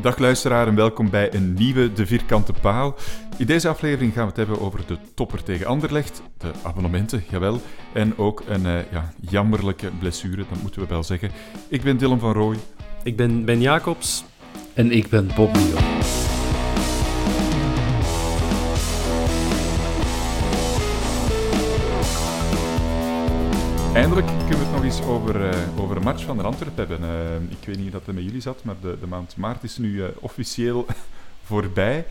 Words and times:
Dag 0.00 0.18
luisteraar 0.18 0.66
en 0.66 0.74
welkom 0.74 1.10
bij 1.10 1.34
een 1.34 1.54
nieuwe 1.54 1.92
De 1.92 2.06
Vierkante 2.06 2.52
Paal. 2.52 2.94
In 3.36 3.46
deze 3.46 3.68
aflevering 3.68 4.12
gaan 4.12 4.22
we 4.22 4.28
het 4.28 4.36
hebben 4.36 4.60
over 4.60 4.86
de 4.86 4.98
topper 5.14 5.42
tegen 5.42 5.66
Anderlecht, 5.66 6.22
de 6.38 6.50
abonnementen, 6.62 7.24
jawel, 7.30 7.60
en 7.92 8.18
ook 8.18 8.42
een 8.48 8.66
eh, 8.66 8.92
ja, 8.92 9.12
jammerlijke 9.20 9.90
blessure, 9.98 10.44
dat 10.50 10.62
moeten 10.62 10.80
we 10.80 10.86
wel 10.86 11.02
zeggen. 11.02 11.30
Ik 11.68 11.82
ben 11.82 11.96
Dylan 11.96 12.18
van 12.18 12.32
Rooij. 12.32 12.58
Ik 13.02 13.16
ben 13.16 13.44
Ben 13.44 13.60
Jacobs. 13.60 14.24
En 14.74 14.90
ik 14.90 15.08
ben 15.08 15.30
Bob 15.34 15.56
Lyon. 15.56 15.82
Eindelijk 23.94 24.26
kunnen 24.26 24.58
we 24.58 24.73
over, 24.92 25.48
eh, 25.50 25.80
over 25.80 25.96
een 25.96 26.02
match 26.02 26.24
van 26.24 26.36
de 26.36 26.42
Antwerpen 26.42 26.88
hebben. 26.88 27.08
Eh, 27.08 27.56
ik 27.58 27.66
weet 27.66 27.78
niet 27.78 27.92
dat 27.92 28.06
met 28.06 28.24
jullie 28.24 28.40
zat, 28.40 28.64
maar 28.64 28.74
de, 28.80 28.96
de 29.00 29.06
maand 29.06 29.36
maart 29.36 29.62
is 29.62 29.76
nu 29.78 30.02
eh, 30.04 30.08
officieel 30.20 30.86
voorbij. 31.44 32.06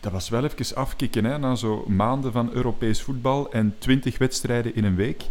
Dat 0.00 0.12
was 0.12 0.28
wel 0.28 0.44
even 0.44 0.76
afkicken, 0.76 1.24
hè, 1.24 1.38
na 1.38 1.54
zo 1.54 1.84
maanden 1.88 2.32
van 2.32 2.52
Europees 2.52 3.02
voetbal 3.02 3.52
en 3.52 3.74
twintig 3.78 4.18
wedstrijden 4.18 4.74
in 4.74 4.84
een 4.84 4.94
week. 4.94 5.22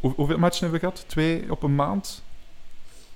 Hoe- 0.00 0.14
hoeveel 0.14 0.38
matchen 0.38 0.60
hebben 0.60 0.80
we 0.80 0.86
gehad? 0.86 1.04
Twee 1.08 1.50
op 1.50 1.62
een 1.62 1.74
maand? 1.74 2.22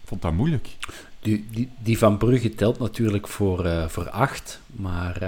Vond 0.04 0.22
dat 0.22 0.32
moeilijk. 0.32 0.76
Die, 1.20 1.46
die, 1.50 1.70
die 1.78 1.98
van 1.98 2.18
Brugge 2.18 2.54
telt 2.54 2.78
natuurlijk 2.78 3.28
voor, 3.28 3.90
voor 3.90 4.10
acht, 4.10 4.60
maar 4.66 5.18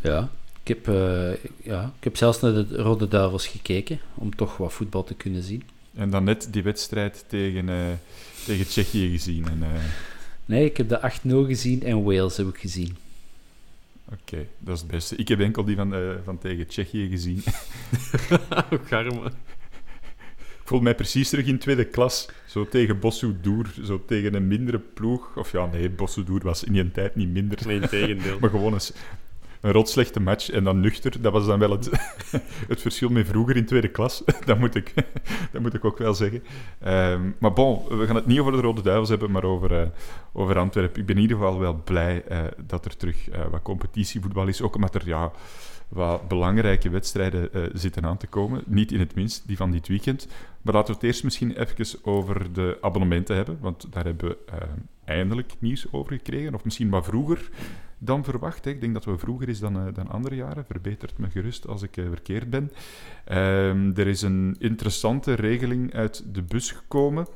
ja, 0.00 0.28
ik 0.66 0.76
heb, 0.76 0.88
eh, 0.88 1.50
ja, 1.62 1.92
ik 1.98 2.04
heb 2.04 2.16
zelfs 2.16 2.40
naar 2.40 2.52
de 2.52 2.66
Rode 2.70 3.08
Duivels 3.08 3.46
gekeken 3.46 3.98
om 4.14 4.36
toch 4.36 4.56
wat 4.56 4.72
voetbal 4.72 5.04
te 5.04 5.14
kunnen 5.14 5.42
zien. 5.42 5.62
En 5.94 6.10
dan 6.10 6.24
net 6.24 6.48
die 6.50 6.62
wedstrijd 6.62 7.24
tegen, 7.28 7.68
eh, 7.68 7.92
tegen 8.44 8.66
Tsjechië 8.66 9.10
gezien. 9.10 9.48
En, 9.48 9.62
eh, 9.62 9.80
Nee, 10.44 10.64
ik 10.64 10.76
heb 10.76 10.88
de 10.88 11.00
8-0 11.00 11.44
gezien 11.44 11.82
en 11.82 12.02
Wales 12.02 12.36
heb 12.36 12.48
ik 12.48 12.58
gezien. 12.58 12.96
Oké, 14.12 14.46
dat 14.58 14.74
is 14.74 14.80
het 14.80 14.90
beste. 14.90 15.16
Ik 15.16 15.28
heb 15.28 15.40
enkel 15.40 15.64
die 15.64 15.76
van, 15.76 15.94
eh, 15.94 16.00
van 16.24 16.38
tegen 16.38 16.66
Tsjechië 16.66 17.08
gezien. 17.08 17.42
Garme. 18.88 19.26
Ik 20.36 20.72
voel 20.72 20.80
mij 20.80 20.94
precies 20.94 21.28
terug 21.28 21.46
in 21.46 21.58
tweede 21.58 21.84
klas. 21.84 22.28
Zo 22.46 22.68
tegen 22.68 22.98
Bossoudour, 22.98 23.74
zo 23.84 24.04
tegen 24.06 24.34
een 24.34 24.48
mindere 24.48 24.78
ploeg. 24.78 25.36
Of 25.36 25.52
ja, 25.52 25.66
nee, 25.66 25.90
Bossoudour 25.90 26.40
was 26.42 26.64
in 26.64 26.72
die 26.72 26.90
tijd 26.90 27.14
niet 27.14 27.28
minder. 27.28 27.58
Nee, 27.66 27.80
in 27.80 27.88
tegendeel. 27.88 28.38
Maar 28.40 28.50
gewoon 28.50 28.72
eens 28.72 28.92
een 29.60 29.72
rotslechte 29.72 30.20
match 30.20 30.50
en 30.50 30.64
dan 30.64 30.80
nuchter. 30.80 31.22
Dat 31.22 31.32
was 31.32 31.46
dan 31.46 31.58
wel 31.58 31.70
het, 31.70 31.90
het 32.68 32.80
verschil 32.80 33.08
met 33.08 33.26
vroeger 33.26 33.56
in 33.56 33.66
tweede 33.66 33.88
klas. 33.88 34.22
Dat 34.46 34.58
moet 34.58 34.74
ik, 34.74 34.94
dat 35.52 35.62
moet 35.62 35.74
ik 35.74 35.84
ook 35.84 35.98
wel 35.98 36.14
zeggen. 36.14 36.42
Ehm, 36.80 37.30
maar 37.38 37.52
bon, 37.52 37.82
we 37.88 38.06
gaan 38.06 38.16
het 38.16 38.26
niet 38.26 38.38
over 38.38 38.52
de 38.52 38.60
Rode 38.60 38.82
Duivels 38.82 39.08
hebben, 39.08 39.30
maar 39.30 39.44
over, 39.44 39.80
eh, 39.80 39.88
over 40.32 40.58
Antwerpen. 40.58 41.00
Ik 41.00 41.06
ben 41.06 41.16
in 41.16 41.22
ieder 41.22 41.36
geval 41.36 41.58
wel 41.58 41.80
blij 41.84 42.24
eh, 42.28 42.38
dat 42.66 42.84
er 42.84 42.96
terug 42.96 43.28
eh, 43.28 43.40
wat 43.50 43.62
competitievoetbal 43.62 44.46
is. 44.46 44.62
Ook 44.62 44.74
omdat 44.74 44.94
er 44.94 45.06
ja, 45.06 45.32
wat 45.88 46.28
belangrijke 46.28 46.90
wedstrijden 46.90 47.52
eh, 47.52 47.62
zitten 47.72 48.04
aan 48.04 48.16
te 48.16 48.26
komen. 48.26 48.62
Niet 48.66 48.92
in 48.92 49.00
het 49.00 49.14
minst 49.14 49.46
die 49.46 49.56
van 49.56 49.70
dit 49.70 49.88
weekend. 49.88 50.28
Maar 50.62 50.74
laten 50.74 50.88
we 50.88 51.00
het 51.00 51.08
eerst 51.08 51.24
misschien 51.24 51.56
even 51.56 51.98
over 52.02 52.52
de 52.52 52.78
abonnementen 52.80 53.36
hebben. 53.36 53.58
Want 53.60 53.92
daar 53.92 54.04
hebben 54.04 54.28
we 54.28 54.38
eh, 54.46 54.58
eindelijk 55.04 55.54
nieuws 55.58 55.86
over 55.92 56.12
gekregen. 56.12 56.54
Of 56.54 56.64
misschien 56.64 56.90
wat 56.90 57.04
vroeger 57.04 57.50
dan 57.98 58.24
verwacht. 58.24 58.66
Ik 58.66 58.80
denk 58.80 58.94
dat 58.94 59.04
we 59.04 59.18
vroeger 59.18 59.48
is 59.48 59.58
dan, 59.58 59.76
eh, 59.76 59.94
dan 59.94 60.08
andere 60.08 60.34
jaren. 60.34 60.64
Verbetert 60.64 61.18
me 61.18 61.30
gerust 61.30 61.66
als 61.66 61.82
ik 61.82 61.94
verkeerd 61.94 62.50
ben. 62.50 62.72
Ehm, 63.24 63.90
er 63.94 64.06
is 64.06 64.22
een 64.22 64.56
interessante 64.58 65.34
regeling 65.34 65.94
uit 65.94 66.24
de 66.32 66.42
bus 66.42 66.70
gekomen. 66.70 67.26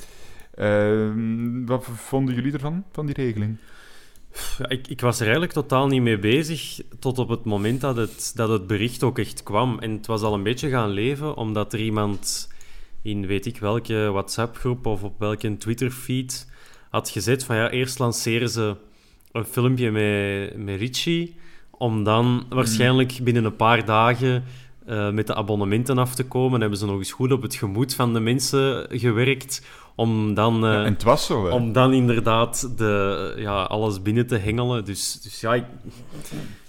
Ehm, 0.55 1.65
wat 1.65 1.85
vonden 1.85 2.35
jullie 2.35 2.53
ervan, 2.53 2.85
van 2.93 3.07
die 3.07 3.15
regeling? 3.15 3.57
Ja, 4.59 4.69
ik, 4.69 4.89
ik 4.89 5.01
was 5.01 5.17
er 5.17 5.23
eigenlijk 5.23 5.53
totaal 5.53 5.87
niet 5.87 6.03
mee 6.03 6.19
bezig 6.19 6.81
tot 6.99 7.19
op 7.19 7.29
het 7.29 7.45
moment 7.45 7.81
dat 7.81 7.97
het, 7.97 8.33
dat 8.35 8.49
het 8.49 8.67
bericht 8.67 9.03
ook 9.03 9.19
echt 9.19 9.43
kwam. 9.43 9.79
En 9.79 9.91
het 9.91 10.07
was 10.07 10.23
al 10.23 10.35
een 10.35 10.43
beetje 10.43 10.69
gaan 10.69 10.91
leven, 10.91 11.37
omdat 11.37 11.73
er 11.73 11.81
iemand 11.81 12.49
in 13.03 13.27
weet 13.27 13.47
ik 13.47 13.59
welke 13.59 14.11
WhatsApp-groep 14.13 14.87
of 14.87 15.03
op 15.03 15.19
welke 15.19 15.57
Twitter-feed 15.57 16.49
had 16.91 17.11
gezet 17.11 17.45
van 17.45 17.57
ja, 17.57 17.71
eerst 17.71 17.99
lanceren 17.99 18.49
ze 18.49 18.77
een 19.33 19.45
filmpje 19.45 19.91
met, 19.91 20.65
met 20.65 20.79
Richie, 20.79 21.35
om 21.71 22.05
dan 22.05 22.47
waarschijnlijk 22.49 23.19
binnen 23.23 23.45
een 23.45 23.57
paar 23.57 23.85
dagen 23.85 24.45
eh, 24.87 25.11
met 25.11 25.27
de 25.27 25.35
abonnementen 25.35 25.99
af 25.99 26.15
te 26.15 26.25
komen. 26.25 26.61
Hebben 26.61 26.79
ze 26.79 26.87
nog 26.87 26.99
eens 26.99 27.13
goed 27.13 27.33
op 27.33 27.43
het 27.43 27.55
gemoed 27.55 27.95
van 27.95 28.13
de 28.13 28.21
mensen 28.21 28.87
gewerkt, 28.91 29.67
om 30.01 30.35
dan... 30.35 30.65
eh, 30.67 30.73
Ja, 30.73 30.85
en 30.85 30.93
het 30.93 31.03
was 31.03 31.27
zo, 31.27 31.45
hè? 31.47 31.51
om 31.51 31.73
dan 31.73 31.93
inderdaad 31.93 32.79
de, 32.79 33.35
ja, 33.37 33.63
alles 33.63 34.03
binnen 34.03 34.27
te 34.27 34.37
hengelen. 34.37 34.85
Dus, 34.85 35.21
dus 35.23 35.41
ja, 35.41 35.55
ik, 35.55 35.65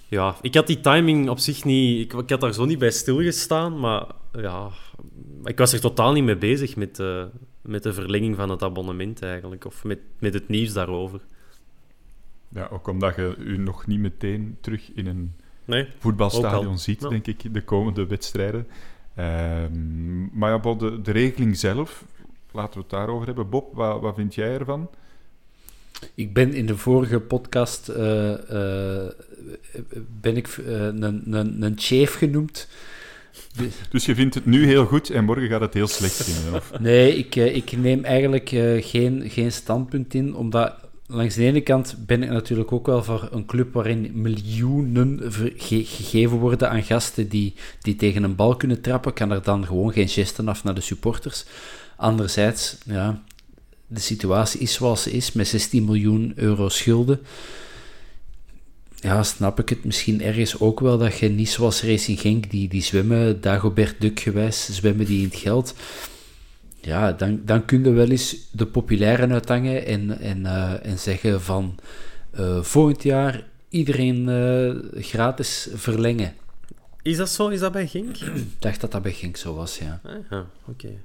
ja, 0.07 0.35
ik 0.41 0.55
had 0.55 0.67
die 0.67 0.79
timing 0.81 1.29
op 1.29 1.39
zich 1.39 1.63
niet... 1.63 1.99
Ik, 2.13 2.13
ik 2.19 2.29
had 2.29 2.41
daar 2.41 2.53
zo 2.53 2.65
niet 2.65 2.79
bij 2.79 2.91
stilgestaan, 2.91 3.79
maar 3.79 4.05
ja... 4.31 4.69
Ik 5.43 5.57
was 5.57 5.73
er 5.73 5.79
totaal 5.81 6.11
niet 6.11 6.23
mee 6.23 6.37
bezig 6.37 6.75
met, 6.75 6.95
de 6.95 7.27
met 7.61 7.83
de 7.83 7.93
verlenging 7.93 8.35
van 8.35 8.49
het 8.49 8.63
abonnement 8.63 9.21
eigenlijk. 9.23 9.65
Of 9.65 9.83
met, 9.83 9.99
met 10.19 10.33
het 10.33 10.47
nieuws 10.47 10.73
daarover. 10.73 11.19
Ja, 12.49 12.67
ook 12.71 12.87
omdat 12.87 13.15
je 13.15 13.35
u 13.37 13.57
nog 13.57 13.87
niet 13.87 13.99
meteen 13.99 14.57
terug 14.61 14.91
in 14.93 15.07
een 15.07 15.33
Nee, 15.65 15.87
voetbalstadion 15.97 16.67
al. 16.67 16.77
ziet, 16.77 17.01
Ja. 17.01 17.09
denk 17.09 17.27
ik, 17.27 17.53
de 17.53 17.61
komende 17.63 18.07
wedstrijden. 18.07 18.67
Ehm, 19.15 20.37
maar 20.39 20.51
ja, 20.51 20.73
de, 20.75 21.01
de 21.01 21.11
regeling 21.11 21.57
zelf, 21.57 22.05
laten 22.53 22.73
we 22.73 22.79
het 22.79 22.89
daarover 22.89 23.25
hebben. 23.25 23.49
Bob, 23.49 23.75
wat, 23.75 24.01
wat 24.01 24.15
vind 24.15 24.35
jij 24.35 24.57
ervan? 24.57 24.89
Ik 26.15 26.33
ben 26.33 26.53
in 26.53 26.65
de 26.65 26.77
vorige 26.77 27.19
podcast 27.19 27.89
eh, 27.89 28.33
eh, 29.03 29.11
ben 30.21 30.37
ik 30.37 30.47
eh, 30.47 30.81
een, 30.81 31.33
een, 31.33 31.61
een 31.61 31.75
chef 31.77 32.13
genoemd. 32.13 32.67
Dus 33.89 34.05
je 34.05 34.15
vindt 34.15 34.35
het 34.35 34.45
nu 34.45 34.65
heel 34.65 34.85
goed 34.85 35.09
en 35.09 35.23
morgen 35.25 35.47
gaat 35.49 35.61
het 35.61 35.73
heel 35.73 35.87
slecht 35.87 36.23
vinden? 36.23 36.53
Of? 36.53 36.79
Nee, 36.79 37.15
ik, 37.15 37.35
ik 37.35 37.77
neem 37.77 38.03
eigenlijk 38.03 38.49
geen, 38.79 39.29
geen 39.29 39.51
standpunt 39.51 40.13
in, 40.13 40.35
omdat 40.35 40.73
langs 41.07 41.35
de 41.35 41.43
ene 41.43 41.61
kant 41.61 41.95
ben 42.05 42.23
ik 42.23 42.29
natuurlijk 42.29 42.71
ook 42.71 42.85
wel 42.85 43.03
voor 43.03 43.29
een 43.31 43.45
club 43.45 43.73
waarin 43.73 44.11
miljoenen 44.13 45.19
ge- 45.57 45.85
gegeven 45.85 46.37
worden 46.37 46.69
aan 46.69 46.83
gasten 46.83 47.27
die, 47.27 47.53
die 47.81 47.95
tegen 47.95 48.23
een 48.23 48.35
bal 48.35 48.55
kunnen 48.55 48.81
trappen, 48.81 49.13
kan 49.13 49.31
er 49.31 49.43
dan 49.43 49.65
gewoon 49.65 49.93
geen 49.93 50.09
gesten 50.09 50.47
af 50.47 50.63
naar 50.63 50.75
de 50.75 50.81
supporters. 50.81 51.45
Anderzijds, 52.01 52.77
ja, 52.85 53.23
de 53.87 53.99
situatie 53.99 54.59
is 54.59 54.73
zoals 54.73 55.03
ze 55.03 55.11
is, 55.11 55.31
met 55.31 55.47
16 55.47 55.85
miljoen 55.85 56.33
euro 56.35 56.69
schulden, 56.69 57.19
ja, 58.95 59.23
snap 59.23 59.59
ik 59.59 59.69
het 59.69 59.83
misschien 59.83 60.21
ergens 60.21 60.59
ook 60.59 60.79
wel 60.79 60.97
dat 60.97 61.17
je 61.17 61.29
niet 61.29 61.49
zoals 61.49 61.83
Racing 61.83 62.19
Genk, 62.19 62.49
die, 62.49 62.69
die 62.69 62.81
zwemmen, 62.81 63.41
Dagobert 63.41 64.01
Duck 64.01 64.19
gewijs, 64.19 64.69
zwemmen 64.71 65.05
die 65.05 65.17
in 65.17 65.25
het 65.25 65.35
geld. 65.35 65.75
Ja, 66.81 67.11
dan, 67.11 67.41
dan 67.45 67.65
kun 67.65 67.83
je 67.83 67.91
wel 67.91 68.09
eens 68.09 68.35
de 68.51 68.65
populaire 68.65 69.27
uithangen 69.27 69.85
en, 69.85 70.19
en, 70.19 70.39
uh, 70.39 70.85
en 70.85 70.99
zeggen 70.99 71.41
van 71.41 71.75
uh, 72.39 72.61
volgend 72.61 73.03
jaar 73.03 73.43
iedereen 73.69 74.27
uh, 74.27 75.03
gratis 75.03 75.67
verlengen. 75.73 76.33
Is 77.01 77.17
dat 77.17 77.29
zo? 77.29 77.47
Is 77.47 77.59
dat 77.59 77.71
bij 77.71 77.87
Genk? 77.87 78.17
Ik 78.17 78.45
dacht 78.59 78.81
dat 78.81 78.91
dat 78.91 79.01
bij 79.01 79.13
Genk 79.13 79.37
zo 79.37 79.53
was, 79.55 79.77
ja. 79.77 80.01
Ah, 80.03 80.13
oké. 80.29 80.45
Okay. 80.65 80.97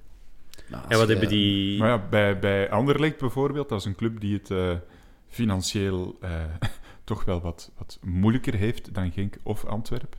En 0.71 0.99
wat 0.99 1.07
je... 1.07 1.13
hebben 1.13 1.29
die... 1.29 1.79
Maar 1.79 1.89
ja, 1.89 2.07
bij, 2.11 2.39
bij 2.39 2.71
Anderlecht 2.71 3.19
bijvoorbeeld, 3.19 3.69
dat 3.69 3.81
is 3.81 3.85
een 3.85 3.95
club 3.95 4.21
die 4.21 4.41
het 4.43 4.81
financieel 5.29 6.19
toch 7.05 7.25
wel 7.25 7.41
wat, 7.41 7.71
wat 7.79 7.99
moeilijker 8.03 8.55
heeft 8.55 8.95
dan 8.95 9.13
Genk 9.13 9.37
of 9.43 9.65
Antwerp. 9.65 10.17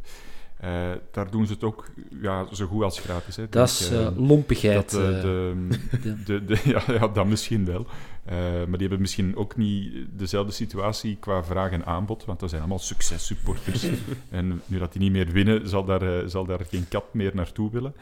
Uh, 0.63 0.91
daar 1.11 1.31
doen 1.31 1.45
ze 1.45 1.53
het 1.53 1.63
ook 1.63 1.85
ja, 2.21 2.47
zo 2.53 2.65
goed 2.65 2.83
als 2.83 2.99
gratis. 2.99 3.35
Hè. 3.35 3.49
Dat 3.49 3.69
is 3.69 3.91
uh, 3.91 4.07
lompigheid. 4.15 4.91
Dat, 4.91 5.01
uh, 5.01 5.21
de, 5.21 5.67
de, 6.25 6.45
de, 6.45 6.59
ja, 6.63 6.81
ja, 6.87 7.07
dat 7.07 7.25
misschien 7.25 7.65
wel. 7.65 7.85
maar 8.25 8.65
die 8.65 8.79
hebben 8.79 9.01
misschien 9.01 9.35
ook 9.35 9.55
niet 9.55 9.93
dezelfde 10.13 10.51
situatie 10.51 11.17
qua 11.19 11.43
vraag 11.43 11.71
en 11.71 11.85
aanbod, 11.85 12.25
want 12.25 12.39
dat 12.39 12.49
zijn 12.49 12.61
allemaal 12.61 12.79
successupporters. 12.79 13.87
en 14.29 14.61
nu 14.65 14.77
dat 14.77 14.91
die 14.91 15.01
niet 15.01 15.11
meer 15.11 15.31
winnen, 15.31 15.69
zal 15.69 15.85
daar, 15.85 16.29
zal 16.29 16.45
daar 16.45 16.65
geen 16.69 16.87
kat 16.87 17.13
meer 17.13 17.31
naartoe 17.33 17.71
willen. 17.71 17.93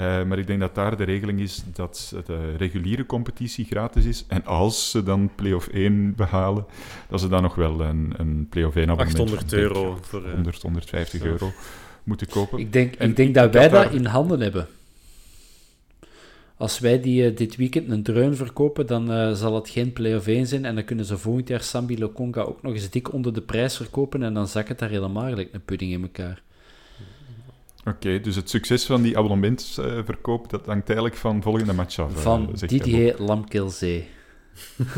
Uh, 0.00 0.24
maar 0.24 0.38
ik 0.38 0.46
denk 0.46 0.60
dat 0.60 0.74
daar 0.74 0.96
de 0.96 1.04
regeling 1.04 1.40
is 1.40 1.62
dat 1.72 2.14
de 2.26 2.56
reguliere 2.56 3.06
competitie 3.06 3.64
gratis 3.64 4.04
is. 4.04 4.24
En 4.28 4.44
als 4.44 4.90
ze 4.90 5.02
dan 5.02 5.30
play-off 5.34 5.68
1 5.68 6.14
behalen, 6.14 6.64
dat 7.08 7.20
ze 7.20 7.28
dan 7.28 7.42
nog 7.42 7.54
wel 7.54 7.80
een, 7.80 8.14
een 8.16 8.46
play-off 8.50 8.76
1 8.76 8.90
abonnement 8.90 9.20
800 9.20 9.52
euro 9.52 9.98
voor 10.00 10.30
100, 10.30 10.62
150 10.62 11.22
euro 11.22 11.52
moeten 12.04 12.28
kopen. 12.28 12.58
Ik 12.58 12.72
denk, 12.72 12.94
ik 12.96 13.16
denk 13.16 13.34
dat 13.34 13.52
wij 13.52 13.68
dat 13.68 13.92
in 13.92 14.04
handen 14.04 14.40
hebben. 14.40 14.66
Als 16.56 16.78
wij 16.78 17.00
die 17.00 17.30
uh, 17.30 17.36
dit 17.36 17.56
weekend 17.56 17.90
een 17.90 18.02
dreun 18.02 18.36
verkopen, 18.36 18.86
dan 18.86 19.12
uh, 19.12 19.32
zal 19.32 19.54
het 19.54 19.68
geen 19.68 19.92
play-off 19.92 20.26
1 20.26 20.46
zijn. 20.46 20.64
En 20.64 20.74
dan 20.74 20.84
kunnen 20.84 21.04
ze 21.04 21.18
volgend 21.18 21.48
jaar 21.48 21.62
Sambi 21.62 21.98
Lokonga 21.98 22.40
ook 22.40 22.62
nog 22.62 22.72
eens 22.72 22.90
dik 22.90 23.12
onder 23.12 23.34
de 23.34 23.40
prijs 23.40 23.76
verkopen. 23.76 24.22
En 24.22 24.34
dan 24.34 24.48
zakt 24.48 24.68
het 24.68 24.78
daar 24.78 24.88
helemaal 24.88 25.28
gelijk 25.28 25.48
een 25.52 25.64
pudding 25.64 25.92
in 25.92 26.02
elkaar. 26.02 26.42
Oké, 27.86 28.20
dus 28.20 28.36
het 28.36 28.50
succes 28.50 28.84
van 28.84 29.02
die 29.02 29.18
abonnementsverkoop, 29.18 30.50
dat 30.50 30.66
hangt 30.66 30.86
eigenlijk 30.86 31.18
van 31.18 31.42
volgende 31.42 31.72
match 31.72 31.98
af. 31.98 32.22
Van 32.22 32.48
uh, 32.48 32.68
Didier 32.68 33.14
Lamkelzee. 33.18 34.08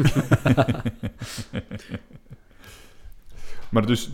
maar 3.71 3.87
dus 3.87 4.11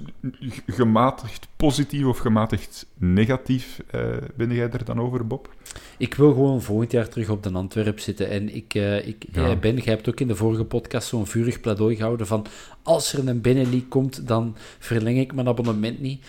gematigd 0.66 1.48
positief 1.56 2.04
of 2.04 2.18
gematigd 2.18 2.86
negatief 2.94 3.82
uh, 3.94 4.16
ben 4.34 4.52
jij 4.52 4.70
er 4.70 4.84
dan 4.84 5.00
over, 5.00 5.26
Bob? 5.26 5.54
Ik 5.98 6.14
wil 6.14 6.32
gewoon 6.32 6.62
volgend 6.62 6.92
jaar 6.92 7.08
terug 7.08 7.28
op 7.28 7.42
de 7.42 7.52
Antwerp 7.52 7.98
zitten. 8.00 8.30
En 8.30 8.54
ik, 8.54 8.74
uh, 8.74 9.06
ik 9.06 9.24
ja. 9.32 9.56
Ben, 9.56 9.76
jij 9.76 9.94
hebt 9.94 10.08
ook 10.08 10.20
in 10.20 10.28
de 10.28 10.36
vorige 10.36 10.64
podcast 10.64 11.08
zo'n 11.08 11.26
vurig 11.26 11.60
pleidooi 11.60 11.96
gehouden 11.96 12.26
van 12.26 12.46
als 12.82 13.12
er 13.12 13.28
een 13.28 13.40
binnenleague 13.40 13.88
komt, 13.88 14.28
dan 14.28 14.56
verleng 14.78 15.18
ik 15.18 15.34
mijn 15.34 15.48
abonnement 15.48 16.00
niet 16.00 16.24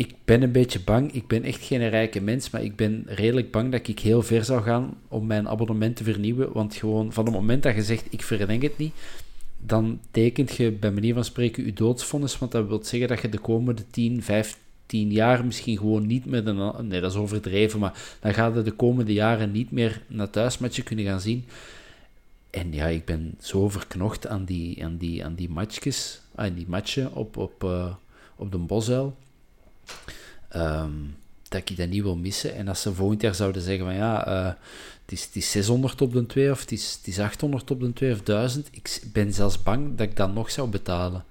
ik 0.00 0.14
ben 0.24 0.42
een 0.42 0.52
beetje 0.52 0.80
bang. 0.80 1.12
Ik 1.12 1.26
ben 1.26 1.42
echt 1.42 1.62
geen 1.62 1.88
rijke 1.88 2.20
mens, 2.20 2.50
maar 2.50 2.62
ik 2.62 2.76
ben 2.76 3.02
redelijk 3.06 3.50
bang 3.50 3.72
dat 3.72 3.88
ik 3.88 3.98
heel 3.98 4.22
ver 4.22 4.44
zou 4.44 4.62
gaan 4.62 4.94
om 5.08 5.26
mijn 5.26 5.48
abonnement 5.48 5.96
te 5.96 6.04
vernieuwen. 6.04 6.52
Want 6.52 6.74
gewoon 6.74 7.12
van 7.12 7.24
het 7.24 7.34
moment 7.34 7.62
dat 7.62 7.74
je 7.74 7.82
zegt, 7.82 8.06
ik 8.10 8.22
verleng 8.22 8.62
het 8.62 8.78
niet, 8.78 8.94
dan 9.58 10.00
tekent 10.10 10.56
je 10.56 10.70
bij 10.70 10.90
manier 10.90 11.14
van 11.14 11.24
spreken 11.24 11.64
je 11.64 11.72
doodsvonnis. 11.72 12.38
Want 12.38 12.52
dat 12.52 12.66
wil 12.66 12.84
zeggen 12.84 13.08
dat 13.08 13.20
je 13.20 13.28
de 13.28 13.38
komende 13.38 13.82
10, 13.90 14.22
15 14.22 15.12
jaar 15.12 15.44
misschien 15.44 15.78
gewoon 15.78 16.06
niet 16.06 16.24
met 16.24 16.46
een... 16.46 16.88
Nee, 16.88 17.00
dat 17.00 17.12
is 17.12 17.18
overdreven, 17.18 17.80
maar 17.80 18.16
dan 18.20 18.34
gaat 18.34 18.54
je 18.54 18.62
de 18.62 18.72
komende 18.72 19.12
jaren 19.12 19.52
niet 19.52 19.70
meer 19.70 20.02
naar 20.06 20.30
thuismatchen 20.30 20.84
kunnen 20.84 21.04
gaan 21.04 21.20
zien. 21.20 21.44
En 22.50 22.72
ja, 22.72 22.86
ik 22.86 23.04
ben 23.04 23.34
zo 23.40 23.68
verknocht 23.68 24.26
aan 24.26 24.44
die, 24.44 24.84
aan 24.84 24.96
die, 24.96 25.24
aan 25.24 25.34
die 25.34 25.50
matchjes, 25.50 26.20
aan 26.34 26.54
die 26.54 26.66
matchen 26.68 27.14
op, 27.14 27.36
op, 27.36 27.64
uh, 27.64 27.94
op 28.36 28.52
de 28.52 28.58
Bosuil 28.58 29.16
Ehm, 30.48 30.90
dat 31.48 31.70
ik 31.70 31.76
dat 31.76 31.88
niet 31.88 32.02
wil 32.02 32.16
missen. 32.16 32.54
En 32.54 32.68
als 32.68 32.82
ze 32.82 32.94
volgend 32.94 33.20
jaar 33.20 33.34
zouden 33.34 33.62
zeggen 33.62 33.84
van 33.84 33.94
ja, 33.94 34.28
uh, 34.28 34.44
het, 35.02 35.12
is, 35.12 35.24
het 35.24 35.36
is 35.36 35.50
600 35.50 36.00
op 36.00 36.12
de 36.12 36.26
2 36.26 36.50
of 36.50 36.60
het 36.60 36.72
is, 36.72 36.96
het 36.98 37.06
is 37.06 37.18
800 37.18 37.70
op 37.70 37.80
de 37.80 37.92
2 37.92 38.12
of 38.12 38.22
1000, 38.22 38.68
ik 38.70 39.00
ben 39.12 39.32
zelfs 39.32 39.62
bang 39.62 39.96
dat 39.96 40.06
ik 40.06 40.16
dat 40.16 40.34
nog 40.34 40.50
zou 40.50 40.68
betalen. 40.68 41.24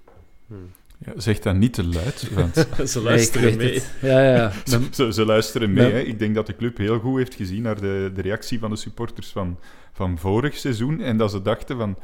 Hmm. 0.48 0.72
Ja, 1.06 1.14
zeg 1.16 1.40
dat 1.40 1.56
niet 1.56 1.74
te 1.74 1.84
luid, 1.84 2.30
want... 2.34 2.68
ze 2.92 3.02
luisteren 3.02 3.58
mee. 3.58 3.82
Ja, 4.02 4.36
ja. 4.36 4.52
Ze, 4.92 5.14
ze, 5.14 5.26
luisteren 5.26 5.74
mee. 5.74 5.92
Hè. 5.92 6.00
Ik 6.00 6.20
denk 6.20 6.36
dat 6.36 6.46
de 6.46 6.56
club 6.56 6.78
heel 6.78 7.00
goed 7.00 7.18
heeft 7.18 7.36
gezien 7.36 7.62
naar 7.62 7.82
de, 7.82 8.12
de 8.16 8.22
reactie 8.22 8.60
van 8.60 8.70
de 8.70 8.76
supporters 8.76 9.28
van, 9.28 9.60
van 9.94 10.18
vorig 10.18 10.58
seizoen 10.58 11.02
en 11.02 11.18
dat 11.18 11.32
ze 11.32 11.42
dachten 11.42 11.78
van 11.78 11.98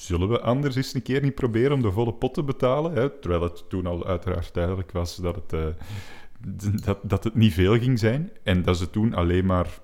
zullen 0.00 0.28
we 0.28 0.40
anders 0.40 0.76
eens 0.76 0.94
een 0.94 1.02
keer 1.02 1.22
niet 1.22 1.34
proberen 1.34 1.72
om 1.72 1.82
de 1.82 1.92
volle 1.92 2.12
pot 2.12 2.34
te 2.34 2.42
betalen? 2.42 2.92
Hè? 2.92 3.10
Terwijl 3.10 3.42
het 3.42 3.68
toen 3.68 3.86
al 3.86 4.06
uiteraard 4.06 4.54
duidelijk 4.54 4.92
was 4.92 5.16
dat 5.16 5.34
het, 5.34 5.52
uh, 5.52 5.66
dat, 6.84 6.98
dat 7.02 7.24
het 7.24 7.34
niet 7.34 7.52
veel 7.52 7.78
ging 7.78 7.98
zijn. 7.98 8.30
En 8.42 8.62
dat 8.62 8.76
ze 8.76 8.90
toen 8.90 9.14
alleen 9.14 9.46
maar 9.46 9.78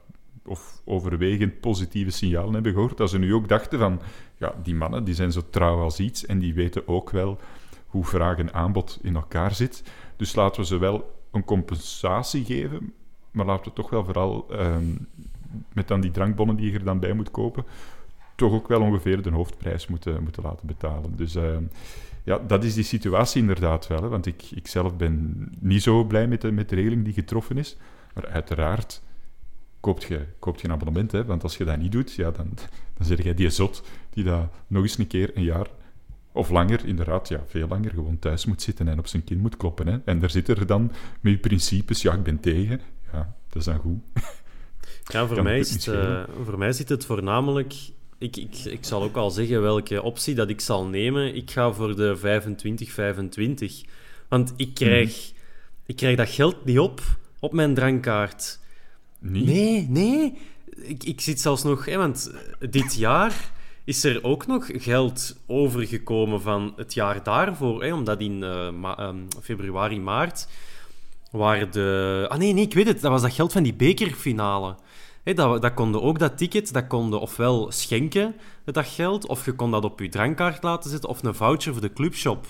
of 0.45 0.81
overwegend 0.85 1.61
positieve 1.61 2.11
signalen 2.11 2.55
hebben 2.55 2.73
gehoord. 2.73 2.97
Dat 2.97 3.11
ze 3.11 3.19
nu 3.19 3.35
ook 3.35 3.49
dachten 3.49 3.79
van, 3.79 4.01
ja, 4.37 4.55
die 4.63 4.75
mannen 4.75 5.05
die 5.05 5.15
zijn 5.15 5.33
zo 5.33 5.43
trouw 5.51 5.81
als 5.81 6.01
iets 6.01 6.27
en 6.27 6.39
die 6.39 6.55
weten 6.55 6.89
ook 6.89 7.11
wel 7.11 7.39
hoe 7.87 8.05
vraag 8.05 8.39
en 8.39 8.55
aanbod 8.55 8.99
in 9.03 9.15
elkaar 9.15 9.55
zit. 9.55 9.83
Dus 10.17 10.35
laten 10.35 10.61
we 10.61 10.67
ze 10.67 10.79
wel 10.79 11.21
een 11.33 11.45
compensatie 11.45 12.45
geven, 12.45 12.93
maar 13.31 13.47
laten 13.47 13.65
we 13.65 13.73
toch 13.73 13.91
wel 13.91 14.05
vooral 14.05 14.47
um, 14.53 15.09
met 15.73 15.89
dan 15.89 16.01
die 16.01 16.11
drankbonnen 16.11 16.57
die 16.57 16.71
je 16.71 16.79
er 16.79 16.85
dan 16.85 17.01
bij 17.01 17.13
moet 17.13 17.31
kopen, 17.31 17.65
toch 18.37 18.53
ook 18.53 18.69
wel 18.69 18.81
ongeveer 18.81 19.23
de 19.23 19.31
hoofdprijs 19.31 19.87
moeten, 19.87 20.23
moeten 20.23 20.43
laten 20.43 20.67
betalen. 20.67 21.17
Dus 21.17 21.37
uh, 21.37 21.57
ja, 22.25 22.39
dat 22.39 22.65
is 22.65 22.75
die 22.75 22.85
situatie 22.85 23.41
inderdaad 23.41 23.87
wel. 23.87 24.03
Hè, 24.03 24.09
want 24.09 24.27
ik, 24.27 24.43
ik 24.55 24.67
zelf 24.67 24.97
ben 24.97 25.35
niet 25.61 25.83
zo 25.83 26.05
blij 26.05 26.27
met 26.27 26.41
de, 26.41 26.53
met 26.53 26.69
de 26.69 26.75
regeling 26.75 27.05
die 27.05 27.13
getroffen 27.13 27.59
is. 27.59 27.77
Maar 28.15 28.29
uiteraard 28.29 29.03
koopt 29.81 30.05
je, 30.05 30.27
koopt 30.39 30.61
je 30.61 30.67
een 30.67 30.73
abonnement. 30.73 31.13
Hè, 31.13 31.25
want 31.25 31.43
als 31.43 31.57
je 31.57 31.65
dat 31.65 31.79
niet 31.79 31.93
doet, 31.93 32.13
ja, 32.13 32.31
dan, 32.31 32.49
dan 32.95 33.07
zeg 33.07 33.23
jij 33.23 33.35
die 33.35 33.51
zot 33.51 33.83
die 34.11 34.25
dat 34.25 34.49
nog 34.67 34.83
eens 34.83 34.99
een 34.99 35.07
keer 35.07 35.31
een 35.35 35.43
jaar 35.43 35.67
of 36.33 36.51
langer, 36.51 36.87
inderdaad, 36.87 37.29
ja, 37.29 37.41
veel 37.47 37.69
langer 37.69 37.91
gewoon 37.91 38.19
thuis 38.19 38.45
moet 38.45 38.63
zitten 38.63 38.89
en 38.89 38.99
op 38.99 39.07
zijn 39.07 39.25
kin 39.25 39.39
moet 39.39 39.57
kloppen. 39.57 39.87
Hè. 39.87 39.99
En 40.05 40.19
daar 40.19 40.31
zit 40.31 40.49
er 40.49 40.67
dan 40.67 40.93
met 41.21 41.33
je 41.33 41.39
principes, 41.39 42.03
ja, 42.03 42.13
ik 42.13 42.23
ben 42.23 42.41
tegen. 42.41 42.81
Ja, 43.13 43.35
dat 43.49 43.57
is 43.57 43.65
dan 43.65 43.79
goed. 43.79 43.99
Ja, 45.05 45.27
voor, 45.27 45.43
mij, 45.43 45.59
is 45.59 45.71
het, 45.71 45.87
uh, 45.87 46.23
voor 46.45 46.59
mij 46.59 46.73
zit 46.73 46.89
het 46.89 47.05
voornamelijk 47.05 47.75
ik, 48.19 48.37
ik, 48.37 48.55
ik 48.65 48.85
zal 48.85 49.03
ook 49.03 49.17
al 49.17 49.31
zeggen 49.31 49.63
welke 49.63 50.03
optie 50.03 50.35
dat 50.35 50.49
ik 50.49 50.61
zal 50.61 50.87
nemen. 50.87 51.35
Ik 51.35 51.51
ga 51.51 51.73
voor 51.73 51.97
de 51.97 52.17
25-25. 53.85 53.91
Want 54.29 54.53
ik 54.57 54.75
krijg, 54.75 55.09
mhm. 55.09 55.41
ik 55.87 55.97
krijg 55.97 56.17
dat 56.17 56.29
geld 56.29 56.65
niet 56.65 56.79
op 56.79 57.03
op 57.41 57.53
mijn 57.53 57.75
drankkaart. 57.75 58.59
Niet? 59.19 59.47
Nee, 59.47 59.87
nee. 59.89 60.39
Ik, 60.77 61.05
ik 61.05 61.21
zit 61.21 61.41
zelfs 61.41 61.63
nog... 61.63 61.85
Hè, 61.85 61.97
want 61.97 62.33
dit 62.71 62.95
jaar 62.95 63.51
is 63.85 64.05
er 64.05 64.25
ook 64.25 64.47
nog 64.47 64.67
geld 64.73 65.37
overgekomen 65.47 66.41
van 66.41 66.73
het 66.77 66.95
jaar 66.95 67.23
daarvoor. 67.23 67.83
Hè, 67.83 67.95
omdat 67.95 68.21
in 68.21 68.43
uh, 68.43 69.09
februari, 69.43 70.01
maart 70.01 70.49
waren 71.31 71.73
de... 71.73 72.27
Ah 72.29 72.39
nee, 72.39 72.53
nee, 72.53 72.65
ik 72.65 72.75
weet 72.75 72.87
het. 72.87 73.01
Dat 73.01 73.11
was 73.11 73.23
dat 73.23 73.33
geld 73.33 73.53
van 73.53 73.63
die 73.63 73.75
bekerfinale. 73.75 74.77
Hey, 75.27 75.35
dat, 75.35 75.63
dat 75.63 75.75
konden 75.75 76.03
ook 76.03 76.19
dat 76.19 76.39
ticket, 76.39 76.73
dat 76.73 76.87
konden 76.87 77.21
ofwel 77.21 77.73
schenken, 77.73 78.35
dat 78.65 78.87
geld, 78.87 79.27
of 79.27 79.45
je 79.45 79.53
kon 79.53 79.71
dat 79.71 79.85
op 79.85 80.01
je 80.01 80.09
drankkaart 80.09 80.63
laten 80.63 80.91
zetten, 80.91 81.09
of 81.09 81.23
een 81.23 81.35
voucher 81.35 81.73
voor 81.73 81.81
de 81.83 81.93
clubshop. 81.93 82.47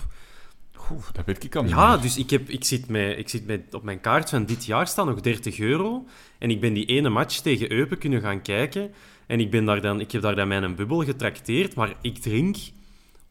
Oeh, 0.91 1.03
dat 1.11 1.25
weet 1.25 1.43
ik 1.43 1.55
al 1.55 1.63
niet 1.63 1.71
Ja, 1.71 1.97
dus 1.97 2.17
ik, 2.17 2.29
heb, 2.29 2.49
ik 2.49 2.63
zit, 2.63 2.89
met, 2.89 3.17
ik 3.17 3.29
zit 3.29 3.45
met, 3.45 3.73
op 3.73 3.83
mijn 3.83 3.99
kaart 3.99 4.29
van 4.29 4.45
dit 4.45 4.65
jaar 4.65 4.87
staan 4.87 5.07
nog 5.07 5.21
30 5.21 5.59
euro. 5.59 6.05
En 6.37 6.49
ik 6.49 6.61
ben 6.61 6.73
die 6.73 6.85
ene 6.85 7.09
match 7.09 7.39
tegen 7.39 7.71
Eupen 7.71 7.97
kunnen 7.97 8.21
gaan 8.21 8.41
kijken. 8.41 8.91
En 9.27 9.39
ik, 9.39 9.51
ben 9.51 9.65
daar 9.65 9.81
dan, 9.81 9.99
ik 9.99 10.11
heb 10.11 10.21
daar 10.21 10.35
dan 10.35 10.47
mijn 10.47 10.75
bubbel 10.75 11.03
getrakteerd. 11.03 11.75
Maar 11.75 11.93
ik 12.01 12.17
drink 12.17 12.57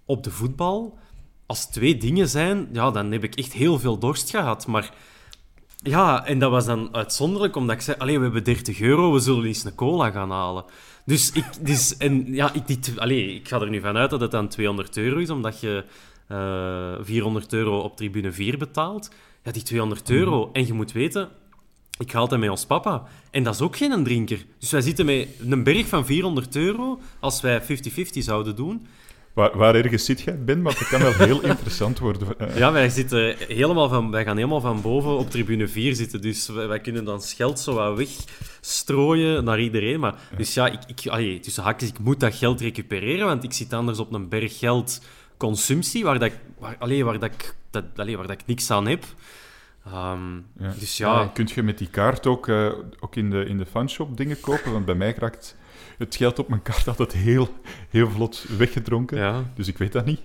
op 0.04 0.24
de 0.24 0.30
voetbal. 0.30 0.98
Als 1.46 1.66
twee 1.66 1.96
dingen 1.96 2.28
zijn, 2.28 2.68
ja, 2.72 2.90
dan 2.90 3.12
heb 3.12 3.24
ik 3.24 3.34
echt 3.34 3.52
heel 3.52 3.78
veel 3.78 3.98
dorst 3.98 4.30
gehad. 4.30 4.66
Maar 4.66 4.94
ja, 5.86 6.26
en 6.26 6.38
dat 6.38 6.50
was 6.50 6.66
dan 6.66 6.88
uitzonderlijk, 6.92 7.56
omdat 7.56 7.76
ik 7.76 7.82
zei, 7.82 7.96
alleen 7.98 8.16
we 8.16 8.22
hebben 8.22 8.44
30 8.44 8.80
euro, 8.80 9.12
we 9.12 9.18
zullen 9.18 9.44
eens 9.44 9.64
een 9.64 9.74
cola 9.74 10.10
gaan 10.10 10.30
halen. 10.30 10.64
Dus 11.04 11.32
ik, 11.32 11.44
dus, 11.60 11.96
en, 11.96 12.34
ja, 12.34 12.52
ik, 12.52 12.66
die, 12.66 13.00
allee, 13.00 13.34
ik 13.34 13.48
ga 13.48 13.60
er 13.60 13.70
nu 13.70 13.80
vanuit 13.80 14.10
dat 14.10 14.20
het 14.20 14.30
dan 14.30 14.48
200 14.48 14.96
euro 14.96 15.18
is, 15.18 15.30
omdat 15.30 15.60
je 15.60 15.84
uh, 16.28 16.92
eh, 16.92 16.98
400 17.02 17.52
euro 17.52 17.78
op 17.78 17.96
tribune 17.96 18.32
4 18.32 18.58
betaalt. 18.58 19.10
Ja, 19.42 19.52
die 19.52 19.62
200 19.62 20.10
euro. 20.10 20.40
Mhm. 20.40 20.54
En 20.54 20.66
je 20.66 20.72
moet 20.72 20.92
weten, 20.92 21.28
ik 21.98 22.10
ga 22.10 22.18
altijd 22.18 22.40
met 22.40 22.50
ons 22.50 22.66
papa. 22.66 23.02
En 23.30 23.42
dat 23.42 23.54
is 23.54 23.60
ook 23.60 23.76
geen 23.76 24.04
drinker. 24.04 24.44
Dus 24.58 24.70
wij 24.70 24.80
zitten 24.80 25.06
met 25.06 25.28
een 25.48 25.62
berg 25.62 25.86
van 25.86 26.06
400 26.06 26.56
euro 26.56 27.00
als 27.20 27.40
wij 27.40 27.62
50-50 27.62 27.64
zouden 28.12 28.56
doen. 28.56 28.86
Waar, 29.36 29.56
waar 29.56 29.74
ergens 29.74 30.04
zit 30.04 30.20
jij, 30.20 30.38
Ben? 30.44 30.62
Maar 30.62 30.74
dat 30.74 30.88
kan 30.88 31.00
wel 31.00 31.12
heel 31.12 31.42
interessant 31.52 31.98
worden. 31.98 32.28
Ja, 32.54 32.72
wij, 32.72 32.88
zitten 32.88 33.36
helemaal 33.48 33.88
van, 33.88 34.10
wij 34.10 34.24
gaan 34.24 34.36
helemaal 34.36 34.60
van 34.60 34.80
boven 34.80 35.18
op 35.18 35.30
tribune 35.30 35.68
4 35.68 35.94
zitten. 35.94 36.20
Dus 36.20 36.48
wij, 36.48 36.68
wij 36.68 36.80
kunnen 36.80 37.04
dan 37.04 37.22
geld 37.22 37.60
zo 37.60 37.74
wat 37.74 37.96
wegstrooien 37.96 39.44
naar 39.44 39.60
iedereen. 39.60 40.00
Maar, 40.00 40.14
dus 40.36 40.54
ja, 40.54 40.66
ik, 40.66 40.78
ik, 40.86 41.06
allee, 41.10 41.40
tussen 41.40 41.62
haakjes, 41.62 41.88
ik 41.88 41.98
moet 41.98 42.20
dat 42.20 42.34
geld 42.34 42.60
recupereren, 42.60 43.26
want 43.26 43.44
ik 43.44 43.52
zit 43.52 43.72
anders 43.72 43.98
op 43.98 44.12
een 44.12 44.28
berg 44.28 44.58
geld 44.58 45.00
consumptie, 45.36 46.04
waar, 46.04 46.18
dat, 46.18 46.28
ik- 46.32 46.38
waar, 46.58 46.76
allee, 46.78 47.04
waar, 47.04 47.18
dat, 47.18 47.30
ik, 47.32 47.54
dat, 47.70 47.84
allee, 47.96 48.16
waar 48.16 48.26
dat 48.26 48.40
ik 48.40 48.46
niks 48.46 48.70
aan 48.70 48.86
heb. 48.86 49.04
Ehm, 49.86 50.34
Ja. 50.58 50.72
Dus 50.78 50.96
ja, 50.96 51.30
Kun 51.34 51.48
je 51.54 51.62
met 51.62 51.78
die 51.78 51.88
kaart 51.88 52.26
ook, 52.26 52.48
eh, 52.48 52.66
ook 53.00 53.16
in, 53.16 53.30
de, 53.30 53.44
in 53.44 53.58
de 53.58 53.66
fanshop 53.66 54.16
dingen 54.16 54.40
kopen? 54.40 54.72
Want 54.72 54.84
bij 54.84 54.94
mij 54.94 55.14
raakt 55.18 55.56
het 55.98 56.16
geld 56.16 56.38
op 56.38 56.48
mijn 56.48 56.62
kaart 56.62 56.88
altijd 56.88 57.12
heel, 57.12 57.48
heel 57.90 58.10
vlot 58.10 58.44
weggedronken. 58.58 59.18
ja. 59.18 59.42
Dus 59.54 59.68
ik 59.68 59.78
weet 59.78 59.92
dat 59.92 60.04
niet. 60.04 60.20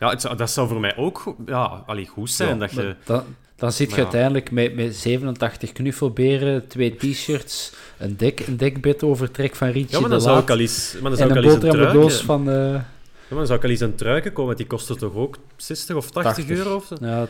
ja 0.00 0.10
het, 0.10 0.20
zou- 0.20 0.36
dat 0.36 0.50
zou 0.50 0.68
voor 0.68 0.80
mij 0.80 0.96
ook 0.96 1.34
ja, 1.46 1.82
allee, 1.86 2.06
goed 2.06 2.30
zijn. 2.30 2.48
Ja, 2.48 2.54
dat 2.56 2.72
je, 2.72 2.96
Dan, 3.04 3.22
dan 3.56 3.72
zit 3.72 3.90
je 3.90 3.96
uiteindelijk 3.96 4.50
met, 4.50 4.74
met 4.74 4.96
87 4.96 5.72
knuffelberen, 5.72 6.68
twee 6.68 6.96
t-shirts, 6.96 7.72
een, 7.98 8.16
dek, 8.16 8.40
een 8.46 8.56
dekbed 8.56 9.02
overtrek 9.02 9.54
van 9.56 9.68
Richie 9.68 9.90
ja, 9.90 10.00
maar 10.00 10.10
dan 10.10 10.20
zou 10.20 10.40
ik 10.40 10.50
al 10.50 10.58
eens, 10.58 10.92
maar 10.92 11.10
dan 11.10 11.10
en 11.10 11.16
zou 11.16 11.30
ik 11.30 11.36
een 11.36 11.42
al 11.42 11.44
eens 11.44 11.54
een 11.54 11.60
boterhammendoos 11.68 12.20
van... 12.22 12.50
eh, 12.50 12.80
Ja, 13.28 13.34
maar 13.34 13.46
dan 13.46 13.46
zou 13.46 13.58
ik 13.58 13.64
al 13.64 13.70
eens 13.70 13.80
een 13.80 13.94
truiken 13.94 14.32
komen, 14.32 14.46
want 14.46 14.58
die 14.58 14.66
kostte 14.66 14.96
toch 14.96 15.14
ook 15.14 15.36
60 15.56 15.96
of 15.96 16.10
80, 16.10 16.34
80. 16.34 16.56
euro? 16.56 16.74
Of 16.74 16.84
zo? 16.84 16.96
ja, 17.00 17.28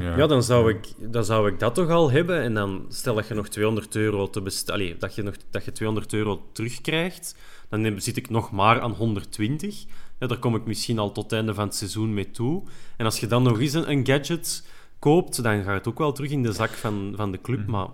ja. 0.00 0.16
Ja, 0.16 0.26
dan 0.26 0.42
zou, 0.42 0.70
ik, 0.70 0.86
dan 0.98 1.24
zou 1.24 1.48
ik 1.48 1.58
dat 1.58 1.74
toch 1.74 1.90
al 1.90 2.10
hebben. 2.10 2.40
En 2.40 2.54
dan 2.54 2.86
stel 2.88 3.14
dat 3.14 3.28
je 3.28 3.34
nog 3.34 3.48
200 3.48 3.96
euro 3.96 4.30
te 4.30 4.42
bestellen, 4.42 4.98
dat 4.98 5.14
je 5.14 5.22
nog 5.22 5.34
dat 5.50 5.64
je 5.64 5.72
200 5.72 6.12
euro 6.12 6.48
terugkrijgt, 6.52 7.36
dan 7.68 8.00
zit 8.00 8.16
ik 8.16 8.30
nog 8.30 8.50
maar 8.50 8.80
aan 8.80 8.92
120. 8.92 9.84
Ja, 10.18 10.26
daar 10.26 10.38
kom 10.38 10.56
ik 10.56 10.66
misschien 10.66 10.98
al 10.98 11.12
tot 11.12 11.24
het 11.24 11.32
einde 11.32 11.54
van 11.54 11.66
het 11.66 11.74
seizoen 11.74 12.14
mee 12.14 12.30
toe. 12.30 12.62
En 12.96 13.04
als 13.04 13.20
je 13.20 13.26
dan 13.26 13.42
nog 13.42 13.60
eens 13.60 13.72
een, 13.72 13.90
een 13.90 14.06
gadget 14.06 14.66
koopt, 14.98 15.42
dan 15.42 15.62
gaat 15.62 15.74
het 15.74 15.88
ook 15.88 15.98
wel 15.98 16.12
terug 16.12 16.30
in 16.30 16.42
de 16.42 16.52
zak 16.52 16.70
van, 16.70 17.12
van 17.16 17.32
de 17.32 17.40
club. 17.40 17.66
Maar 17.66 17.88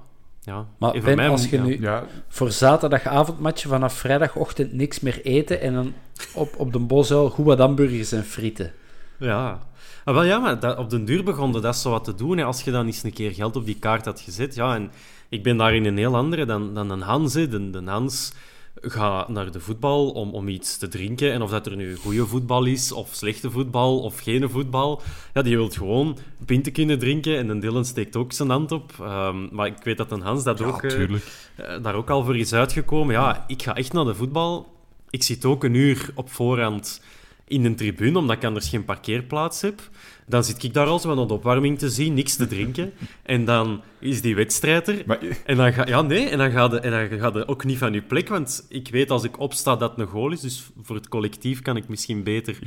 ja, 0.51 0.67
Maar 0.79 1.15
mij 1.15 1.29
als 1.29 1.49
je 1.49 1.57
ja. 1.57 1.63
nu 1.63 1.81
Ja, 1.81 2.05
voor 2.29 2.51
zaterdagavondmatje 2.51 3.69
vanaf 3.69 3.95
vrijdagochtend 3.95 4.73
niks 4.73 5.01
meer 5.01 5.23
eten 5.23 5.61
en 5.61 5.75
dan 5.75 5.93
op, 6.35 6.55
op 6.57 6.73
de 6.73 6.79
bosuil 6.79 7.31
goed 7.31 7.45
wat 7.45 7.59
hamburgers 7.59 8.13
en 8.13 8.25
frieten. 8.25 8.73
Ja. 9.19 9.59
Ah, 10.05 10.15
wel 10.15 10.25
ja, 10.25 10.39
maar 10.39 10.61
dat, 10.61 10.79
op 10.79 10.91
den 10.91 11.05
duur 11.05 11.25
begon 11.25 11.53
dat 11.53 11.77
zo 11.77 11.91
wat 11.91 12.05
te 12.05 12.15
doen. 12.15 12.39
Hè. 12.39 12.45
Als 12.45 12.63
je 12.63 12.71
dan 12.71 12.87
eens 12.87 13.03
een 13.03 13.13
keer 13.13 13.33
geld 13.33 13.57
op 13.57 13.67
die 13.67 13.79
kaart 13.79 14.05
had 14.05 14.21
gezet. 14.21 14.55
Ja, 14.55 14.75
en 14.75 14.91
ik 15.29 15.43
ben 15.43 15.57
daarin 15.57 15.85
een 15.85 15.97
heel 15.97 16.17
andere 16.17 16.45
dan, 16.45 16.75
dan 16.75 16.91
een 16.91 17.01
Hans. 17.01 17.35
Hè. 17.35 17.49
De, 17.49 17.71
de 17.71 17.83
Hans 17.85 18.33
gaat 18.81 19.29
naar 19.29 19.51
de 19.51 19.61
voetbal 19.61 20.11
om, 20.11 20.35
om 20.35 20.49
iets 20.49 20.79
te 20.79 20.89
drinken. 20.89 21.33
En 21.33 21.43
of 21.43 21.51
dat 21.51 21.67
er 21.67 21.77
nu 21.77 21.97
goede 21.97 22.27
voetbal 22.27 22.65
is, 22.65 22.93
of 22.93 23.15
slechte 23.15 23.51
voetbal, 23.51 24.01
of 24.01 24.19
geen 24.19 24.51
voetbal. 24.51 25.03
Ja, 25.35 25.43
die 25.43 25.57
wil 25.57 25.69
gewoon 25.69 26.19
pinten 26.45 26.73
kunnen 26.73 26.99
drinken. 26.99 27.37
En 27.37 27.49
een 27.49 27.61
Dylan 27.61 27.85
steekt 27.85 28.17
ook 28.17 28.33
zijn 28.33 28.51
hand 28.51 28.73
op. 28.73 28.93
Ehm, 29.01 29.55
maar 29.55 29.67
ik 29.67 29.83
weet 29.83 29.97
dat 29.97 30.11
een 30.11 30.21
Hans 30.21 30.45
dat 30.45 30.59
ja 30.59 30.65
ook, 30.65 30.83
eh, 30.83 31.03
eh, 31.03 31.83
daar 31.83 31.95
ook 31.95 32.11
al 32.11 32.25
voor 32.25 32.37
is 32.37 32.53
uitgekomen. 32.53 33.15
Ja, 33.15 33.45
ik 33.47 33.63
ga 33.63 33.75
echt 33.75 33.93
naar 33.93 34.05
de 34.05 34.15
voetbal. 34.15 34.75
Ik 35.11 35.23
zit 35.23 35.45
ook 35.45 35.65
een 35.65 35.75
uur 35.75 36.11
op 36.15 36.31
voorhand 36.31 37.03
in 37.51 37.65
een 37.65 37.77
tribune, 37.77 38.19
omdat 38.19 38.37
ik 38.37 38.45
anders 38.45 38.69
geen 38.69 38.85
parkeerplaats 38.85 39.61
heb. 39.61 39.81
Dan 40.27 40.45
zit 40.45 40.63
ik 40.63 40.75
daar 40.75 40.87
al 40.87 40.99
zo 40.99 41.11
aan 41.11 41.27
de 41.29 41.33
opwarming 41.33 41.79
te 41.79 41.89
zien, 41.91 42.15
niks 42.15 42.37
te 42.37 42.47
drinken. 42.47 42.93
En 43.23 43.45
dan 43.45 43.83
is 43.99 44.21
die 44.23 44.35
wedstrijd 44.35 44.89
er. 44.89 45.03
Maar 45.07 45.19
En 45.45 45.57
dan 45.57 45.73
ga, 45.73 45.87
ja, 45.87 46.03
nee, 46.03 46.29
en 46.29 46.39
dan 46.39 46.51
ga, 46.51 46.65
je, 46.71 46.81
en 46.81 47.19
dan 47.33 47.47
ook 47.47 47.65
niet 47.65 47.79
van 47.79 47.93
je 47.93 48.03
plek, 48.03 48.29
want 48.29 48.67
ik 48.69 48.89
weet 48.91 49.11
als 49.11 49.25
ik 49.25 49.39
opsta 49.41 49.77
dat 49.77 49.91
het 49.91 50.01
een 50.01 50.07
goal 50.07 50.33
is, 50.33 50.41
dus 50.41 50.71
voor 50.83 50.97
het 50.97 51.09
collectief 51.09 51.63
kan 51.63 51.77
ik 51.77 51.89
misschien 51.89 52.23
beter... 52.23 52.59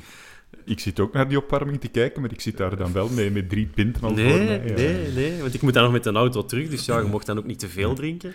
ik 0.65 0.79
zit 0.79 0.99
ook 0.99 1.13
naar 1.13 1.27
die 1.27 1.37
opwarming 1.37 1.79
te 1.81 1.87
kijken, 1.87 2.21
maar 2.21 2.31
ik 2.31 2.41
zit 2.41 2.57
daar 2.57 2.75
dan 2.77 2.93
wel 2.93 3.09
mee 3.09 3.31
met 3.31 3.49
drie 3.49 3.65
pinten 3.65 4.01
al 4.03 4.09
voor 4.09 4.17
Nee, 4.17 4.45
mij. 4.45 4.61
ja. 4.65 4.73
nee, 4.73 5.11
nee, 5.15 5.41
want 5.41 5.53
ik 5.53 5.61
moet 5.61 5.73
dan 5.73 5.83
nog 5.83 5.91
met 5.91 6.05
een 6.05 6.15
auto 6.15 6.45
terug, 6.45 6.69
dus 6.69 6.85
ja, 6.85 6.99
je 6.99 7.05
mocht 7.07 7.25
dan 7.25 7.37
ook 7.37 7.45
niet 7.45 7.59
te 7.59 7.69
veel 7.69 7.93
drinken. 7.93 8.33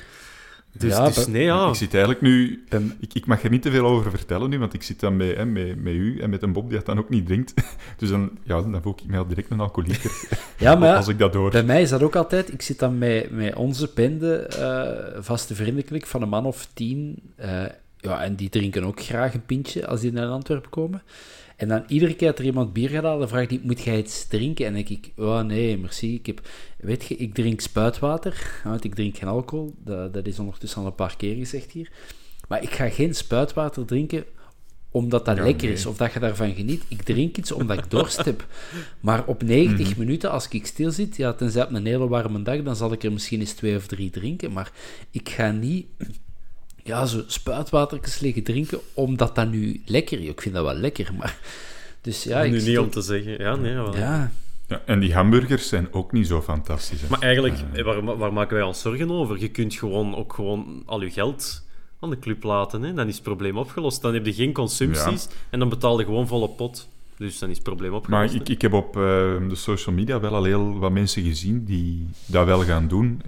Dus, 0.73 0.93
Ja, 0.93 1.07
dus 1.07 1.27
nee, 1.27 1.45
ja. 1.45 1.69
Ik 1.69 1.75
zit 1.75 1.95
eigenlijk 1.95 2.23
nu... 2.23 2.65
Ik, 3.01 3.15
ik 3.15 3.27
mag 3.27 3.43
er 3.43 3.51
niet 3.51 3.63
te 3.63 3.71
veel 3.71 3.87
over 3.87 4.11
vertellen 4.11 4.51
nu, 4.51 4.59
want 4.59 4.75
ik 4.75 4.83
zit 4.83 5.01
dan 5.01 5.17
met, 5.17 5.37
hè, 5.37 5.45
met, 5.45 5.83
met 5.83 5.93
u 5.93 6.19
en 6.21 6.31
met 6.31 6.43
een 6.43 6.53
Bob 6.53 6.69
die 6.69 6.77
dat 6.77 6.87
dan 6.87 6.99
ook 6.99 7.09
niet 7.09 7.27
drinkt. 7.27 7.55
Dus 7.97 8.09
dan, 8.09 8.31
ja, 8.45 8.63
dan 8.63 8.83
voel 8.83 8.95
ik 8.97 9.07
mij 9.07 9.19
al 9.19 9.27
direct 9.27 9.51
een 9.51 9.61
alcoholieker 9.61 10.11
Ja, 10.59 10.75
maar 10.75 10.97
als 10.97 11.09
ik 11.09 11.19
dat 11.19 11.35
hoor. 11.35 11.51
bij 11.51 11.63
mij 11.63 11.83
is 11.83 11.91
dat 11.91 12.03
ook 12.03 12.17
altijd... 12.17 12.53
Ik 12.53 12.63
zit 12.63 12.79
dan 12.79 12.99
met, 12.99 13.31
met 13.31 13.55
onze 13.55 13.91
bende, 13.95 14.37
eh, 14.37 15.23
vaste 15.23 15.55
vriendenklik, 15.55 16.07
van 16.07 16.23
een 16.23 16.29
man 16.29 16.47
of 16.47 16.69
tien. 16.75 17.23
eh, 17.37 17.65
ja, 18.01 18.23
en 18.25 18.35
die 18.35 18.49
drinken 18.49 18.85
ook 18.85 19.01
graag 19.03 19.35
een 19.35 19.47
pintje 19.47 19.87
als 19.87 20.01
die 20.01 20.13
naar 20.13 20.29
Antwerpen 20.29 20.71
komen. 20.71 21.03
En 21.57 21.69
dan 21.69 21.85
iedere 21.89 22.15
keer 22.15 22.29
dat 22.29 22.39
er 22.39 22.45
iemand 22.45 22.73
bier 22.73 22.89
gaat 22.89 23.03
halen, 23.03 23.29
vraagt 23.29 23.51
hij, 23.51 23.61
moet 23.63 23.81
jij 23.83 23.99
iets 23.99 24.27
drinken? 24.27 24.67
En 24.67 24.73
dan 24.75 24.85
denk 24.85 25.05
ik, 25.05 25.13
oh 25.17 25.41
nee, 25.41 25.79
merci. 25.79 26.15
Ik 26.15 26.27
heb, 26.27 26.41
weet 26.79 27.05
je, 27.05 27.17
ik 27.17 27.35
drink 27.35 27.61
spuitwater, 27.61 28.61
want 28.65 28.85
ik 28.85 28.95
drink 28.95 29.17
geen 29.17 29.29
alcohol. 29.29 29.75
Dat, 29.85 30.15
dat 30.15 30.27
is 30.27 30.39
ondertussen 30.39 30.81
al 30.81 30.87
een 30.87 30.95
paar 30.95 31.17
keer 31.17 31.35
gezegd 31.35 31.71
hier. 31.73 31.91
Maar 32.49 32.63
ik 32.63 32.71
ga 32.71 32.89
geen 32.89 33.15
spuitwater 33.15 33.85
drinken 33.85 34.25
omdat 34.91 35.25
dat 35.25 35.37
Ja, 35.37 35.43
lekker 35.43 35.65
nee. 35.67 35.77
is, 35.77 35.87
of 35.87 35.97
dat 35.97 36.13
je 36.13 36.21
daarvan 36.21 36.55
geniet. 36.55 36.83
Ik 36.89 37.03
drink 37.03 37.37
iets 37.37 37.53
omdat 37.53 37.79
ik 37.79 37.91
dorst 37.91 38.25
heb. 38.25 38.47
Maar 39.01 39.25
op 39.27 39.43
90 39.43 39.89
Mhm. 39.91 39.99
minuten, 39.99 40.31
als 40.31 40.49
ik 40.49 40.67
stil 40.67 40.91
zit, 40.91 41.17
ja, 41.17 41.33
tenzij 41.33 41.63
op 41.65 41.73
een 41.73 41.87
hele 41.87 42.09
warme 42.09 42.43
dag, 42.43 42.63
dan 42.63 42.77
zal 42.77 42.93
ik 42.93 43.03
er 43.05 43.13
misschien 43.13 43.41
eens 43.41 43.53
twee 43.53 43.77
of 43.77 43.87
drie 43.87 44.11
drinken. 44.11 44.53
Maar 44.53 44.73
ik 45.11 45.29
ga 45.29 45.51
niet 45.51 45.87
ja, 46.89 47.07
zo 47.07 47.23
spuitwatertjes 47.27 48.19
liggen 48.21 48.43
drinken, 48.43 48.79
omdat 48.95 49.35
dat 49.35 49.51
nu 49.51 49.83
lekker 49.87 50.21
is. 50.21 50.29
Ik 50.29 50.41
vind 50.41 50.55
dat 50.55 50.65
wel 50.65 50.75
lekker, 50.75 51.15
maar... 51.19 51.39
Dus 52.01 52.23
ja, 52.23 52.43
ik 52.43 52.51
nu 52.51 52.63
niet 52.63 52.79
om 52.79 52.91
te 52.91 53.01
zeggen. 53.01 53.39
Ja, 53.39 53.57
nee, 53.57 53.75
wel. 53.75 53.97
Ja, 53.97 54.31
Ja, 54.69 54.83
en 54.87 55.01
die 55.01 55.15
hamburgers 55.15 55.69
zijn 55.69 55.93
ook 55.93 56.13
niet 56.13 56.27
zo 56.27 56.43
fantastisch. 56.43 57.01
hè. 57.01 57.07
Maar 57.09 57.21
eigenlijk, 57.21 57.55
eh, 57.73 57.85
waar, 57.85 58.17
waar 58.19 58.33
maken 58.33 58.57
wij 58.57 58.65
ons 58.67 58.81
zorgen 58.81 59.11
over? 59.11 59.39
Je 59.41 59.49
kunt 59.49 59.75
gewoon 59.75 60.17
ook 60.17 60.33
gewoon 60.33 60.83
al 60.87 61.03
je 61.03 61.11
geld 61.11 61.67
aan 62.01 62.11
de 62.11 62.19
club 62.19 62.43
laten. 62.43 62.83
Hè? 62.83 62.93
Dan 62.93 63.09
is 63.09 63.15
het 63.15 63.23
probleem 63.23 63.59
opgelost. 63.59 64.03
Dan 64.03 64.15
heb 64.15 64.27
je 64.27 64.33
geen 64.35 64.53
consumpties 64.53 65.29
en 65.51 65.59
dan 65.59 65.69
betaal 65.69 65.99
je 65.99 66.05
gewoon 66.05 66.27
volle 66.27 66.49
pot. 66.49 66.89
Dus 67.19 67.39
dan 67.39 67.49
is 67.49 67.55
het 67.55 67.65
probleem 67.65 67.93
opgelost. 67.93 68.33
Maar 68.33 68.41
ik, 68.41 68.49
ik 68.49 68.63
heb 68.63 68.73
op 68.73 68.97
eh, 68.97 69.03
de 69.49 69.55
social 69.55 69.95
media 69.95 70.21
wel 70.21 70.35
al 70.35 70.45
heel 70.45 70.79
wat 70.79 70.93
mensen 70.93 71.23
gezien 71.23 71.65
die 71.65 72.09
dat 72.27 72.47
wel 72.47 72.63
gaan 72.63 72.89
doen. 72.89 73.23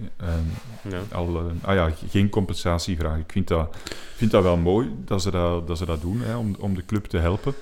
Ja. 0.89 1.01
al, 1.11 1.37
eh, 1.37 1.69
ah 1.69 1.75
ja, 1.75 1.91
geen 2.09 2.29
compensatie 2.29 2.97
vragen. 2.97 3.19
Ik 3.19 3.31
vind 3.31 3.47
dat, 3.47 3.77
vind 4.15 4.31
dat 4.31 4.43
wel 4.43 4.57
mooi 4.57 4.89
dat 5.05 5.21
ze 5.21 5.31
dat, 5.31 5.67
dat, 5.67 5.77
ze 5.77 5.85
dat 5.85 6.01
doen, 6.01 6.21
hè, 6.21 6.35
om, 6.35 6.55
om 6.59 6.75
de 6.75 6.85
club 6.85 7.05
te 7.05 7.17
helpen. 7.17 7.53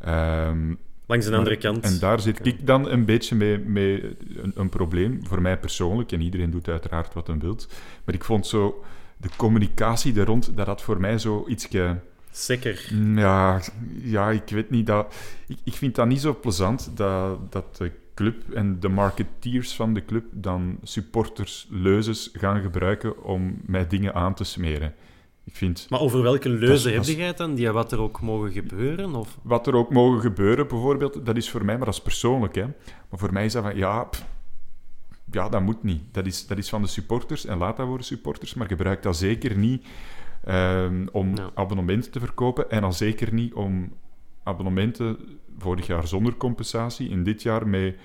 Ehm, 0.00 0.74
Langs 1.06 1.26
de 1.26 1.36
andere 1.36 1.56
kant. 1.56 1.84
En 1.84 1.98
daar 1.98 2.20
zit 2.20 2.46
ik 2.46 2.66
dan 2.66 2.88
een 2.88 3.04
beetje 3.04 3.34
mee, 3.34 3.58
mee 3.58 4.16
een, 4.36 4.52
een 4.54 4.68
probleem, 4.68 5.20
voor 5.26 5.42
mij 5.42 5.58
persoonlijk, 5.58 6.12
en 6.12 6.20
iedereen 6.20 6.50
doet 6.50 6.68
uiteraard 6.68 7.14
wat 7.14 7.26
hij 7.26 7.38
wilt. 7.38 7.68
Maar 8.04 8.14
ik 8.14 8.24
vond 8.24 8.46
zo 8.46 8.84
de 9.16 9.28
communicatie 9.36 10.20
er 10.20 10.26
rond, 10.26 10.56
dat 10.56 10.66
had 10.66 10.82
voor 10.82 11.00
mij 11.00 11.18
zo 11.18 11.44
ietsje... 11.48 12.00
Zeker. 12.38 12.94
Ja, 13.14 13.60
ja, 14.02 14.30
ik 14.30 14.48
weet 14.48 14.70
niet. 14.70 14.86
Dat, 14.86 15.14
ik, 15.46 15.58
ik 15.64 15.72
vind 15.72 15.94
dat 15.94 16.06
niet 16.06 16.20
zo 16.20 16.38
plezant 16.40 16.90
dat, 16.94 17.52
dat 17.52 17.76
de 17.76 17.92
club 18.14 18.50
en 18.54 18.80
de 18.80 18.88
marketeers 18.88 19.74
van 19.74 19.94
de 19.94 20.04
club 20.04 20.24
dan 20.30 20.78
supporters 20.82 21.66
leuzes 21.70 22.30
gaan 22.32 22.60
gebruiken 22.60 23.24
om 23.24 23.60
mij 23.66 23.86
dingen 23.86 24.14
aan 24.14 24.34
te 24.34 24.44
smeren. 24.44 24.94
Ik 25.44 25.56
vind 25.56 25.86
Maar 25.88 26.00
over 26.00 26.22
welke 26.22 26.48
leuze 26.48 26.90
heb 26.90 27.04
jij 27.04 27.26
het 27.26 27.36
dan? 27.36 27.54
Die 27.54 27.70
wat 27.70 27.92
er 27.92 28.00
ook 28.00 28.20
mogen 28.20 28.52
gebeuren? 28.52 29.14
Of? 29.14 29.38
wat 29.42 29.66
er 29.66 29.74
ook 29.74 29.90
mogen 29.90 30.20
gebeuren, 30.20 30.68
bijvoorbeeld, 30.68 31.26
dat 31.26 31.36
is 31.36 31.50
voor 31.50 31.64
mij, 31.64 31.76
maar 31.76 31.86
dat 31.86 31.94
is 31.94 32.02
persoonlijk. 32.02 32.54
Hè. 32.54 32.64
Maar 33.08 33.18
voor 33.18 33.32
mij 33.32 33.44
is 33.44 33.52
dat 33.52 33.62
van, 33.62 33.76
ja, 33.76 34.04
pff, 34.04 34.24
ja, 35.30 35.48
dat 35.48 35.62
moet 35.62 35.82
niet. 35.82 36.02
Dat 36.12 36.26
is, 36.26 36.46
dat 36.46 36.58
is 36.58 36.68
van 36.68 36.82
de 36.82 36.88
supporters 36.88 37.46
en 37.46 37.58
laat 37.58 37.76
dat 37.76 37.86
voor 37.86 37.98
de 37.98 38.04
supporters, 38.04 38.54
maar 38.54 38.66
gebruik 38.66 39.02
dat 39.02 39.16
zeker 39.16 39.56
niet 39.56 39.86
ehm, 40.48 41.06
om 41.12 41.34
abonnementen 41.54 42.10
te 42.10 42.20
verkopen 42.20 42.70
en 42.70 42.84
al 42.84 42.92
zeker 42.92 43.32
niet 43.32 43.54
om 43.54 43.92
abonnementen 44.42 45.18
vorig 45.58 45.86
jaar 45.86 46.06
zonder 46.06 46.36
compensatie, 46.36 47.08
in 47.08 47.24
dit 47.24 47.42
jaar 47.42 47.68
met 47.68 47.96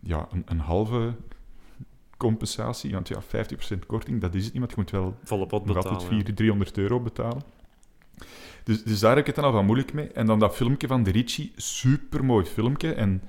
ja, 0.00 0.28
een, 0.32 0.42
een 0.46 0.60
halve 0.60 1.14
compensatie, 2.16 2.92
want 2.92 3.08
ja, 3.08 3.22
50% 3.22 3.78
korting, 3.86 4.20
dat 4.20 4.34
is 4.34 4.44
het 4.44 4.52
niet, 4.52 4.62
want 4.62 4.70
je 4.70 4.80
moet 4.80 4.90
wel 4.90 5.16
Volle 5.24 5.46
pot 5.46 5.64
nog 5.64 5.76
betalen. 5.76 5.98
altijd 5.98 6.08
400, 6.08 6.36
300 6.36 6.78
euro 6.78 7.00
betalen. 7.00 7.42
Dus, 8.64 8.82
dus 8.82 9.00
daar 9.00 9.10
heb 9.10 9.18
ik 9.18 9.26
het 9.26 9.34
dan 9.34 9.44
al 9.44 9.52
van 9.52 9.64
moeilijk 9.64 9.92
mee. 9.92 10.08
En 10.08 10.26
dan 10.26 10.38
dat 10.38 10.54
filmpje 10.56 10.86
van 10.86 11.02
de 11.02 11.10
Ricci, 11.10 11.52
supermooi 11.56 12.44
filmpje. 12.44 12.92
En 12.92 13.22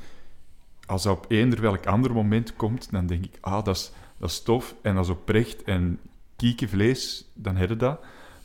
als 0.86 1.03
dat 1.03 1.17
op 1.17 1.25
eender 1.31 1.62
welk 1.62 1.86
ander 1.86 2.13
moment 2.13 2.55
komt, 2.55 2.91
dan 2.91 3.08
denk 3.08 3.25
ik, 3.25 3.38
ah, 3.39 3.63
dat 3.63 3.75
is, 3.75 3.91
dat 4.17 4.29
is 4.29 4.41
tof 4.41 4.75
en 4.81 4.96
dat 4.96 5.03
is 5.03 5.12
oprecht 5.12 5.63
en 5.63 6.00
kiekenvlees, 6.36 7.25
dan 7.34 7.55
heb 7.55 7.69
je 7.69 7.75
dat. 7.75 8.00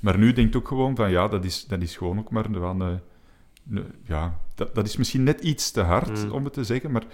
Maar 0.04 0.18
nu 0.18 0.32
denkt 0.32 0.56
ook 0.56 0.68
gewoon 0.68 0.96
van, 0.96 1.10
ja, 1.10 1.28
dat 1.28 1.44
is, 1.44 1.64
dat 1.64 1.82
is 1.82 1.96
gewoon 1.96 2.18
ook 2.18 2.30
maar 2.30 2.46
van... 2.52 3.00
ja, 4.06 4.38
dat, 4.54 4.74
dat 4.74 4.86
is 4.86 4.96
misschien 4.96 5.22
net 5.22 5.40
iets 5.40 5.70
te 5.70 5.80
hard, 5.80 6.24
Mm. 6.24 6.32
om 6.32 6.44
het 6.44 6.52
te 6.52 6.64
zeggen, 6.64 6.90
maar 6.90 7.04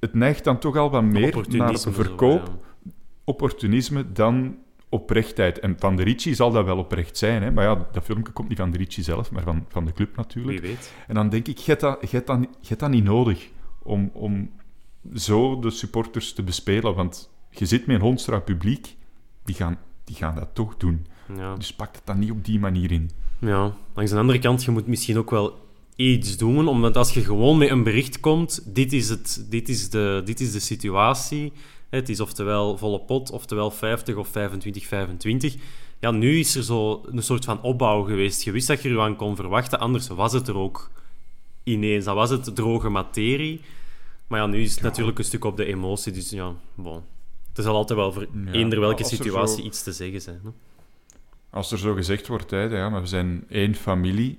het 0.00 0.14
neigt 0.14 0.44
dan 0.44 0.58
toch 0.58 0.76
al 0.76 0.90
wat 0.90 1.02
meer 1.02 1.44
naar 1.48 1.76
zo, 1.76 1.90
verkoop 1.90 2.46
ja. 2.46 2.90
opportunisme 3.24 4.12
dan 4.12 4.56
oprechtheid. 4.88 5.58
En 5.58 5.76
Van 5.78 5.96
de 5.96 6.02
Ricci 6.02 6.34
zal 6.34 6.50
dat 6.50 6.64
wel 6.64 6.78
oprecht 6.78 7.16
zijn, 7.16 7.42
hè? 7.42 7.50
maar 7.50 7.64
ja, 7.64 7.88
dat 7.92 8.04
filmpje 8.04 8.32
komt 8.32 8.48
niet 8.48 8.58
van 8.58 8.70
de 8.70 8.78
Ricci 8.78 9.02
zelf, 9.02 9.30
maar 9.30 9.42
van, 9.42 9.64
van 9.68 9.84
de 9.84 9.92
club 9.92 10.16
natuurlijk. 10.16 10.60
Wie 10.60 10.68
weet. 10.70 10.92
En 11.06 11.14
dan 11.14 11.28
denk 11.28 11.48
ik, 11.48 11.58
je 11.58 11.70
hebt 11.70 11.80
dat, 11.80 12.10
je 12.10 12.22
dat, 12.24 12.38
je 12.60 12.76
dat 12.76 12.90
niet 12.90 13.04
nodig 13.04 13.50
om, 13.82 14.10
om 14.12 14.50
zo 15.14 15.58
de 15.58 15.70
supporters 15.70 16.32
te 16.32 16.42
bespelen, 16.42 16.94
want 16.94 17.30
je 17.50 17.66
zit 17.66 17.86
met 17.86 17.96
een 17.96 18.02
hondstraat 18.02 18.44
publiek, 18.44 18.96
die 19.44 19.54
gaan, 19.54 19.78
die 20.04 20.16
gaan 20.16 20.34
dat 20.34 20.54
toch 20.54 20.76
doen. 20.76 21.06
Ja. 21.36 21.54
Dus 21.54 21.72
pak 21.74 21.94
het 21.94 22.02
dan 22.06 22.18
niet 22.18 22.30
op 22.30 22.44
die 22.44 22.58
manier 22.58 22.92
in. 22.92 23.10
Ja, 23.38 23.76
langs 23.94 24.10
de 24.10 24.18
andere 24.18 24.38
kant, 24.38 24.64
je 24.64 24.70
moet 24.70 24.86
misschien 24.86 25.18
ook 25.18 25.30
wel 25.30 25.58
iets 25.96 26.36
doen, 26.36 26.68
omdat 26.68 26.96
als 26.96 27.12
je 27.14 27.24
gewoon 27.24 27.58
met 27.58 27.70
een 27.70 27.82
bericht 27.82 28.20
komt, 28.20 28.74
dit 28.74 28.92
is, 28.92 29.08
het, 29.08 29.46
dit 29.50 29.68
is, 29.68 29.90
de, 29.90 30.22
dit 30.24 30.40
is 30.40 30.52
de 30.52 30.60
situatie, 30.60 31.52
het 31.90 32.08
is 32.08 32.20
oftewel 32.20 32.76
volle 32.78 33.00
pot, 33.00 33.30
oftewel 33.30 33.70
50 33.70 34.16
of 34.16 34.28
25, 34.28 34.86
25. 34.86 35.54
Ja, 36.00 36.10
nu 36.10 36.38
is 36.38 36.54
er 36.54 36.62
zo 36.64 37.02
een 37.06 37.22
soort 37.22 37.44
van 37.44 37.62
opbouw 37.62 38.02
geweest. 38.02 38.42
Je 38.42 38.50
wist 38.50 38.66
dat 38.66 38.82
je 38.82 38.88
er 38.88 39.00
aan 39.00 39.16
kon 39.16 39.36
verwachten, 39.36 39.78
anders 39.80 40.08
was 40.08 40.32
het 40.32 40.48
er 40.48 40.56
ook 40.56 40.90
ineens. 41.64 42.04
Dan 42.04 42.14
was 42.14 42.30
het 42.30 42.54
droge 42.54 42.88
materie. 42.88 43.60
Maar 44.26 44.40
ja, 44.40 44.46
nu 44.46 44.62
is 44.62 44.70
het 44.74 44.82
natuurlijk 44.82 45.18
een 45.18 45.24
stuk 45.24 45.44
op 45.44 45.56
de 45.56 45.64
emotie, 45.64 46.12
dus 46.12 46.30
ja, 46.30 46.52
bon. 46.74 47.00
Er 47.54 47.62
zal 47.62 47.74
altijd 47.74 47.98
wel 47.98 48.12
voor 48.12 48.26
Ja, 48.44 48.52
eender 48.52 48.80
welke 48.80 49.04
situatie 49.04 49.60
zo- 49.62 49.66
iets 49.66 49.82
te 49.82 49.92
zeggen 49.92 50.20
zijn. 50.20 50.40
Hè? 50.44 50.50
Als 51.50 51.72
er 51.72 51.78
zo 51.78 51.94
gezegd 51.94 52.26
wordt, 52.26 52.50
hè, 52.50 52.62
ja, 52.62 52.88
maar 52.88 53.00
we 53.00 53.06
zijn 53.06 53.44
één 53.48 53.74
familie. 53.74 54.38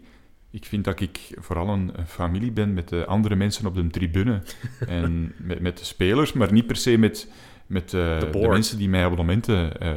Ik 0.52 0.66
vind 0.66 0.84
dat 0.84 1.00
ik 1.00 1.20
vooral 1.40 1.68
een, 1.70 1.92
een 1.96 2.08
familie 2.08 2.52
ben 2.52 2.74
met 2.74 2.90
de 2.90 3.06
andere 3.06 3.36
mensen 3.36 3.66
op 3.66 3.76
de 3.76 3.88
tribune. 3.88 4.42
en 4.88 5.34
met, 5.38 5.60
met 5.60 5.78
de 5.78 5.86
spelers, 5.86 6.34
maar 6.34 6.54
niet 6.54 6.68
per 6.68 6.76
se 6.76 6.98
met, 6.98 7.32
met 7.68 7.94
eh, 7.94 8.20
de, 8.20 8.48
mensen 8.50 8.78
die 8.78 8.90
mij 8.90 9.04
abonnementen 9.04 9.80
eh, 9.80 9.96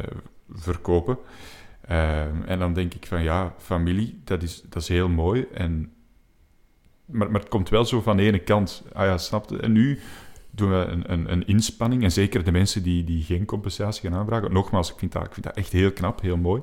verkopen. 0.51 1.19
Ehm, 1.81 2.43
en 2.47 2.59
dan 2.59 2.73
denk 2.73 2.95
ik 2.95 3.07
van 3.07 3.23
ja, 3.23 3.55
familie, 3.59 4.21
dat 4.25 4.43
is, 4.43 4.63
dat 4.69 4.83
is 4.83 4.89
heel 4.89 5.09
mooi. 5.09 5.47
En, 5.55 5.93
maar, 7.05 7.31
maar 7.31 7.41
het 7.41 7.51
komt 7.51 7.69
wel 7.69 7.85
zo 7.85 8.01
van 8.01 8.17
de 8.17 8.23
ene 8.23 8.39
kant. 8.39 8.83
Ah 8.93 9.07
ja, 9.07 9.19
snap 9.19 9.51
je? 9.51 9.59
En 9.59 9.73
nu 9.73 9.99
doen 10.51 10.71
we 10.71 10.77
een, 10.77 11.13
een, 11.13 11.33
een 11.33 11.47
inspanning. 11.47 12.03
En 12.03 12.13
zeker 12.13 12.45
de 12.45 12.53
mensen 12.53 12.83
die, 12.83 13.05
die 13.05 13.23
geen 13.23 13.45
compensatie 13.45 14.11
gaan 14.11 14.19
aanvragen. 14.19 14.53
Nogmaals, 14.53 14.93
ik 14.93 14.99
vind, 14.99 15.13
dat, 15.13 15.25
ik 15.25 15.33
vind 15.33 15.47
dat 15.47 15.57
echt 15.57 15.73
heel 15.73 15.93
knap, 15.93 16.21
heel 16.21 16.37
mooi. 16.37 16.63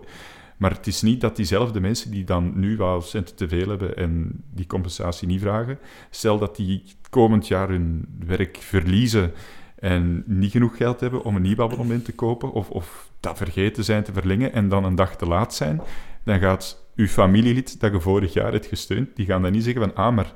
Maar 0.58 0.72
het 0.72 0.88
is 0.88 1.02
niet 1.02 1.22
dat 1.22 1.36
diezelfde 1.36 1.80
mensen 1.80 2.12
die 2.12 2.24
dan 2.24 2.52
nu 2.60 2.78
wel 2.78 3.02
centen 3.02 3.36
te 3.36 3.48
veel 3.48 3.70
hebben 3.70 3.98
en 3.98 4.44
die 4.54 4.68
compensatie 4.68 5.28
niet 5.28 5.42
vragen, 5.42 5.80
stel 6.10 6.38
dat 6.38 6.56
die 6.56 6.84
komend 7.10 7.48
jaar 7.48 7.70
hun 7.70 8.06
werk 8.26 8.58
verliezen 8.58 9.32
en 9.80 10.24
niet 10.26 10.52
genoeg 10.52 10.78
geld 10.78 11.00
hebben 11.00 11.24
om 11.24 11.36
een 11.36 11.42
nieuw 11.42 11.62
abonnement 11.62 12.06
te 12.06 12.14
kopen, 12.16 12.52
of, 12.52 12.70
of 12.70 13.12
dat 13.20 13.38
vergeten 13.38 13.84
zijn 13.84 14.04
te 14.04 14.14
verlengen 14.14 14.54
en 14.54 14.70
dan 14.70 14.84
een 14.84 14.96
dag 14.96 15.16
te 15.16 15.26
laat 15.26 15.54
zijn, 15.56 15.82
dan 16.24 16.40
gaat 16.40 16.86
uw 16.96 17.08
familielid 17.08 17.80
dat 17.80 17.92
je 17.92 18.00
vorig 18.00 18.34
jaar 18.34 18.52
hebt 18.52 18.66
gesteund, 18.66 19.16
die 19.16 19.26
gaan 19.26 19.42
dan 19.42 19.52
niet 19.52 19.64
zeggen 19.64 19.82
van, 19.82 19.96
ah, 19.96 20.16
maar 20.16 20.34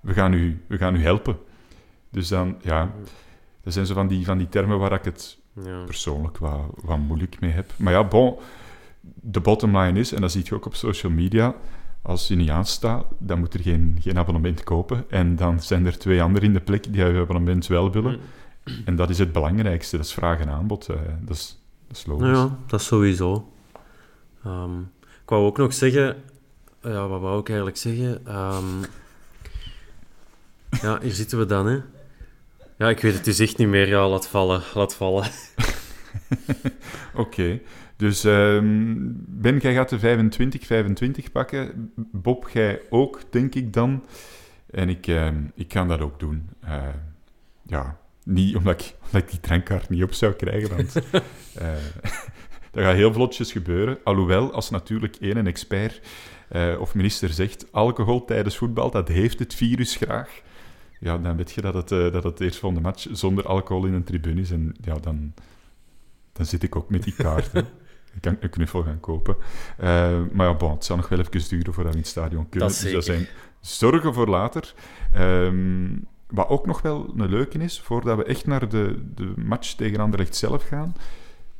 we 0.00 0.12
gaan 0.12 0.32
u, 0.32 0.60
we 0.66 0.78
gaan 0.78 0.94
u 0.96 1.02
helpen. 1.02 1.36
Dus 2.10 2.28
dan, 2.28 2.56
ja, 2.60 2.92
dat 3.62 3.72
zijn 3.72 3.86
zo 3.86 3.94
van 3.94 4.08
die, 4.08 4.24
van 4.24 4.38
die 4.38 4.48
termen 4.48 4.78
waar 4.78 4.92
ik 4.92 5.04
het 5.04 5.38
Ja. 5.64 5.84
persoonlijk 5.84 6.38
wat, 6.38 6.60
wat 6.74 6.98
moeilijk 6.98 7.40
mee 7.40 7.50
heb. 7.50 7.72
Maar 7.76 7.92
ja, 7.92 8.04
bon, 8.04 8.38
de 9.14 9.40
bottom 9.40 9.78
line 9.78 9.98
is, 9.98 10.12
en 10.12 10.20
dat 10.20 10.32
zie 10.32 10.42
je 10.44 10.54
ook 10.54 10.66
op 10.66 10.74
social 10.74 11.12
media, 11.12 11.54
als 12.02 12.28
je 12.28 12.36
niet 12.36 12.50
aanstaat, 12.50 13.04
dan 13.18 13.38
moet 13.38 13.54
er 13.54 13.60
geen, 13.60 13.98
geen 14.00 14.18
abonnement 14.18 14.64
kopen. 14.64 15.04
En 15.10 15.36
dan 15.36 15.60
zijn 15.62 15.86
er 15.86 15.98
twee 15.98 16.22
anderen 16.22 16.48
in 16.48 16.54
de 16.54 16.60
plek 16.60 16.92
die 16.92 17.04
je 17.04 17.20
abonnement 17.20 17.66
wel 17.66 17.90
willen. 17.92 18.18
En 18.84 18.96
dat 18.96 19.10
is 19.10 19.18
het 19.18 19.32
belangrijkste, 19.32 19.96
dat 19.96 20.06
is 20.06 20.12
vraag 20.12 20.40
en 20.40 20.48
aanbod. 20.48 20.88
eh, 20.88 20.96
dat, 21.20 21.36
is, 21.36 21.58
dat 21.88 21.96
is 21.96 22.06
logisch. 22.06 22.26
Ja, 22.26 22.58
dat 22.66 22.80
is 22.80 22.86
sowieso. 22.86 23.52
Ehm, 24.44 24.80
ik 25.00 25.28
wou 25.32 25.44
ook 25.46 25.56
nog 25.56 25.74
zeggen... 25.74 26.16
Ja, 26.82 27.08
wat 27.08 27.20
wou 27.20 27.40
ik 27.40 27.46
eigenlijk 27.48 27.78
zeggen? 27.78 28.26
Ehm, 28.26 28.82
ja, 30.82 31.00
hier 31.00 31.12
zitten 31.12 31.38
we 31.38 31.46
dan, 31.46 31.66
hè. 31.66 31.78
Ja, 32.78 32.88
ik 32.88 33.00
weet 33.00 33.14
het 33.14 33.24
dus 33.24 33.38
echt 33.38 33.58
niet 33.58 33.68
meer. 33.68 33.88
Ja, 33.88 34.08
laat 34.08 34.28
vallen, 34.28 34.62
laat 34.74 34.94
vallen. 34.94 35.26
Oké. 37.14 37.60
Dus 37.96 38.24
ehm, 38.24 38.94
Ben, 39.26 39.58
jij 39.58 39.74
gaat 39.74 39.88
de 39.88 41.18
25-25 41.28 41.32
pakken. 41.32 41.92
Bob, 41.96 42.48
jij 42.48 42.80
ook, 42.90 43.20
denk 43.30 43.54
ik 43.54 43.72
dan. 43.72 44.04
En 44.70 44.88
ik, 44.88 45.06
ehm, 45.06 45.42
ik 45.54 45.72
ga 45.72 45.84
dat 45.84 46.00
ook 46.00 46.20
doen. 46.20 46.48
Eh, 46.60 46.88
ja, 47.62 47.98
niet 48.24 48.56
omdat 48.56 48.80
ik, 48.80 48.94
omdat 49.04 49.22
ik 49.22 49.30
die 49.30 49.40
drankkaart 49.40 49.88
niet 49.88 50.02
op 50.02 50.12
zou 50.12 50.32
krijgen, 50.32 50.76
want 50.76 50.94
eh, 51.54 51.72
dat 52.72 52.84
gaat 52.84 52.94
heel 52.94 53.12
vlotjes 53.12 53.52
gebeuren. 53.52 53.98
Alhoewel, 54.04 54.52
als 54.52 54.70
natuurlijk 54.70 55.16
één 55.16 55.46
expert 55.46 56.00
eh, 56.48 56.76
of 56.80 56.94
minister 56.94 57.28
zegt 57.28 57.72
alcohol 57.72 58.24
tijdens 58.24 58.56
voetbal, 58.56 58.90
dat 58.90 59.08
heeft 59.08 59.38
het 59.38 59.54
virus 59.54 59.96
graag. 59.96 60.42
Ja, 61.00 61.18
dan 61.18 61.36
weet 61.36 61.52
je 61.52 61.60
dat 61.60 61.74
het, 61.74 61.88
dat 61.88 62.24
het 62.24 62.40
eerstvolgende 62.40 62.84
match 62.84 63.06
zonder 63.12 63.46
alcohol 63.46 63.84
in 63.84 63.92
een 63.92 64.04
tribune 64.04 64.40
is. 64.40 64.50
En 64.50 64.74
ja, 64.80 64.94
dan, 64.94 65.34
dan 66.32 66.46
zit 66.46 66.62
ik 66.62 66.76
ook 66.76 66.90
met 66.90 67.02
die 67.02 67.14
kaart. 67.14 67.50
Ik 68.16 68.22
kan 68.22 68.36
een 68.40 68.50
knuffel 68.50 68.82
gaan 68.82 69.00
kopen. 69.00 69.36
Eh, 69.78 70.20
maar 70.32 70.46
ja, 70.46 70.54
bon, 70.54 70.70
het 70.70 70.84
zal 70.84 70.96
nog 70.96 71.08
wel 71.08 71.18
even 71.18 71.48
duren 71.48 71.72
voordat 71.74 71.92
we 71.92 71.98
in 71.98 72.04
het 72.04 72.12
stadion 72.12 72.48
kunnen. 72.48 72.68
Dat 72.68 72.80
dus 72.80 72.92
dat 72.92 73.04
zijn 73.04 73.26
zorgen 73.60 74.14
voor 74.14 74.28
later. 74.28 74.74
Ehm, 75.12 75.88
wat 76.26 76.48
ook 76.48 76.66
nog 76.66 76.82
wel 76.82 77.12
een 77.16 77.28
leuke 77.28 77.58
is, 77.58 77.80
voordat 77.80 78.16
we 78.16 78.24
echt 78.24 78.46
naar 78.46 78.68
de, 78.68 79.02
de 79.14 79.32
match 79.36 79.72
tegen 79.72 80.00
Anderlecht 80.00 80.36
zelf 80.36 80.62
gaan. 80.62 80.94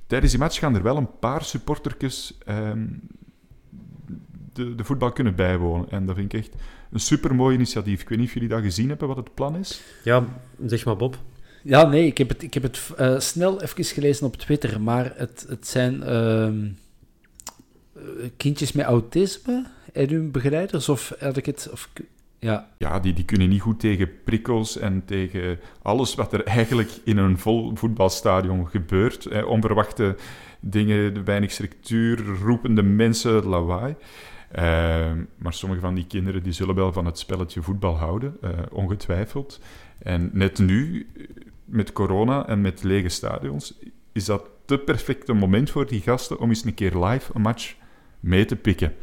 Tijdens 0.06 0.32
die 0.32 0.40
match 0.40 0.58
gaan 0.58 0.74
er 0.74 0.82
wel 0.82 0.96
een 0.96 1.18
paar 1.18 1.44
supportertjes 1.44 2.38
ehm, 2.44 2.86
de, 4.52 4.74
de 4.74 4.84
voetbal 4.84 5.12
kunnen 5.12 5.34
bijwonen. 5.34 5.90
En 5.90 6.06
dat 6.06 6.16
vind 6.16 6.32
ik 6.32 6.40
echt 6.40 6.54
een 6.90 7.00
supermooi 7.00 7.54
initiatief. 7.54 8.00
Ik 8.00 8.08
weet 8.08 8.18
niet 8.18 8.26
of 8.26 8.34
jullie 8.34 8.48
dat 8.48 8.62
gezien 8.62 8.88
hebben, 8.88 9.08
wat 9.08 9.16
het 9.16 9.34
plan 9.34 9.56
is. 9.56 9.82
Ja, 10.04 10.24
zeg 10.66 10.84
maar, 10.84 10.96
Bob. 10.96 11.18
Ja, 11.66 11.86
nee, 11.86 12.06
ik 12.06 12.18
heb 12.18 12.28
het, 12.28 12.42
ik 12.42 12.54
heb 12.54 12.62
het 12.62 12.90
eh, 12.96 13.18
snel 13.18 13.62
even 13.62 13.84
gelezen 13.84 14.26
op 14.26 14.36
Twitter, 14.36 14.80
maar 14.80 15.12
het, 15.16 15.46
het 15.48 15.66
zijn 15.66 16.02
ehm, 16.02 16.66
eh, 17.94 18.02
kindjes 18.36 18.72
met 18.72 18.86
autisme 18.86 19.66
en 19.92 20.08
hun 20.08 20.30
begeleiders, 20.30 20.88
of 20.88 21.12
had 21.18 21.36
ik 21.36 21.46
het... 21.46 21.68
Of, 21.72 21.90
ja, 22.38 22.68
Ja, 22.78 23.00
die, 23.00 23.12
die 23.12 23.24
kunnen 23.24 23.48
niet 23.48 23.60
goed 23.60 23.80
tegen 23.80 24.22
prikkels 24.24 24.78
en 24.78 25.04
tegen 25.04 25.58
alles 25.82 26.14
wat 26.14 26.32
er 26.32 26.44
eigenlijk 26.44 26.90
in 27.04 27.16
een 27.16 27.38
vol 27.38 27.70
voetbalstadion 27.74 28.68
gebeurt. 28.68 29.26
Eh, 29.26 29.46
onverwachte 29.46 30.16
dingen, 30.60 31.24
weinig 31.24 31.50
structuur, 31.50 32.24
roepende 32.42 32.82
mensen, 32.82 33.46
lawaai. 33.46 33.94
Eh, 34.50 35.12
maar 35.38 35.52
sommige 35.52 35.80
van 35.80 35.94
die 35.94 36.06
kinderen 36.06 36.42
die 36.42 36.52
zullen 36.52 36.74
wel 36.74 36.92
van 36.92 37.06
het 37.06 37.18
spelletje 37.18 37.62
voetbal 37.62 37.96
houden, 37.96 38.36
eh, 38.40 38.50
ongetwijfeld. 38.70 39.60
En 39.98 40.30
net 40.32 40.58
nu, 40.58 41.06
met 41.66 41.92
corona 41.92 42.46
en 42.46 42.60
met 42.60 42.82
lege 42.82 43.08
stadions, 43.08 43.78
is 44.12 44.24
dat 44.24 44.48
het 44.66 44.84
perfecte 44.84 45.32
moment 45.32 45.70
voor 45.70 45.86
die 45.86 46.00
gasten 46.00 46.38
om 46.38 46.48
eens 46.48 46.64
een 46.64 46.74
keer 46.74 47.04
live 47.04 47.30
een 47.34 47.40
match 47.40 47.74
mee 48.20 48.44
te 48.44 48.56
pikken. 48.56 48.94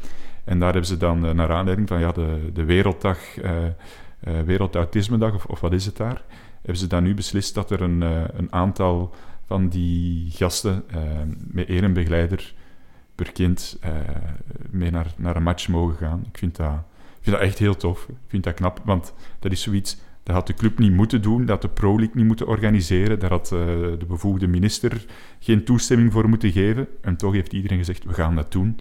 En 0.44 0.58
daar 0.58 0.70
hebben 0.72 0.88
ze 0.88 0.96
dan, 0.96 1.26
eh, 1.26 1.32
naar 1.32 1.50
aanleiding 1.50 1.88
van 1.88 2.00
ja, 2.00 2.12
de, 2.12 2.50
de 2.52 2.64
Werelddag, 2.64 3.38
eh 3.38 3.66
eh, 4.24 4.40
Wereldautismedag, 4.40 5.34
of, 5.34 5.44
of 5.44 5.60
wat 5.60 5.72
is 5.72 5.86
het 5.86 5.96
daar, 5.96 6.22
hebben 6.56 6.76
ze 6.76 6.86
dan 6.86 7.02
nu 7.02 7.14
beslist 7.14 7.54
dat 7.54 7.70
er 7.70 7.80
een, 7.80 8.00
een 8.38 8.52
aantal 8.52 9.14
van 9.46 9.68
die 9.68 10.30
gasten 10.30 10.84
met 11.50 11.68
één 11.68 11.92
begeleider 11.92 12.54
per 13.14 13.32
kind 13.32 13.78
mee 14.70 14.90
naar, 14.90 15.06
naar 15.16 15.36
een 15.36 15.42
match 15.42 15.68
mogen 15.68 15.96
gaan. 15.96 16.24
Ik 16.28 16.38
vind, 16.38 16.56
dat, 16.56 16.72
ik 17.18 17.20
vind 17.20 17.36
dat 17.36 17.44
echt 17.44 17.58
heel 17.58 17.76
tof. 17.76 18.08
Ik 18.08 18.14
vind 18.26 18.44
dat 18.44 18.54
knap, 18.54 18.80
want 18.84 19.14
dat 19.38 19.52
is 19.52 19.62
zoiets... 19.62 20.00
Dat 20.24 20.34
had 20.34 20.46
de 20.46 20.54
club 20.54 20.78
niet 20.78 20.92
moeten 20.92 21.22
doen, 21.22 21.46
dat 21.46 21.62
de 21.62 21.68
Pro 21.68 21.96
League 21.96 22.14
niet 22.14 22.26
moeten 22.26 22.46
organiseren, 22.46 23.18
daar 23.18 23.30
had 23.30 23.52
eh, 23.52 23.58
de 23.98 24.06
bevoegde 24.08 24.46
minister 24.46 25.04
geen 25.38 25.64
toestemming 25.64 26.12
voor 26.12 26.28
moeten 26.28 26.52
geven. 26.52 26.88
En 27.00 27.16
toch 27.16 27.32
heeft 27.32 27.52
iedereen 27.52 27.78
gezegd, 27.78 28.04
we 28.04 28.14
gaan 28.14 28.34
dat 28.34 28.52
doen. 28.52 28.78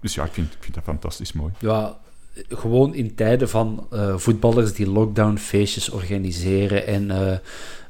Dus 0.00 0.14
ja, 0.14 0.24
ik 0.24 0.32
vind, 0.32 0.52
ik 0.52 0.62
vind 0.62 0.74
dat 0.74 0.84
fantastisch 0.84 1.32
mooi. 1.32 1.52
ja, 1.58 1.98
gewoon 2.48 2.94
in 2.94 3.14
tijden 3.14 3.48
van 3.48 3.86
eh, 3.90 4.16
voetballers 4.16 4.72
die 4.72 4.90
lockdown-feestjes 4.90 5.90
organiseren 5.90 6.86
en 6.86 7.10
eh, 7.10 7.38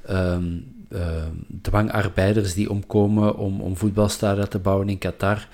ehm, 0.05 0.59
ehm, 0.91 1.33
dwangarbeiders 1.63 2.55
die 2.55 2.71
omkomen 2.71 3.37
om, 3.37 3.61
om 3.61 3.77
voetbalstadia 3.77 4.47
te 4.47 4.59
bouwen 4.59 4.89
in 4.89 4.99
Qatar. 4.99 5.49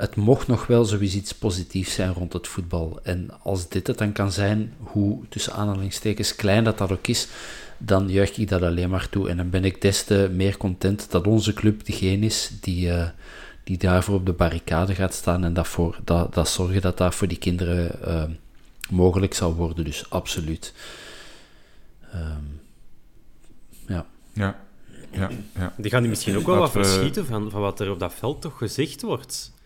Het 0.00 0.16
mocht 0.16 0.46
nog 0.46 0.66
wel 0.66 0.84
zoiets 0.84 1.14
iets 1.14 1.34
positiefs 1.34 1.94
zijn 1.94 2.12
rond 2.12 2.32
het 2.32 2.48
voetbal. 2.48 3.00
En 3.02 3.30
als 3.42 3.68
dit 3.68 3.86
het 3.86 3.98
dan 3.98 4.12
kan 4.12 4.32
zijn, 4.32 4.74
hoe 4.78 5.18
tussen 5.28 5.52
aanhalingstekens 5.52 6.36
klein 6.36 6.64
dat 6.64 6.78
dat 6.78 6.92
ook 6.92 7.06
is, 7.06 7.28
dan 7.78 8.08
juich 8.08 8.36
ik 8.36 8.48
dat 8.48 8.62
alleen 8.62 8.90
maar 8.90 9.08
toe. 9.08 9.28
En 9.28 9.36
dan 9.36 9.50
ben 9.50 9.64
ik 9.64 9.80
des 9.80 10.04
te 10.04 10.30
meer 10.32 10.56
content 10.56 11.10
dat 11.10 11.26
onze 11.26 11.52
club 11.52 11.84
degene 11.84 12.26
is 12.26 12.50
die, 12.60 12.90
eh, 12.90 13.08
die 13.64 13.78
daarvoor 13.78 14.14
op 14.14 14.26
de 14.26 14.32
barricade 14.32 14.94
gaat 14.94 15.14
staan 15.14 15.44
en 15.44 15.52
dat, 15.52 15.68
voor, 15.68 15.98
dat, 16.04 16.34
dat 16.34 16.48
zorgen 16.48 16.80
dat 16.80 16.96
dat 16.96 17.14
voor 17.14 17.28
die 17.28 17.38
kinderen 17.38 18.02
eh, 18.04 18.24
mogelijk 18.90 19.34
zal 19.34 19.54
worden. 19.54 19.84
Dus 19.84 20.10
absoluut. 20.10 20.74
Ehm, 22.12 22.44
ja. 23.86 24.06
Ja. 24.32 24.60
ja, 25.10 25.30
ja. 25.54 25.74
Die 25.76 25.90
gaan 25.90 26.00
die 26.00 26.10
misschien 26.10 26.36
ook 26.36 26.46
wel 26.46 26.56
wat 26.56 26.70
verschieten 26.70 27.26
van, 27.26 27.50
van 27.50 27.60
wat 27.60 27.80
er 27.80 27.90
op 27.90 27.98
dat 27.98 28.14
veld 28.14 28.40
toch 28.40 28.58
gezegd 28.58 29.02
wordt. 29.02 29.58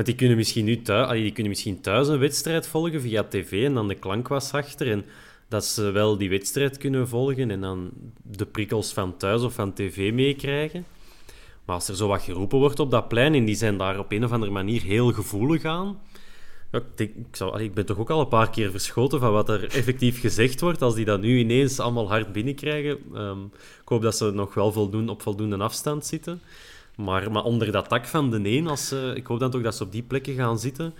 Want 0.00 0.12
die 0.12 0.20
kunnen 0.20 0.38
misschien 0.38 0.64
nu 0.64 0.82
thuis, 0.82 1.10
die 1.10 1.32
kunnen 1.32 1.52
misschien 1.52 1.80
thuis 1.80 2.08
een 2.08 2.18
wedstrijd 2.18 2.66
volgen 2.66 3.00
via 3.00 3.24
tv 3.24 3.64
en 3.64 3.74
dan 3.74 3.88
de 3.88 3.94
klank 3.94 4.28
was 4.28 4.52
achter. 4.52 4.90
En 4.90 5.04
dat 5.48 5.64
ze 5.64 5.90
wel 5.90 6.16
die 6.16 6.30
wedstrijd 6.30 6.78
kunnen 6.78 7.08
volgen 7.08 7.50
en 7.50 7.60
dan 7.60 7.90
de 8.22 8.46
prikkels 8.46 8.92
van 8.92 9.16
thuis 9.16 9.42
of 9.42 9.54
van 9.54 9.72
tv 9.72 10.12
meekrijgen. 10.12 10.84
Maar 11.64 11.74
als 11.74 11.88
er 11.88 11.96
zo 11.96 12.08
wat 12.08 12.22
geroepen 12.22 12.58
wordt 12.58 12.80
op 12.80 12.90
dat 12.90 13.08
plein 13.08 13.34
en 13.34 13.44
die 13.44 13.54
zijn 13.54 13.76
daar 13.76 13.98
op 13.98 14.12
een 14.12 14.24
of 14.24 14.32
andere 14.32 14.52
manier 14.52 14.82
heel 14.82 15.12
gevoelig 15.12 15.64
aan. 15.64 16.00
Ik, 16.72 16.82
ik, 16.96 17.38
ik 17.58 17.74
ben 17.74 17.86
toch 17.86 17.98
ook 17.98 18.10
al 18.10 18.20
een 18.20 18.28
paar 18.28 18.50
keer 18.50 18.70
verschoten 18.70 19.20
van 19.20 19.32
wat 19.32 19.48
er 19.48 19.64
effectief 19.64 20.20
gezegd 20.20 20.60
wordt. 20.60 20.82
Als 20.82 20.94
die 20.94 21.04
dat 21.04 21.20
nu 21.20 21.38
ineens 21.38 21.80
allemaal 21.80 22.08
hard 22.08 22.32
binnenkrijgen. 22.32 22.98
Ehm, 23.14 23.44
ik 23.82 23.88
hoop 23.88 24.02
dat 24.02 24.16
ze 24.16 24.30
nog 24.30 24.54
wel 24.54 24.72
voldoen, 24.72 25.08
op 25.08 25.22
voldoende 25.22 25.56
afstand 25.56 26.06
zitten. 26.06 26.40
Maar, 27.02 27.30
maar 27.30 27.44
onder 27.44 27.72
dat 27.72 27.88
dak 27.88 28.06
van 28.06 28.30
de 28.30 28.40
een, 28.42 28.66
als 28.66 28.88
ze, 28.88 29.12
ik 29.14 29.26
hoop 29.26 29.38
dan 29.38 29.50
toch 29.50 29.62
dat 29.62 29.74
ze 29.74 29.82
op 29.82 29.92
die 29.92 30.02
plekken 30.02 30.34
gaan 30.34 30.58
zitten, 30.58 30.94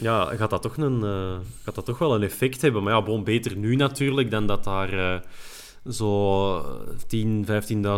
ja, 0.00 0.24
gaat, 0.24 0.50
dat 0.50 0.62
toch 0.62 0.76
een, 0.76 1.04
eh, 1.04 1.36
gaat 1.64 1.74
dat 1.74 1.84
toch 1.84 1.98
wel 1.98 2.14
een 2.14 2.22
effect 2.22 2.60
hebben. 2.60 2.82
Maar 2.82 2.92
ja, 2.92 3.02
bon, 3.02 3.24
beter 3.24 3.56
nu 3.56 3.76
natuurlijk 3.76 4.30
dan 4.30 4.46
dat 4.46 4.64
daar 4.64 4.92
eh, 4.92 5.20
zo 5.88 6.64
10, 7.06 7.46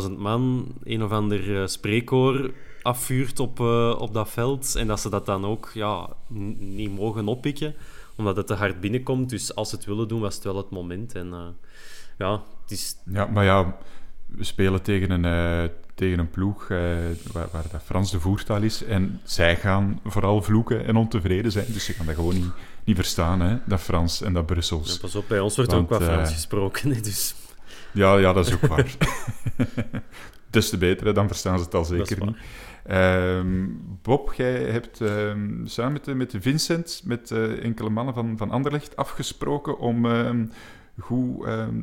15.000 0.07 0.19
man 0.19 0.67
een 0.85 1.03
of 1.03 1.11
ander 1.11 1.61
eh, 1.61 1.67
spreekkoor 1.67 2.51
afvuurt 2.83 3.41
op, 3.41 3.61
eh, 3.61 3.97
op 3.99 4.15
dat 4.15 4.31
veld. 4.31 4.75
En 4.75 4.87
dat 4.87 5.01
ze 5.01 5.11
dat 5.11 5.27
dan 5.27 5.45
ook 5.45 5.71
ja, 5.75 6.09
niet 6.59 6.97
mogen 6.97 7.29
oppikken, 7.29 7.75
omdat 8.17 8.37
het 8.37 8.47
te 8.47 8.55
hard 8.55 8.81
binnenkomt. 8.81 9.31
Dus 9.31 9.55
als 9.55 9.69
ze 9.69 9.77
het 9.77 9.85
willen 9.85 10.09
doen, 10.09 10.21
was 10.21 10.35
het 10.35 10.45
wel 10.45 10.57
het 10.57 10.71
moment. 10.71 11.15
En 11.15 11.33
eh, 11.33 11.47
ja, 12.19 12.43
het 12.63 12.71
is 12.71 12.97
Ja, 13.05 13.27
maar 13.27 13.45
ja, 13.45 13.77
we 14.37 14.45
spelen 14.45 14.83
tegen 14.83 15.11
een, 15.11 15.25
eh, 15.25 15.71
tegen 15.95 16.19
een 16.19 16.31
ploeg 16.31 16.71
eh, 16.71 16.79
waar, 17.33 17.49
waar 17.53 17.65
dat 17.73 17.83
Frans 17.85 18.11
de 18.11 18.21
voertaal 18.21 18.63
is. 18.63 18.85
En 18.85 19.21
zij 19.25 19.57
gaan 19.57 20.01
vooral 20.05 20.43
vloeken 20.43 20.85
en 20.85 20.97
ontevreden 20.97 21.53
zijn. 21.53 21.67
Dus 21.69 21.85
ze 21.85 21.93
gaan 21.93 22.07
dat 22.07 22.15
gewoon 22.15 22.35
niet, 22.35 22.53
niet 22.85 22.97
verstaan, 22.97 23.41
hè, 23.41 23.57
dat 23.67 23.81
Frans 23.81 24.23
en 24.23 24.33
dat 24.33 24.47
Brussels. 24.47 24.93
Ja, 24.93 24.99
pas 25.01 25.15
op, 25.15 25.25
bij 25.29 25.41
ons 25.41 25.57
wordt 25.57 25.73
ook 25.73 25.89
wat 25.89 26.03
Frans 26.03 26.29
eh, 26.29 26.35
gesproken. 26.35 27.03
Dus 27.03 27.35
Ja, 27.93 28.17
ja, 28.17 28.33
dat 28.33 28.47
is 28.47 28.55
ook 28.55 28.67
waar. 28.67 28.97
Des 30.51 30.69
te 30.69 30.79
beter, 30.79 31.07
hè, 31.07 31.13
dan 31.13 31.27
verstaan 31.27 31.59
ze 31.59 31.65
het 31.65 31.75
al 31.75 31.85
zeker 31.85 32.27
niet. 32.27 32.37
Ehm, 32.85 33.67
Bob, 34.03 34.33
jij 34.35 34.65
hebt 34.65 35.01
ehm, 35.01 35.67
samen 35.67 35.93
met, 35.93 36.17
met 36.17 36.35
Vincent, 36.41 37.03
met 37.05 37.31
enkele 37.61 37.91
mannen 37.91 38.15
van, 38.15 38.37
van 38.37 38.51
Anderlecht, 38.51 38.97
afgesproken 38.97 39.79
om 39.79 40.07
ehm, 40.07 40.45
goed 40.99 41.45
ehm, 41.45 41.83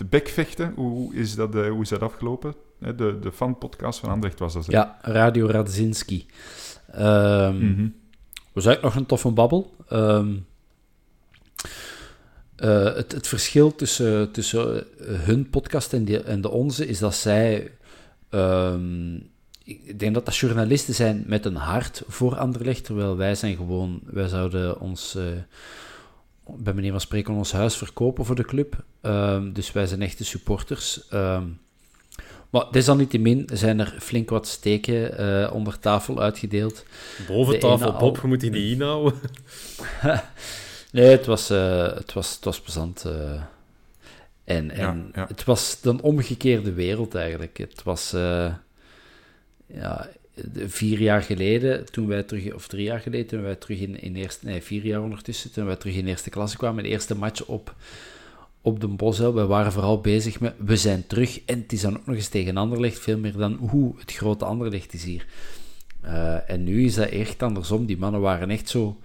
te 0.00 0.06
bekvechten. 0.06 0.72
Hoe 0.76 1.14
is 1.14 1.34
dat, 1.34 1.54
eh, 1.54 1.68
hoe 1.68 1.82
is 1.82 1.88
dat 1.88 2.00
afgelopen? 2.02 2.54
Hè, 2.80 2.94
De, 2.94 3.18
de 3.20 3.32
fanpodcast 3.32 3.98
van 3.98 4.08
Anderlecht 4.10 4.38
was 4.38 4.52
dat, 4.52 4.66
hè? 4.66 4.72
Ja, 4.72 4.98
Radio 5.02 5.46
Radzinski. 5.46 6.26
Ehm 6.92 7.56
Mhm. 7.72 7.88
was 8.52 8.66
eigenlijk 8.66 8.82
nog 8.82 8.94
een 8.94 9.06
toffe 9.06 9.30
babbel. 9.30 9.74
Ehm, 9.88 10.32
eh, 12.56 12.94
het, 12.94 13.12
het 13.12 13.26
verschil 13.28 13.74
tussen, 13.74 14.30
tussen 14.32 14.76
eh, 14.98 15.20
hun 15.20 15.50
podcast 15.50 15.92
en, 15.92 16.04
die, 16.04 16.22
en 16.22 16.40
de 16.40 16.50
onze 16.50 16.86
is 16.86 16.98
dat 16.98 17.14
zij... 17.14 17.70
ehm, 18.30 19.14
ik 19.64 19.98
denk 19.98 20.14
dat 20.14 20.24
dat 20.24 20.36
journalisten 20.36 20.94
zijn 20.94 21.24
met 21.26 21.44
een 21.44 21.56
hart 21.56 22.02
voor 22.08 22.36
Anderlecht, 22.36 22.84
terwijl 22.84 23.16
wij 23.16 23.34
zijn 23.34 23.56
gewoon... 23.56 24.00
Wij 24.04 24.28
zouden 24.28 24.80
ons... 24.80 25.14
eh, 25.14 25.24
bij 26.58 26.72
meneer 26.72 26.90
van 26.90 27.00
spreken 27.00 27.34
ons 27.34 27.52
huis 27.52 27.76
verkopen 27.76 28.24
voor 28.24 28.34
de 28.34 28.44
club. 28.44 28.84
Ehm, 29.00 29.52
dus 29.52 29.72
wij 29.72 29.86
zijn 29.86 30.02
echte 30.02 30.24
supporters. 30.24 31.08
Ehm, 31.08 31.44
maar 32.50 32.64
desalniettemin 32.70 33.48
zijn 33.52 33.80
er 33.80 33.96
flink 34.00 34.30
wat 34.30 34.46
steken 34.48 35.18
eh, 35.18 35.52
onder 35.54 35.78
tafel 35.78 36.20
uitgedeeld. 36.20 36.84
boven 37.28 37.58
tafel, 37.58 37.92
Bob, 37.92 38.16
al- 38.16 38.22
je 38.22 38.26
moet 38.28 38.40
die 38.40 38.72
inhouden. 38.74 39.14
Nee, 40.92 41.06
het 41.10 41.26
was, 41.26 41.50
eh, 41.50 41.94
het 41.94 42.12
was, 42.12 42.34
het 42.34 42.44
was 42.44 42.60
plezant. 42.60 43.04
eh. 43.04 43.42
en 44.44 44.70
en 44.70 45.10
ja. 45.14 45.26
het 45.26 45.44
was 45.44 45.78
een 45.82 46.02
omgekeerde 46.02 46.72
wereld 46.72 47.14
eigenlijk. 47.14 47.58
Het 47.58 47.82
was 47.82 48.10
ja, 49.66 50.08
vier 50.66 51.00
jaar 51.00 51.22
geleden, 51.22 51.90
toen 51.90 52.06
wij 52.06 52.22
terug, 52.22 52.54
of 52.54 52.68
drie 52.68 52.84
jaar 52.84 53.00
geleden, 53.00 53.26
toen 53.26 53.42
wij 53.42 53.54
terug 53.54 53.80
in, 53.80 54.00
in 54.00 54.16
eerste, 54.16 54.46
nee, 54.46 54.62
vier 54.62 54.84
jaar 54.84 55.02
ondertussen, 55.02 55.52
toen 55.52 55.66
wij 55.66 55.76
terug 55.76 55.94
in 55.94 56.06
eerste 56.06 56.30
klasse 56.30 56.56
kwamen, 56.56 56.82
de 56.82 56.88
eerste 56.88 57.16
match 57.16 57.44
op, 57.44 57.74
op 58.60 58.80
de 58.80 58.86
Bosuil. 58.86 59.34
We 59.34 59.46
waren 59.46 59.72
vooral 59.72 60.00
bezig 60.00 60.40
met, 60.40 60.54
we 60.58 60.76
zijn 60.76 61.06
terug. 61.06 61.40
En 61.44 61.58
het 61.58 61.72
is 61.72 61.80
dan 61.80 61.96
ook 61.96 62.06
nog 62.06 62.16
eens 62.16 62.28
tegen 62.28 62.56
Anderlecht, 62.56 62.98
veel 62.98 63.18
meer 63.18 63.36
dan 63.36 63.52
hoe 63.54 63.94
het 63.98 64.12
grote 64.12 64.44
Anderlecht 64.44 64.92
is 64.92 65.04
hier. 65.04 65.26
Eh, 66.00 66.50
en 66.50 66.64
nu 66.64 66.84
is 66.84 66.94
dat 66.94 67.08
echt 67.08 67.42
andersom. 67.42 67.86
Die 67.86 67.98
mannen 67.98 68.20
waren 68.20 68.50
echt 68.50 68.68
zo 68.68 68.98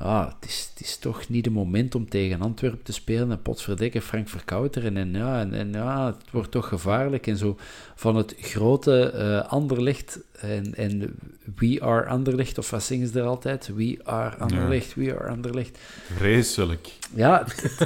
ah, 0.00 0.26
het, 0.26 0.48
is, 0.50 0.70
het 0.74 0.82
is 0.86 0.96
toch 0.96 1.28
niet 1.28 1.44
de 1.44 1.50
moment 1.50 1.94
om 1.94 2.08
tegen 2.08 2.40
Antwerpen 2.40 2.82
te 2.82 2.92
spelen 2.92 3.30
en 3.30 3.42
potverdikke 3.42 4.00
Frank 4.02 4.28
Verkouteren 4.28 4.96
en 4.96 5.12
ja, 5.14 5.40
en, 5.40 5.54
en 5.54 5.72
ja, 5.72 6.06
het 6.06 6.30
wordt 6.30 6.50
toch 6.50 6.68
gevaarlijk 6.68 7.26
en 7.26 7.36
zo 7.36 7.56
van 7.94 8.16
het 8.16 8.34
grote 8.38 9.10
eh 9.10 9.50
Anderlecht 9.52 10.18
en, 10.40 10.74
en 10.74 11.14
We 11.56 11.78
Are 11.80 12.06
Anderlecht, 12.06 12.58
of 12.58 12.70
wat 12.70 12.82
zingen 12.82 13.08
ze 13.08 13.18
er 13.18 13.26
altijd? 13.26 13.70
We 13.74 13.98
Are 14.04 14.36
Anderlecht, 14.36 14.94
We 14.94 15.16
Are 15.18 15.28
Anderlecht. 15.30 15.78
Vreselijk. 16.16 16.88
Ja, 17.14 17.44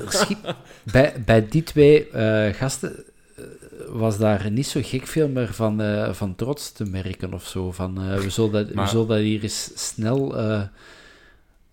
schiet- 0.08 0.54
bij, 0.92 1.22
bij 1.24 1.48
die 1.48 1.62
twee 1.62 2.08
eh, 2.10 2.54
gasten 2.54 3.04
eh, 3.36 3.44
was 3.88 4.18
daar 4.18 4.50
niet 4.50 4.66
zo 4.66 4.80
gek 4.84 5.06
veel 5.06 5.28
meer 5.28 5.54
van, 5.54 5.82
van 6.14 6.34
trots 6.34 6.72
te 6.72 6.84
merken 6.84 7.34
of 7.34 7.46
zo. 7.46 7.72
Van, 7.72 8.18
we, 8.20 8.30
zullen 8.30 8.52
dat, 8.52 8.68
we 8.68 8.86
zullen 8.86 9.06
dat 9.08 9.18
hier 9.18 9.42
eens 9.42 9.70
snel 9.74 10.34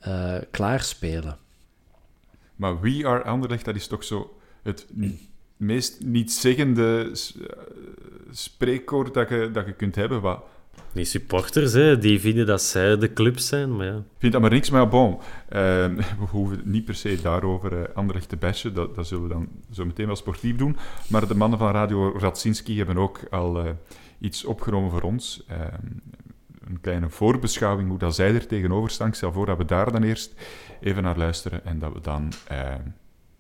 eh 0.02 0.36
eh, 0.36 0.42
klaarspelen. 0.52 1.38
Maar 2.56 2.80
We 2.80 3.02
Are 3.08 3.24
Anderlecht, 3.24 3.66
dat 3.66 3.76
is 3.76 3.88
toch 3.88 4.04
zo 4.04 4.38
het 4.64 4.88
meest 5.58 6.04
niet-zeggende 6.04 7.10
s- 7.14 7.38
eh, 7.38 7.58
spreekwoord 8.32 9.14
dat 9.14 9.30
je, 9.30 9.50
dat 9.54 9.66
je 9.66 9.74
kunt 9.74 9.96
hebben. 9.96 10.22
Wat, 10.22 10.44
Die 10.92 11.06
supporters, 11.06 11.74
hè, 11.74 11.98
die 11.98 12.20
vinden 12.20 12.46
dat 12.46 12.62
zij 12.62 12.98
de 12.98 13.14
club 13.14 13.40
zijn, 13.40 13.76
maar 13.76 13.86
ja. 13.86 13.96
Ik 13.98 14.04
vind 14.18 14.32
dat 14.34 14.42
maar 14.42 14.52
niks, 14.52 14.70
maar 14.70 14.88
bon. 14.88 15.18
ehm, 15.50 15.96
we 16.20 16.26
hoeven 16.30 16.62
niet 16.66 16.86
per 16.86 16.96
se 16.96 17.20
daarover 17.22 17.82
eh 17.84 17.96
Anderlecht 17.96 18.30
te 18.30 18.38
bashen. 18.38 18.74
Dat, 18.74 18.96
dat 18.96 19.08
zullen 19.08 19.24
we 19.28 19.34
dan 19.34 19.48
zo 19.72 19.86
meteen 19.86 20.06
wel 20.06 20.16
sportief 20.16 20.56
doen. 20.56 20.78
Maar 21.10 21.28
de 21.28 21.36
mannen 21.36 21.60
van 21.60 21.72
Radio 21.72 22.18
Radzinski 22.18 22.78
hebben 22.78 22.98
ook 22.98 23.20
al 23.30 23.60
eh, 23.66 23.72
iets 24.20 24.46
opgenomen 24.46 24.92
voor 24.92 25.02
ons. 25.02 25.46
Een 26.72 26.82
kleine 26.82 27.10
voorbeschouwing 27.10 27.90
hoe 27.90 27.98
dat 27.98 28.16
zij 28.16 28.34
er 28.34 28.48
tegenover 28.48 28.90
staan. 28.90 29.08
Ik 29.08 29.14
stel 29.14 29.32
voor 29.32 29.46
dat 29.46 29.58
we 29.58 29.66
daar 29.66 29.92
dan 29.92 30.04
eerst 30.04 30.34
even 30.80 31.04
naar 31.04 31.18
luisteren 31.18 31.66
en 31.66 31.80
dat 31.80 31.94
we 31.94 32.00
dan 32.00 32.32
ehm, 32.48 32.82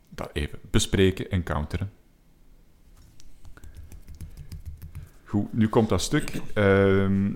dat 0.10 0.30
even 0.34 0.60
bespreken 0.72 1.30
en 1.30 1.44
counteren. 1.44 1.92
Goed, 5.24 5.54
nu 5.54 5.68
komt 5.68 5.90
dat 5.90 6.02
stuk. 6.02 6.42
Ehm, 6.54 7.32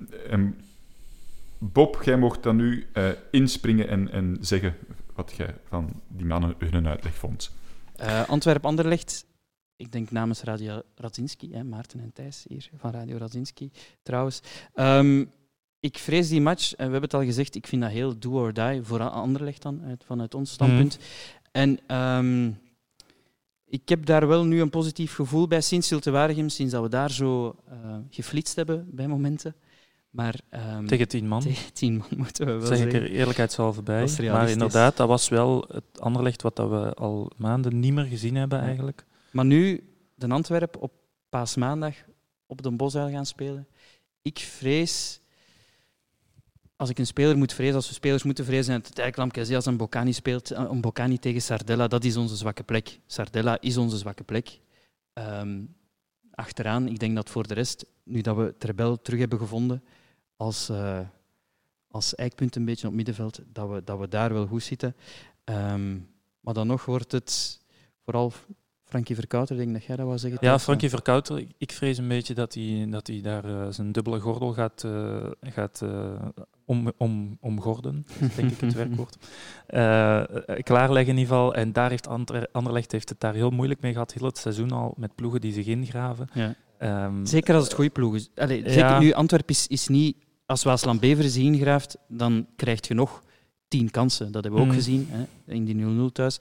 Bob, 1.58 2.04
jij 2.04 2.18
mocht 2.18 2.44
dan 2.44 2.56
nu 2.56 2.88
eh, 2.94 3.10
inspringen 3.32 3.88
en, 3.88 4.12
en 4.12 4.38
zeggen 4.42 4.76
wat 5.14 5.34
jij 5.38 5.56
van 5.68 6.02
die 6.08 6.26
mannen 6.26 6.56
hun 6.58 6.88
uitleg 6.88 7.16
vond. 7.16 7.52
Eh 7.96 8.30
Antwerp-Anderlecht, 8.30 9.26
ik 9.76 9.92
denk 9.92 10.12
namens 10.12 10.42
Radio 10.42 10.82
Radzinski, 10.96 11.54
hè, 11.54 11.64
Maarten 11.64 12.00
en 12.00 12.14
Thijs 12.14 12.46
hier 12.48 12.70
van 12.76 12.92
Radio 12.92 13.18
Radzinski 13.18 13.72
trouwens. 14.04 14.42
Ehm, 14.74 15.26
ik 15.86 15.98
vrees 15.98 16.30
die 16.30 16.42
match, 16.42 16.72
en 16.72 16.76
we 16.86 16.92
hebben 16.92 17.02
het 17.02 17.14
al 17.14 17.24
gezegd, 17.24 17.56
ik 17.56 17.68
vind 17.68 17.82
dat 17.82 17.92
heel 17.92 18.20
do 18.20 18.32
or 18.32 18.54
die 18.54 18.82
voor 18.84 19.10
Anderlecht 19.10 19.62
dan, 19.62 19.82
uit, 19.88 20.04
vanuit 20.06 20.34
ons 20.34 20.52
standpunt. 20.52 20.98
En 21.52 21.80
ehm, 21.88 22.52
ik 23.66 23.90
heb 23.90 24.06
daar 24.06 24.28
wel 24.28 24.46
nu 24.46 24.62
een 24.62 24.70
positief 24.70 25.14
gevoel 25.14 25.48
bij 25.48 25.62
sinds 25.62 25.88
Zulte 25.88 26.12
Waregem, 26.12 26.50
sinds 26.50 26.72
dat 26.74 26.82
we 26.84 26.90
daar 26.90 27.12
zo 27.12 27.56
eh, 27.70 27.76
geflitst 28.10 28.56
hebben 28.56 28.88
bij 28.92 29.08
momenten. 29.08 29.56
Maar 30.10 30.40
ehm, 30.50 30.86
Tegen 30.86 31.08
tien 31.08 31.28
man. 31.28 31.42
tegen 31.42 31.74
tien 31.74 31.98
man 31.98 32.08
moeten 32.24 32.46
we 32.46 32.52
wel 32.52 32.66
zeg 32.66 32.78
ik 32.86 32.92
zeggen. 32.92 33.02
er 33.10 33.16
eerlijkheidshalve 33.16 33.82
bij. 33.82 34.10
Maar 34.32 34.50
inderdaad, 34.50 34.98
dat 34.98 35.08
was 35.08 35.30
wel 35.30 35.66
het 35.72 36.00
Anderlecht 36.00 36.42
wat 36.42 36.56
dat 36.56 36.70
we 36.70 36.94
al 36.94 37.32
maanden 37.38 37.80
niet 37.80 37.94
meer 37.94 38.06
gezien 38.06 38.36
hebben 38.36 38.60
Ja. 38.60 38.66
eigenlijk. 38.66 39.06
Maar 39.32 39.46
nu, 39.46 39.90
de 40.16 40.28
Antwerp 40.28 40.78
op 40.80 40.92
paasmaandag 41.30 41.96
op 42.48 42.62
de 42.62 42.72
Bosuil 42.72 43.10
gaan 43.10 43.26
spelen. 43.26 43.68
Ik 44.22 44.40
vrees, 44.40 45.20
als 46.76 46.90
ik 46.90 47.00
een 47.00 47.06
speler 47.08 47.38
moet 47.38 47.54
vrezen, 47.54 47.76
als 47.76 47.88
we 47.88 47.94
spelers 47.94 48.24
moeten 48.24 48.46
vrezen, 48.46 48.74
en 48.74 48.82
het 48.82 49.00
eigenlijk 49.00 49.38
als 49.56 49.66
een 49.66 49.78
Bocani 49.78 50.14
speelt, 50.14 50.52
eh, 50.52 50.66
een 50.70 50.82
Bocani 50.82 51.18
tegen 51.20 51.42
Sardella, 51.42 51.88
dat 51.88 52.04
is 52.04 52.18
onze 52.18 52.36
zwakke 52.36 52.64
plek. 52.64 53.00
Sardella 53.06 53.58
is 53.62 53.78
onze 53.78 53.98
zwakke 53.98 54.24
plek. 54.24 54.60
Ehm, 55.14 55.62
achteraan, 56.32 56.88
ik 56.88 57.00
denk 57.00 57.16
dat 57.16 57.30
voor 57.30 57.48
de 57.48 57.54
rest, 57.54 57.86
nu 58.04 58.22
dat 58.22 58.36
we 58.36 58.54
Trebel 58.58 59.02
terug 59.02 59.20
hebben 59.20 59.40
gevonden 59.40 59.84
als, 60.38 60.70
eh, 60.70 61.00
als 61.88 62.16
eikpunt 62.16 62.56
een 62.56 62.66
beetje 62.66 62.88
op 62.88 62.94
middenveld, 62.94 63.40
dat 63.54 63.70
we, 63.70 63.82
dat 63.84 64.00
we 64.00 64.08
daar 64.08 64.34
wel 64.34 64.48
goed 64.48 64.64
zitten. 64.64 64.96
Ehm, 65.44 65.98
maar 66.40 66.54
dan 66.54 66.68
nog 66.68 66.86
wordt 66.86 67.12
het 67.12 67.62
vooral 68.04 68.34
Frankie 68.84 69.16
Verkouter, 69.16 69.56
ik 69.56 69.62
denk 69.62 69.74
dat 69.74 69.84
jij 69.86 69.96
dat 69.96 70.06
wou 70.06 70.18
zeggen. 70.18 70.40
Ja, 70.42 70.60
Frankie 70.60 70.90
Verkouter, 70.90 71.46
ik- 71.58 71.72
vrees 71.72 71.98
een 71.98 72.08
beetje 72.08 72.34
dat 72.34 72.54
hij, 72.54 72.88
dat 72.90 73.08
hij 73.08 73.22
daar 73.22 73.46
eh, 73.46 73.68
zijn 73.72 73.92
dubbele 73.92 74.20
gordel 74.20 74.54
gaat, 74.54 74.84
eh, 74.84 75.26
gaat 75.42 75.82
om, 76.66 76.92
om, 76.98 77.38
omgorden, 77.42 78.06
denk 78.36 78.52
ik 78.52 78.60
het 78.60 78.74
werkwoord. 78.74 79.18
Eh, 79.68 80.24
klaarleggen 80.64 81.14
in 81.14 81.20
ieder 81.20 81.34
geval. 81.36 81.54
En 81.56 81.74
daar 81.74 81.90
heeft 81.90 82.08
Ander, 82.08 82.48
Anderlecht 82.52 82.92
heeft 82.92 83.10
het 83.10 83.20
daar 83.20 83.34
heel 83.34 83.50
moeilijk 83.50 83.82
mee 83.82 83.92
gehad, 83.94 84.14
heel 84.14 84.28
het 84.28 84.38
seizoen 84.38 84.72
al, 84.72 84.94
met 84.98 85.16
ploegen 85.16 85.42
die 85.42 85.54
zich 85.54 85.66
ingraven. 85.66 86.28
Ja. 86.34 86.56
Ehm, 86.78 87.26
Zeker 87.26 87.56
als 87.56 87.64
het 87.64 87.74
goede 87.74 87.90
ploeg 87.90 88.16
is. 88.16 88.30
Allee, 88.36 88.64
Ja. 88.64 88.72
zeker 88.72 89.00
nu, 89.00 89.12
Antwerpen 89.14 89.56
is, 89.56 89.68
is 89.68 89.88
niet... 89.88 90.18
Als 90.46 90.64
Waasland 90.64 91.00
Beveren 91.00 91.30
zich 91.32 91.44
ingraaft, 91.44 91.98
dan 92.08 92.48
krijg 92.56 92.88
je 92.88 92.94
nog 92.94 93.24
tien 93.68 93.92
kansen. 93.92 94.32
Dat 94.32 94.44
hebben 94.44 94.62
we 94.62 94.66
ook 94.68 94.72
Mm. 94.72 94.78
gezien 94.78 95.08
hè, 95.10 95.54
in 95.54 95.66
die 95.66 95.76
0-0 95.76 96.12
thuis. 96.12 96.38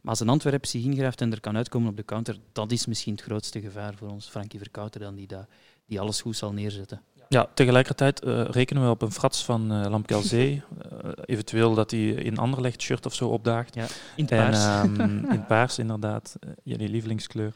Maar 0.00 0.10
als 0.10 0.20
een 0.20 0.28
Antwerp 0.28 0.66
zich 0.66 0.84
ingraaft 0.84 1.20
en 1.20 1.32
er 1.32 1.40
kan 1.40 1.56
uitkomen 1.56 1.88
op 1.88 1.96
de 1.96 2.04
counter, 2.04 2.36
dat 2.52 2.72
is 2.72 2.86
misschien 2.86 3.12
het 3.12 3.22
grootste 3.22 3.60
gevaar 3.60 3.94
voor 3.94 4.08
ons. 4.08 4.28
Frankie 4.28 4.58
Verkouter 4.58 5.00
dan, 5.00 5.14
die, 5.14 5.26
dat, 5.26 5.46
die 5.86 6.00
alles 6.00 6.20
goed 6.20 6.36
zal 6.36 6.52
neerzetten. 6.52 7.00
Ja, 7.28 7.48
tegelijkertijd 7.54 8.20
eh, 8.20 8.44
rekenen 8.44 8.82
we 8.84 8.88
op 8.90 9.02
een 9.02 9.12
frats 9.12 9.44
van 9.44 9.72
eh 9.72 9.90
Lamkelzee. 9.90 10.62
Eh, 11.04 11.10
eventueel 11.24 11.74
dat 11.74 11.90
hij 11.90 12.00
in 12.08 12.38
Anderlecht 12.38 12.82
shirt 12.82 13.06
of 13.06 13.14
zo 13.14 13.28
opdaagt. 13.28 13.74
Ja, 13.74 13.86
in 14.16 14.28
En, 14.28 14.38
paars. 14.38 14.64
ehm, 14.64 15.24
in 15.32 15.46
paars, 15.54 15.78
inderdaad. 15.78 16.36
Jullie 16.62 16.88
lievelingskleur. 16.88 17.52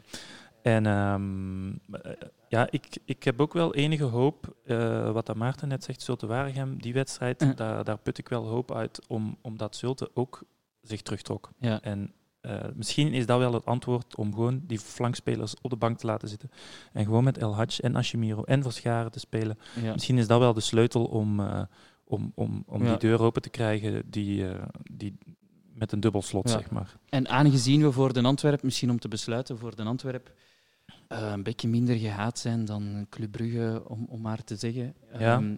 En 0.62 0.86
ehm, 0.86 1.68
eh, 1.68 2.12
ja, 2.48 2.66
ik, 2.70 2.98
ik 3.04 3.22
heb 3.22 3.40
ook 3.40 3.52
wel 3.52 3.74
enige 3.74 4.04
hoop, 4.04 4.54
wat 5.12 5.26
dat 5.26 5.36
Maarten 5.36 5.68
net 5.68 5.84
zegt, 5.84 6.02
Zulte 6.02 6.26
Waregem, 6.26 6.80
die 6.82 6.92
wedstrijd, 6.92 7.56
daar, 7.56 7.84
daar 7.84 7.98
put 7.98 8.18
ik 8.18 8.28
wel 8.28 8.46
hoop 8.46 8.74
uit, 8.74 9.00
om, 9.08 9.38
omdat 9.42 9.76
Zulte 9.76 10.10
ook 10.14 10.42
zich 10.80 11.02
terugtrok. 11.02 11.50
Ja. 11.58 11.80
En 11.80 12.12
eh, 12.48 12.68
misschien 12.74 13.12
is 13.12 13.26
dat 13.26 13.38
wel 13.38 13.52
het 13.52 13.64
antwoord 13.64 14.16
om 14.16 14.34
gewoon 14.34 14.60
die 14.66 14.78
flankspelers 14.78 15.54
op 15.60 15.70
de 15.70 15.76
bank 15.76 15.98
te 15.98 16.06
laten 16.06 16.28
zitten. 16.28 16.50
En 16.92 17.04
gewoon 17.04 17.24
met 17.24 17.38
El 17.38 17.54
Hadj 17.54 17.80
en 17.80 17.96
Ashimiro 17.96 18.42
en 18.42 18.62
Verscharen 18.62 19.10
te 19.10 19.18
spelen. 19.18 19.58
Ja. 19.82 19.92
Misschien 19.92 20.18
is 20.18 20.26
dat 20.26 20.38
wel 20.38 20.52
de 20.54 20.60
sleutel 20.60 21.04
om, 21.04 21.40
eh, 21.40 21.62
om, 22.04 22.32
om, 22.34 22.62
om 22.66 22.82
Ja. 22.84 22.88
die 22.88 22.98
deur 22.98 23.20
open 23.22 23.42
te 23.42 23.50
krijgen 23.50 24.02
die, 24.10 24.48
eh, 24.48 24.62
die 24.92 25.18
met 25.74 25.92
een 25.92 26.00
dubbel 26.00 26.22
slot, 26.22 26.48
Ja. 26.48 26.58
zeg 26.58 26.70
maar. 26.70 26.96
En 27.08 27.28
aangezien 27.28 27.82
we 27.82 27.92
voor 27.92 28.12
de 28.12 28.22
Antwerp, 28.22 28.62
misschien 28.62 28.90
om 28.90 28.98
te 28.98 29.08
besluiten, 29.08 29.58
voor 29.58 29.76
de 29.76 29.82
Antwerp 29.82 30.32
een 31.08 31.42
beetje 31.42 31.68
minder 31.68 31.96
gehaat 31.96 32.38
zijn 32.38 32.64
dan 32.64 33.06
Club 33.10 33.30
Brugge, 33.30 33.82
om, 33.86 34.06
om 34.08 34.20
maar 34.20 34.44
te 34.44 34.56
zeggen, 34.56 34.94
ehm, 35.12 35.54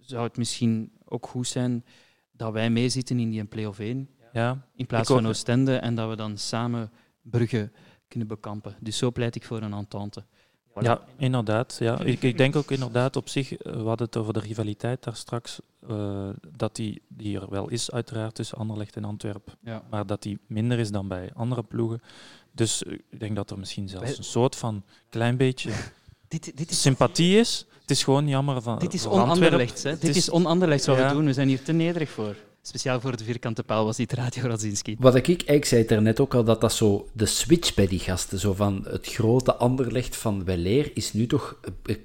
zou 0.00 0.22
het 0.22 0.36
misschien 0.36 0.92
ook 1.04 1.26
goed 1.26 1.46
zijn 1.48 1.84
dat 2.32 2.52
wij 2.52 2.70
meezitten 2.70 3.18
in 3.18 3.30
die 3.30 3.44
play-off 3.44 3.78
1, 3.78 4.08
Ja, 4.32 4.66
in 4.76 4.86
plaats 4.86 5.08
Ik 5.10 5.16
van 5.16 5.26
Oostende, 5.26 5.76
en 5.76 5.94
dat 5.94 6.08
we 6.08 6.16
dan 6.16 6.38
samen 6.38 6.90
Brugge 7.22 7.70
kunnen 8.08 8.28
bekampen. 8.28 8.74
Dus 8.80 8.96
zo 8.96 9.10
pleit 9.10 9.34
ik 9.34 9.44
voor 9.44 9.62
een 9.62 9.72
entente. 9.72 10.24
Voilà. 10.70 10.82
Ja, 10.82 11.00
inderdaad. 11.16 11.76
Ja. 11.80 12.00
Ik, 12.00 12.22
ik 12.22 12.38
denk 12.38 12.56
ook 12.56 12.70
inderdaad 12.70 13.16
op 13.16 13.28
zich, 13.28 13.56
eh, 13.56 13.72
we 13.72 13.78
hadden 13.88 14.06
het 14.06 14.16
over 14.16 14.32
de 14.32 14.40
rivaliteit 14.40 15.02
daar 15.02 15.16
straks, 15.16 15.60
eh, 15.88 16.28
dat 16.56 16.76
die, 16.76 17.02
die 17.08 17.40
er 17.40 17.50
wel 17.50 17.68
is 17.68 17.90
uiteraard 17.90 18.34
tussen 18.34 18.58
Anderlecht 18.58 18.96
en 18.96 19.04
Antwerpen, 19.04 19.52
Ja. 19.60 19.82
maar 19.90 20.06
dat 20.06 20.22
die 20.22 20.38
minder 20.46 20.78
is 20.78 20.90
dan 20.90 21.08
bij 21.08 21.30
andere 21.34 21.62
ploegen. 21.62 22.00
Dus 22.52 22.82
eh, 22.84 22.92
ik 22.92 23.20
denk 23.20 23.36
dat 23.36 23.50
er 23.50 23.58
misschien 23.58 23.88
zelfs 23.88 24.18
een 24.18 24.24
soort 24.24 24.56
van 24.56 24.82
klein 25.08 25.36
beetje 25.36 25.70
Dit, 26.28 26.56
dit 26.56 26.70
is, 26.70 26.80
sympathie 26.80 27.38
is. 27.38 27.66
Het 27.80 27.90
is 27.90 28.04
gewoon 28.04 28.28
jammer 28.28 28.62
van 28.62 28.78
dit 28.78 28.94
is 28.94 29.04
hè. 29.04 29.10
Het 29.90 30.00
Dit 30.00 30.10
is- 30.10 30.16
is 30.16 30.28
on-Anderlechts 30.28 30.86
wat 30.86 30.96
Ja. 30.96 31.08
we 31.08 31.14
doen. 31.14 31.24
We 31.24 31.32
zijn 31.32 31.48
hier 31.48 31.62
te 31.62 31.72
nederig 31.72 32.10
voor. 32.10 32.36
Speciaal 32.64 33.00
voor 33.00 33.16
de 33.16 33.24
vierkante 33.24 33.62
paal 33.62 33.84
was 33.84 33.96
dit 33.96 34.12
Radio 34.12 34.42
Radzinski. 34.46 34.96
Wat 34.98 35.14
ik, 35.14 35.28
ik 35.28 35.64
zei 35.64 35.84
er 35.84 36.02
net 36.02 36.20
ook 36.20 36.34
al, 36.34 36.44
dat 36.44 36.60
dat 36.60 36.72
zo 36.72 37.08
de 37.12 37.26
switch 37.26 37.74
bij 37.74 37.86
die 37.86 37.98
gasten, 37.98 38.38
zo 38.38 38.52
van 38.52 38.86
het 38.88 39.06
grote 39.06 39.54
anderlecht 39.54 40.16
van 40.16 40.44
weleer, 40.44 40.90
is 40.94 41.12
nu 41.12 41.26
toch... 41.26 41.56
eh, 41.82 41.96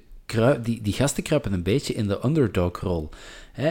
Die, 0.62 0.82
die 0.82 0.92
gasten 0.92 1.22
kruipen 1.22 1.52
een 1.52 1.62
beetje 1.62 1.94
in 1.94 2.06
de 2.08 2.24
underdog-rol. 2.24 3.08
Eh, 3.54 3.70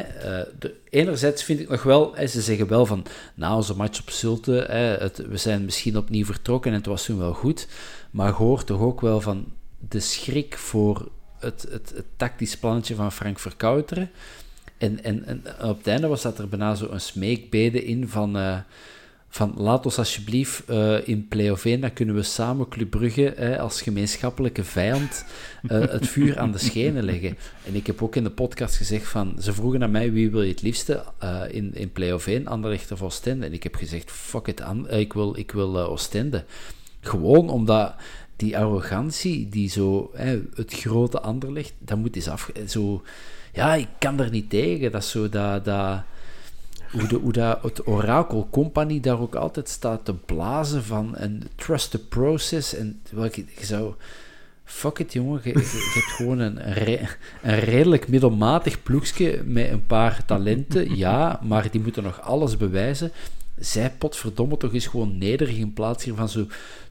enerzijds 0.90 1.44
vind 1.44 1.60
ik 1.60 1.70
nog 1.70 1.84
wel, 1.84 2.16
ze 2.28 2.42
zeggen 2.42 2.68
wel 2.68 2.86
van, 2.86 3.06
na 3.36 3.56
onze 3.56 3.76
match 3.76 4.00
op 4.00 4.10
Zulte, 4.10 5.12
we 5.30 5.38
zijn 5.38 5.66
misschien 5.66 5.98
opnieuw 5.98 6.26
vertrokken 6.26 6.72
en 6.72 6.78
het 6.78 6.86
was 6.86 7.06
toen 7.06 7.18
wel 7.18 7.34
goed, 7.34 7.68
maar 8.12 8.32
hoort 8.32 8.66
toch 8.66 8.80
ook 8.82 9.02
wel 9.02 9.22
van 9.22 9.46
de 9.90 10.00
schrik 10.00 10.58
voor 10.58 11.10
het, 11.40 11.68
het, 11.70 11.92
het 11.96 12.06
tactisch 12.16 12.58
plannetje 12.58 12.96
van 12.96 13.12
Frank 13.12 13.40
Verkouteren. 13.40 14.10
En, 14.78 15.04
en, 15.04 15.26
en 15.26 15.44
op 15.62 15.78
het 15.78 15.88
einde 15.88 16.08
was 16.08 16.22
dat 16.22 16.40
er 16.40 16.50
bijna 16.50 16.76
zo 16.76 16.88
een 16.90 17.02
smeekbede 17.02 17.86
in 17.86 18.08
van, 18.08 18.38
eh, 18.38 18.58
van 19.30 19.54
laat 19.58 19.86
ons 19.86 19.98
alsjeblieft 19.98 20.64
eh, 20.66 21.08
in 21.08 21.28
play-off 21.28 21.66
1, 21.66 21.82
dan 21.82 21.94
kunnen 21.94 22.16
we 22.16 22.24
samen 22.24 22.70
Club 22.70 22.90
Brugge 22.90 23.58
als 23.60 23.82
gemeenschappelijke 23.82 24.64
vijand 24.64 25.26
eh, 25.68 25.80
het 25.80 26.08
vuur 26.08 26.40
aan 26.40 26.52
de 26.52 26.58
schenen 26.58 27.04
leggen. 27.04 27.38
En 27.66 27.76
ik 27.76 27.88
heb 27.88 28.02
ook 28.02 28.16
in 28.16 28.24
de 28.24 28.30
podcast 28.30 28.76
gezegd 28.76 29.08
van, 29.08 29.36
ze 29.40 29.54
vroegen 29.54 29.84
aan 29.84 29.92
mij 29.92 30.12
wie 30.12 30.32
wil 30.32 30.42
je 30.42 30.52
het 30.52 30.62
liefste 30.62 31.04
in, 31.52 31.76
in 31.76 31.92
play-off 31.92 32.28
1, 32.28 32.48
Anderlecht 32.48 32.92
of 32.92 33.02
Oostende. 33.02 33.46
En 33.46 33.54
ik 33.54 33.64
heb 33.64 33.76
gezegd, 33.76 34.12
fuck 34.12 34.48
it, 34.48 34.62
An- 34.62 34.90
ik 34.90 35.14
wil, 35.14 35.38
ik 35.38 35.52
wil 35.52 35.80
Oostende. 35.80 36.44
Gewoon 37.02 37.50
omdat 37.50 37.96
die 38.36 38.58
arrogantie, 38.58 39.50
die 39.50 39.70
zo, 39.70 40.12
het 40.56 40.74
grote 40.74 41.20
Anderlecht, 41.22 41.74
dat 41.80 41.98
moet 41.98 42.16
eens 42.16 42.30
af... 42.30 42.52
Zo, 42.68 43.04
ja, 43.58 43.76
ik 43.76 43.88
kan 44.00 44.20
er 44.20 44.30
niet 44.30 44.50
tegen. 44.50 44.92
Dat 44.92 45.02
is 45.02 45.10
zo 45.12 45.30
dat... 45.30 45.66
dat 45.66 46.02
hoe, 46.92 47.08
de, 47.08 47.16
hoe 47.16 47.32
dat 47.34 47.64
het 47.64 47.88
Oracle 47.88 48.46
Company 48.52 49.00
daar 49.00 49.20
ook 49.20 49.36
altijd 49.36 49.70
staat 49.70 50.06
te 50.06 50.14
blazen 50.14 50.84
van 50.84 51.12
een 51.18 51.44
trust 51.56 51.92
the 51.92 52.00
process. 52.00 52.76
En 52.76 53.02
welke, 53.12 53.46
je 53.60 53.66
zou... 53.66 53.94
Fuck 54.64 55.00
it, 55.00 55.14
jongen. 55.14 55.42
Je, 55.44 55.50
je- 55.50 55.56
je 55.60 55.92
hebt 55.94 56.12
gewoon 56.16 56.40
een, 56.40 56.74
re- 56.74 57.08
een 57.42 57.60
redelijk 57.60 58.08
middelmatig 58.08 58.84
ploegje 58.84 59.42
met 59.46 59.70
een 59.70 59.86
paar 59.86 60.26
talenten, 60.26 60.96
ja, 61.06 61.40
maar 61.44 61.72
die 61.72 61.82
moeten 61.82 62.04
nog 62.04 62.22
alles 62.22 62.58
bewijzen. 62.58 63.12
Zij, 63.60 63.92
potverdomme, 63.92 64.58
toch 64.58 64.74
is 64.74 64.88
gewoon 64.88 65.18
nederig 65.18 65.56
in 65.58 65.74
plaats 65.74 66.04
hiervan 66.04 66.30
zo 66.30 66.46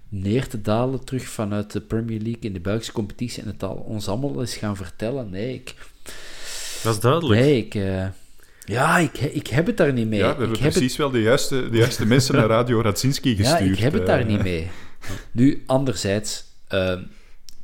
neer 0.08 0.48
te 0.48 0.60
dalen 0.62 1.04
terug 1.04 1.28
vanuit 1.28 1.72
de 1.72 1.80
Premier 1.80 2.20
League 2.20 2.40
in 2.40 2.52
de 2.52 2.60
Belgische 2.60 2.92
competitie 2.92 3.42
en 3.42 3.48
het 3.48 3.62
al 3.62 3.74
ons 3.74 4.08
allemaal 4.08 4.40
eens 4.40 4.56
gaan 4.56 4.76
vertellen. 4.76 5.30
Nee, 5.30 5.54
ik... 5.54 5.74
Dat 6.86 6.94
is 6.94 7.00
duidelijk. 7.00 7.40
Nee, 7.40 7.56
ik... 7.64 7.74
eh, 7.74 8.06
ja, 8.64 8.98
ik, 8.98 9.18
ik 9.18 9.46
heb 9.46 9.66
het 9.66 9.76
daar 9.76 9.92
niet 9.92 10.08
mee. 10.08 10.18
Ja, 10.18 10.24
we 10.24 10.30
hebben 10.38 10.48
ik 10.48 10.54
heb 10.56 10.64
het- 10.70 10.72
precies 10.78 10.96
wel 10.96 11.10
de 11.10 11.20
juiste, 11.22 11.70
de 11.70 11.76
juiste 11.76 12.06
mensen 12.14 12.34
naar 12.34 12.46
Radio 12.46 12.80
Radzinski 12.80 13.36
gestuurd. 13.36 13.60
ja, 13.60 13.72
ik 13.72 13.78
heb 13.78 13.92
het 13.92 14.06
daar 14.06 14.20
eh. 14.20 14.26
niet 14.26 14.42
mee. 14.42 14.70
Nu, 15.32 15.62
anderzijds, 15.66 16.44
ehm, 16.68 17.02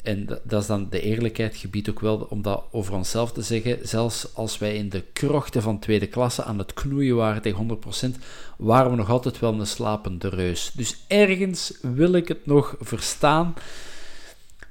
en 0.02 0.26
dat, 0.26 0.40
dat 0.44 0.60
is 0.60 0.66
dan 0.66 0.86
de 0.90 1.00
eerlijkheid 1.00 1.56
gebied 1.56 1.90
ook 1.90 2.00
wel 2.00 2.16
om 2.30 2.42
dat 2.42 2.64
over 2.70 2.94
onszelf 2.94 3.32
te 3.32 3.42
zeggen, 3.42 3.78
zelfs 3.82 4.26
als 4.34 4.58
wij 4.58 4.74
in 4.76 4.88
de 4.88 5.02
krochten 5.12 5.62
van 5.62 5.78
tweede 5.78 6.06
klasse 6.06 6.44
aan 6.44 6.58
het 6.58 6.72
knoeien 6.72 7.16
waren 7.16 7.42
tegen 7.42 7.78
100%, 8.14 8.18
waren 8.58 8.90
we 8.90 8.96
nog 8.96 9.10
altijd 9.10 9.38
wel 9.38 9.52
een 9.60 9.66
slapende 9.66 10.28
reus. 10.28 10.70
Dus 10.74 10.96
ergens 11.08 11.72
wil 11.80 12.12
ik 12.12 12.28
het 12.28 12.46
nog 12.46 12.76
verstaan, 12.80 13.54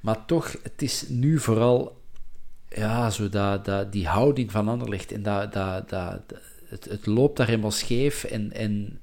maar 0.02 0.26
toch, 0.26 0.56
het 0.64 0.82
is 0.82 1.04
nu 1.08 1.40
vooral 1.40 2.01
ja, 2.76 3.10
zo 3.10 3.30
dat, 3.30 3.66
dat, 3.66 3.92
die 3.92 4.08
houding 4.08 4.52
van 4.52 4.68
Anderlecht 4.68 5.12
en 5.12 5.24
dat, 5.24 5.54
dat, 5.54 5.90
dat, 5.90 6.20
het, 6.66 6.86
het 6.86 7.06
loopt 7.06 7.38
daar 7.38 7.48
helemaal 7.48 7.72
scheef 7.72 8.24
en, 8.24 8.52
en 8.52 9.00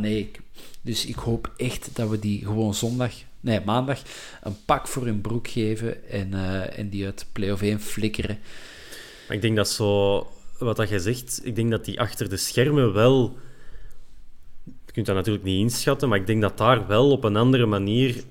nee, 0.00 0.30
dus 0.80 1.06
ik 1.06 1.16
hoop 1.16 1.52
echt 1.56 1.90
dat 1.92 2.08
we 2.08 2.18
die 2.18 2.44
gewoon 2.44 2.74
zondag, 2.74 3.12
nee, 3.40 3.60
maandag, 3.60 4.02
een 4.42 4.56
pak 4.64 4.88
voor 4.88 5.04
hun 5.04 5.20
broek 5.20 5.48
geven 5.48 6.10
en, 6.10 6.34
eh, 6.34 6.78
en 6.78 6.88
die 6.88 7.04
uit 7.04 7.26
play-off 7.32 7.62
1 7.62 7.80
flikkeren. 7.80 8.38
Maar 9.26 9.36
ik 9.36 9.42
denk 9.42 9.56
dat 9.56 9.68
zo, 9.68 10.26
wat 10.58 10.76
dat 10.76 10.88
jij 10.88 10.98
zegt, 10.98 11.40
ik 11.42 11.56
denk 11.56 11.70
dat 11.70 11.84
die 11.84 12.00
achter 12.00 12.28
de 12.28 12.36
schermen 12.36 12.92
wel. 12.92 13.36
Je 14.86 14.92
kunt 14.92 15.06
dat 15.06 15.16
natuurlijk 15.16 15.44
niet 15.44 15.60
inschatten, 15.60 16.08
maar 16.08 16.18
ik 16.18 16.26
denk 16.26 16.42
dat 16.42 16.58
daar 16.58 16.86
wel 16.86 17.10
op 17.10 17.24
een 17.24 17.36
andere 17.36 17.66
manier 17.66 18.22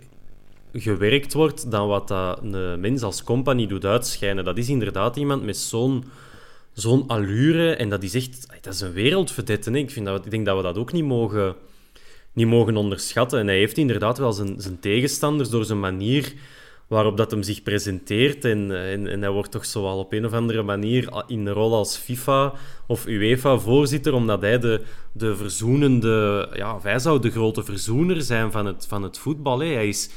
gewerkt 0.82 1.34
wordt 1.34 1.72
dan 1.72 1.88
wat 1.88 2.08
dat 2.08 2.40
een 2.42 2.80
mens 2.80 3.02
als 3.02 3.24
compagnie 3.24 3.68
doet 3.68 3.86
uitschijnen. 3.86 4.44
Dat 4.44 4.58
is 4.58 4.70
inderdaad 4.70 5.16
iemand 5.16 5.44
met 5.44 5.58
zo'n 5.58 6.04
zo'n 6.78 7.08
allure 7.08 7.76
en 7.76 7.90
dat 7.90 8.04
is 8.04 8.13
echt, 8.13 8.48
dat 8.62 8.74
is 8.74 8.82
een 8.82 8.92
wereldverdette. 8.92 9.72
Ik, 9.72 9.92
vind 9.92 10.06
dat, 10.06 10.26
ik 10.26 10.32
denk 10.32 10.46
dat 10.46 10.58
we 10.58 10.63
dat 10.63 10.78
ook 10.78 10.92
niet 10.92 11.04
mogen, 11.04 11.56
niet 12.34 12.48
mogen 12.48 12.78
onderschatten. 12.78 13.40
En 13.40 13.48
hij 13.48 13.58
heeft 13.58 13.78
inderdaad 13.78 14.18
wel 14.18 14.34
zijn, 14.34 14.62
zijn 14.62 14.80
tegenstanders 14.80 15.50
door 15.50 15.66
zijn 15.66 15.80
manier 15.80 16.34
waarop 16.88 17.18
dat 17.18 17.32
hem 17.32 17.44
zich 17.44 17.63
presenteert. 17.63 18.46
En, 18.46 18.72
en, 18.72 19.08
en 19.08 19.22
hij 19.22 19.30
wordt 19.30 19.52
toch 19.52 19.66
zo 19.66 19.82
wel 19.82 19.98
op 19.98 20.13
een 20.13 20.26
of 20.26 20.34
andere 20.34 20.63
manier 20.63 21.24
in 21.28 21.46
de 21.46 21.52
rol 21.52 21.74
als 21.74 21.98
FIFA 21.98 22.54
of 22.88 23.06
UEFA-voorzitter, 23.06 24.13
omdat 24.13 24.42
hij 24.42 24.60
de, 24.60 24.82
de 25.12 25.36
verzoenende... 25.36 26.50
Ja, 26.54 26.82
wij 26.82 27.00
zou 27.00 27.20
de 27.20 27.32
grote 27.32 27.63
verzoener 27.63 28.22
zijn 28.22 28.52
van 28.52 28.66
het, 28.66 28.86
van 28.88 29.04
het 29.04 29.18
voetbal. 29.18 29.60
Hè. 29.60 29.74
Hij 29.74 29.88
is... 29.88 30.10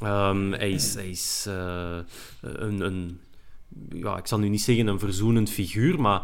ehm, 0.00 0.52
hij 0.52 0.70
is, 0.70 0.94
hij 0.94 1.08
is 1.08 1.44
eh, 1.48 1.98
een, 2.40 2.80
een, 2.80 3.20
ja, 3.92 4.16
ik 4.18 4.26
zal 4.26 4.38
nu 4.38 4.48
niet 4.48 4.62
zeggen 4.62 4.86
een 4.86 4.98
verzoenend 4.98 5.50
figuur, 5.50 6.00
maar 6.00 6.22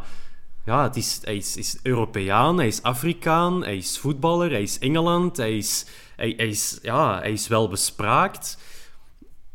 ja, 0.64 0.82
het 0.82 0.96
is, 0.96 1.20
hij 1.22 1.36
is, 1.36 1.56
is 1.56 1.78
Europeaan, 1.82 2.56
hij 2.56 2.66
is 2.66 2.82
Afrikaan, 2.82 3.62
hij 3.62 3.76
is 3.76 3.98
voetballer, 3.98 4.50
hij 4.50 4.62
is 4.62 4.78
Engeland, 4.78 5.36
hij 5.36 5.56
is, 5.56 5.86
hij, 6.16 6.34
hij 6.36 6.48
is, 6.48 6.78
ja, 6.82 7.18
hij 7.18 7.32
is 7.32 7.48
wel 7.48 7.68
bespraakt. 7.68 8.58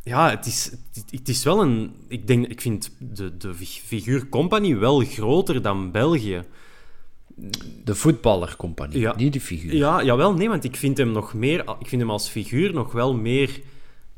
Ja, 0.03 0.29
het 0.29 0.45
is, 0.45 0.71
het, 0.93 1.11
het 1.11 1.29
is 1.29 1.43
wel 1.43 1.61
een... 1.61 1.93
Ik, 2.07 2.27
denk, 2.27 2.47
ik 2.47 2.61
vind 2.61 2.91
de, 2.99 3.37
de 3.37 3.53
figuur 3.85 4.29
Company 4.29 4.77
wel 4.77 4.99
groter 4.99 5.61
dan 5.61 5.91
België. 5.91 6.43
De 7.83 7.95
voetballercompagnie, 7.95 8.99
Ja. 8.99 9.15
niet 9.15 9.33
de 9.33 9.41
figuur. 9.41 9.75
Ja, 9.75 10.03
jawel, 10.03 10.33
nee, 10.33 10.49
want 10.49 10.63
ik 10.63 10.75
vind 10.75 10.97
hem 10.97 11.11
nog 11.11 11.33
meer... 11.33 11.59
Ik 11.79 11.87
vind 11.87 12.01
hem 12.01 12.11
als 12.11 12.29
figuur 12.29 12.73
nog 12.73 12.91
wel 12.91 13.13
meer 13.13 13.61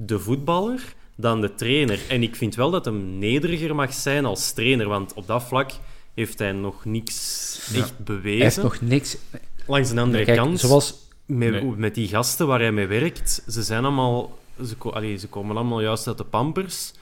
de 0.05 0.19
voetballer 0.19 0.95
dan 1.15 1.41
de 1.41 1.55
trainer. 1.55 1.99
En 2.09 2.23
ik 2.23 2.35
vind 2.35 2.55
wel 2.55 2.71
dat 2.71 2.85
hem 2.85 3.17
nederiger 3.17 3.75
mag 3.75 3.93
zijn 3.93 4.25
als 4.25 4.51
trainer, 4.51 4.87
want 4.87 5.13
op 5.13 5.27
dat 5.27 5.43
vlak 5.43 5.71
heeft 6.13 6.39
hij 6.39 6.51
nog 6.51 6.85
niks 6.85 7.59
echt 7.75 8.03
bewezen. 8.03 8.37
Hij 8.37 8.45
heeft 8.45 8.61
nog 8.61 8.81
niks... 8.81 9.17
Langs 9.65 9.93
de 9.93 9.99
andere 9.99 10.23
Kijk, 10.23 10.37
kant, 10.37 10.59
zoals... 10.59 10.93
met, 11.25 11.51
Nee. 11.51 11.63
met 11.63 11.95
die 11.95 12.07
gasten 12.07 12.47
waar 12.47 12.59
hij 12.59 12.71
mee 12.71 12.87
werkt, 12.87 13.43
ze 13.47 13.63
zijn 13.63 13.83
allemaal... 13.83 14.37
Ze, 14.65 14.75
allee, 14.91 15.17
ze 15.17 15.27
komen 15.27 15.55
allemaal 15.55 15.81
juist 15.81 16.07
uit 16.07 16.17
de 16.17 16.23
pampers, 16.23 16.93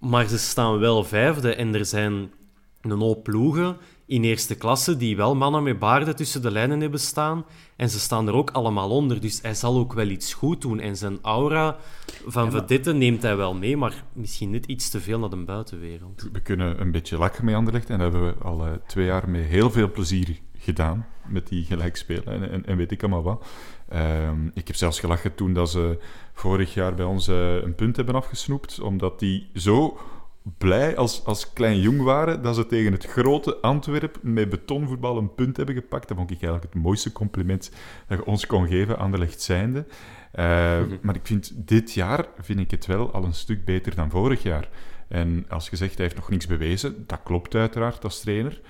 maar 0.00 0.28
ze 0.28 0.38
staan 0.38 0.78
wel 0.78 1.04
vijfde 1.04 1.54
en 1.54 1.74
er 1.74 1.84
zijn 1.84 2.30
een 2.80 3.00
hoop 3.00 3.22
ploegen 3.22 3.76
in 4.10 4.24
eerste 4.24 4.54
klasse 4.54 4.96
die 4.96 5.16
wel 5.16 5.34
mannen 5.34 5.62
met 5.62 5.78
baarden 5.78 6.16
tussen 6.16 6.42
de 6.42 6.50
lijnen 6.50 6.80
hebben 6.80 7.00
staan. 7.00 7.44
En 7.76 7.90
ze 7.90 8.00
staan 8.00 8.28
er 8.28 8.34
ook 8.34 8.50
allemaal 8.50 8.90
onder, 8.90 9.20
dus 9.20 9.42
hij 9.42 9.54
zal 9.54 9.78
ook 9.78 9.92
wel 9.92 10.08
iets 10.08 10.34
goed 10.34 10.60
doen. 10.60 10.80
En 10.80 10.96
zijn 10.96 11.18
aura 11.22 11.76
van 12.26 12.50
vedette 12.50 12.92
neemt 12.92 13.22
hij 13.22 13.36
wel 13.36 13.54
mee, 13.54 13.76
maar 13.76 14.04
misschien 14.12 14.50
net 14.50 14.66
iets 14.66 14.88
te 14.88 15.00
veel 15.00 15.18
naar 15.18 15.30
de 15.30 15.36
buitenwereld. 15.36 16.28
We 16.32 16.40
kunnen 16.40 16.80
een 16.80 16.90
beetje 16.90 17.18
lachen 17.18 17.44
mee 17.44 17.54
Anderlecht 17.54 17.90
en 17.90 17.98
dat 17.98 18.12
hebben 18.12 18.34
we 18.34 18.44
al 18.44 18.66
eh, 18.66 18.72
twee 18.86 19.06
jaar 19.06 19.28
met 19.28 19.44
heel 19.44 19.70
veel 19.70 19.90
plezier 19.90 20.38
gedaan 20.58 21.06
met 21.26 21.48
die 21.48 21.64
gelijkspelen 21.64 22.26
en, 22.26 22.50
en, 22.50 22.66
en 22.66 22.76
weet 22.76 22.90
ik 22.90 23.02
allemaal 23.02 23.22
wat. 23.22 23.46
Ehm, 23.88 24.46
ik 24.54 24.66
heb 24.66 24.76
zelfs 24.76 25.00
gelachen 25.00 25.34
toen 25.34 25.52
dat 25.52 25.70
ze 25.70 25.98
vorig 26.32 26.74
jaar 26.74 26.94
bij 26.94 27.06
ons 27.06 27.28
eh, 27.28 27.62
een 27.62 27.74
punt 27.74 27.96
hebben 27.96 28.14
afgesnoept, 28.14 28.80
omdat 28.80 29.18
die 29.18 29.50
zo 29.54 29.98
blij 30.58 30.96
als, 30.96 31.24
als 31.24 31.52
klein 31.52 31.80
jong 31.80 32.02
waren 32.02 32.42
dat 32.42 32.54
ze 32.54 32.66
tegen 32.66 32.92
het 32.92 33.04
grote 33.06 33.56
Antwerp 33.56 34.18
met 34.22 34.48
betonvoetbal 34.48 35.16
een 35.18 35.34
punt 35.34 35.56
hebben 35.56 35.74
gepakt. 35.74 36.08
Dat 36.08 36.16
vond 36.16 36.30
ik 36.30 36.42
eigenlijk 36.42 36.72
het 36.72 36.82
mooiste 36.82 37.12
compliment 37.12 37.70
dat 38.06 38.18
je 38.18 38.24
ons 38.24 38.46
kon 38.46 38.66
geven, 38.68 38.98
Anderlecht 38.98 39.40
zijnde. 39.42 39.86
Eh, 40.32 40.80
Maar 41.02 41.14
ik 41.14 41.26
vind 41.26 41.52
dit 41.54 41.92
jaar 41.92 42.26
vind 42.40 42.60
ik 42.60 42.70
het 42.70 42.86
wel 42.86 43.12
al 43.12 43.24
een 43.24 43.34
stuk 43.34 43.64
beter 43.64 43.94
dan 43.94 44.10
vorig 44.10 44.42
jaar. 44.42 44.68
En 45.08 45.44
als 45.48 45.68
je 45.68 45.76
zegt, 45.76 45.94
hij 45.94 46.04
heeft 46.04 46.16
nog 46.16 46.30
niks 46.30 46.46
bewezen, 46.46 47.04
dat 47.06 47.20
klopt 47.24 47.54
uiteraard 47.54 48.04
als 48.04 48.20
trainer. 48.20 48.60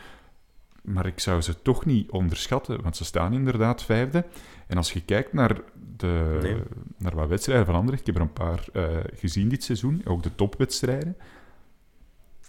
Maar 0.83 1.07
ik 1.07 1.21
zou 1.21 1.41
ze 1.41 1.63
toch 1.63 1.85
niet 1.85 2.11
onderschatten, 2.11 2.83
want 2.83 2.97
ze 2.97 3.05
staan 3.05 3.33
inderdaad 3.33 3.83
vijfde. 3.85 4.25
En 4.67 4.77
als 4.77 4.93
je 4.93 5.01
kijkt 5.05 5.33
naar, 5.33 5.61
de, 5.97 6.39
Nee. 6.43 6.57
naar 6.99 7.15
wat 7.15 7.29
wedstrijden 7.29 7.67
van 7.67 7.75
Anderlecht, 7.75 8.01
ik 8.01 8.15
heb 8.15 8.17
er 8.17 8.29
een 8.29 8.33
paar 8.33 8.65
eh, 8.73 8.85
gezien 9.15 9.49
dit 9.49 9.65
seizoen, 9.65 10.03
ook 10.05 10.23
de 10.23 10.35
topwedstrijden. 10.35 11.17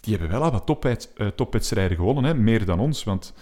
Die 0.01 0.11
hebben 0.17 0.31
wel 0.31 0.43
al 0.43 0.51
wat 0.51 0.65
topwed- 0.65 1.11
eh, 1.17 1.27
topwedstrijden 1.27 1.97
gewonnen, 1.97 2.23
hè? 2.23 2.33
meer 2.33 2.65
dan 2.65 2.79
ons. 2.79 3.03
Want 3.03 3.33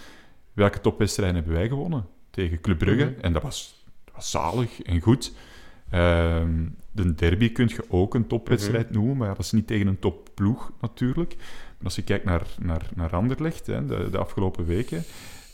welke 0.52 0.80
topwedstrijden 0.80 1.36
hebben 1.36 1.54
wij 1.54 1.68
gewonnen? 1.68 2.06
Tegen 2.30 2.60
Club 2.60 2.78
Brugge, 2.78 3.04
Mhm. 3.04 3.20
en 3.20 3.32
dat 3.32 3.42
was, 3.42 3.84
dat 4.04 4.14
was 4.14 4.30
zalig 4.30 4.82
en 4.82 5.00
goed. 5.00 5.32
Ehm, 5.90 6.66
de 6.92 7.14
derby 7.14 7.52
kun 7.52 7.68
je 7.68 7.84
ook 7.88 8.14
een 8.14 8.26
topwedstrijd 8.26 8.90
noemen, 8.90 9.16
maar 9.16 9.28
dat 9.28 9.38
is 9.38 9.52
niet 9.52 9.66
tegen 9.66 9.86
een 9.86 9.98
topploeg 9.98 10.72
natuurlijk. 10.80 11.34
Maar 11.36 11.84
als 11.84 11.96
je 11.96 12.02
kijkt 12.02 12.24
naar, 12.24 12.42
naar, 12.60 12.88
naar 12.94 13.10
Anderlecht, 13.10 13.66
hè, 13.66 13.86
de, 13.86 14.08
de 14.10 14.18
afgelopen 14.18 14.66
weken, 14.66 15.02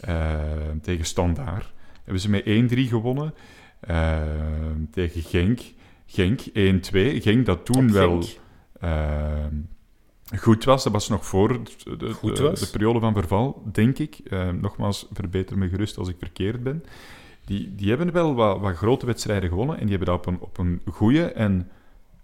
eh, 0.00 0.40
tegen 0.82 1.04
Standaard, 1.04 1.72
hebben 2.04 2.20
ze 2.22 2.30
met 2.30 2.46
1-3 2.46 2.88
gewonnen. 2.88 3.34
Eh, 3.80 4.22
tegen 4.90 5.22
Genk, 5.22 5.60
Genk 6.06 6.40
1-2. 6.52 7.20
Genk 7.20 7.46
dat 7.46 7.64
toen 7.66 7.84
Op 7.86 7.90
wel 7.90 8.22
Genk. 8.22 8.38
Goed 10.38 10.64
was. 10.64 10.84
Dat 10.84 10.92
was 10.92 11.08
nog 11.08 11.26
voor 11.26 11.48
de, 11.48 11.96
de, 11.96 12.14
de- 12.54 12.68
periode 12.72 13.00
van 13.00 13.14
verval, 13.14 13.62
denk 13.72 13.98
ik. 13.98 14.18
Eh, 14.30 14.48
nogmaals, 14.50 15.06
verbeter 15.12 15.58
me 15.58 15.68
gerust 15.68 15.98
als 15.98 16.08
ik 16.08 16.16
verkeerd 16.18 16.62
ben. 16.62 16.84
Die, 17.44 17.74
die 17.74 17.88
hebben 17.88 18.12
wel 18.12 18.34
wat, 18.34 18.60
wat 18.60 18.76
grote 18.76 19.06
wedstrijden 19.06 19.48
gewonnen 19.48 19.76
en 19.78 19.86
die 19.86 19.96
hebben 19.96 20.14
dat 20.14 20.16
op 20.16 20.26
een, 20.26 20.38
op 20.40 20.58
een 20.58 20.80
goede 20.92 21.24
en 21.24 21.68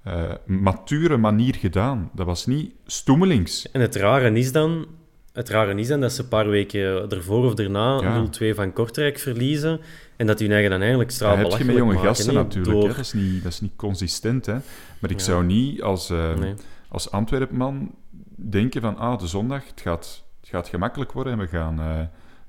eh, 0.03 0.23
mature 0.47 1.17
manier 1.17 1.55
gedaan. 1.55 2.11
Dat 2.15 2.27
was 2.27 2.47
niet 2.47 2.73
stoemelings. 2.87 3.71
En 3.71 3.81
het 3.81 3.97
rare 3.97 4.33
is 4.33 4.53
dan, 4.53 4.87
het 5.33 5.49
rare 5.49 5.75
is 5.75 5.89
dan 5.89 6.01
dat 6.01 6.13
ze 6.13 6.23
een 6.23 6.29
paar 6.29 6.49
weken 6.49 7.11
ervoor 7.11 7.45
of 7.45 7.55
daarna 7.55 8.01
Ja. 8.01 8.27
0-2 8.53 8.55
van 8.55 8.73
Kortrijk 8.73 9.19
verliezen 9.19 9.81
en 10.17 10.27
dat 10.27 10.39
hun 10.39 10.53
eigen 10.53 10.71
dan 10.71 10.79
eigenlijk 10.81 11.09
Dat 11.11 11.19
straal 11.19 11.37
heb 11.37 11.59
je 11.59 11.65
met 11.65 11.77
jonge 11.77 11.93
maken, 11.95 12.09
gasten 12.09 12.35
natuurlijk. 12.35 12.73
door-? 12.81 12.89
Dat, 12.89 12.99
is 12.99 13.13
niet, 13.13 13.43
dat 13.43 13.53
is 13.53 13.61
niet 13.61 13.77
consistent. 13.77 14.47
Hè? 14.47 14.57
Maar 14.99 15.11
ik 15.11 15.19
Ja. 15.19 15.25
zou 15.25 15.45
niet 15.45 15.83
als, 15.83 16.11
eh, 16.11 16.35
Nee. 16.35 16.55
Als 16.93 17.11
Antwerpman 17.11 17.95
denken 18.37 18.81
van 18.81 18.97
ah, 18.97 19.19
de 19.19 19.27
zondag, 19.27 19.67
het 19.67 19.81
gaat, 19.81 20.25
het 20.41 20.49
gaat 20.49 20.69
gemakkelijk 20.69 21.13
worden 21.13 21.33
en 21.33 21.39
we 21.39 21.47
gaan, 21.47 21.81
eh, 21.81 22.01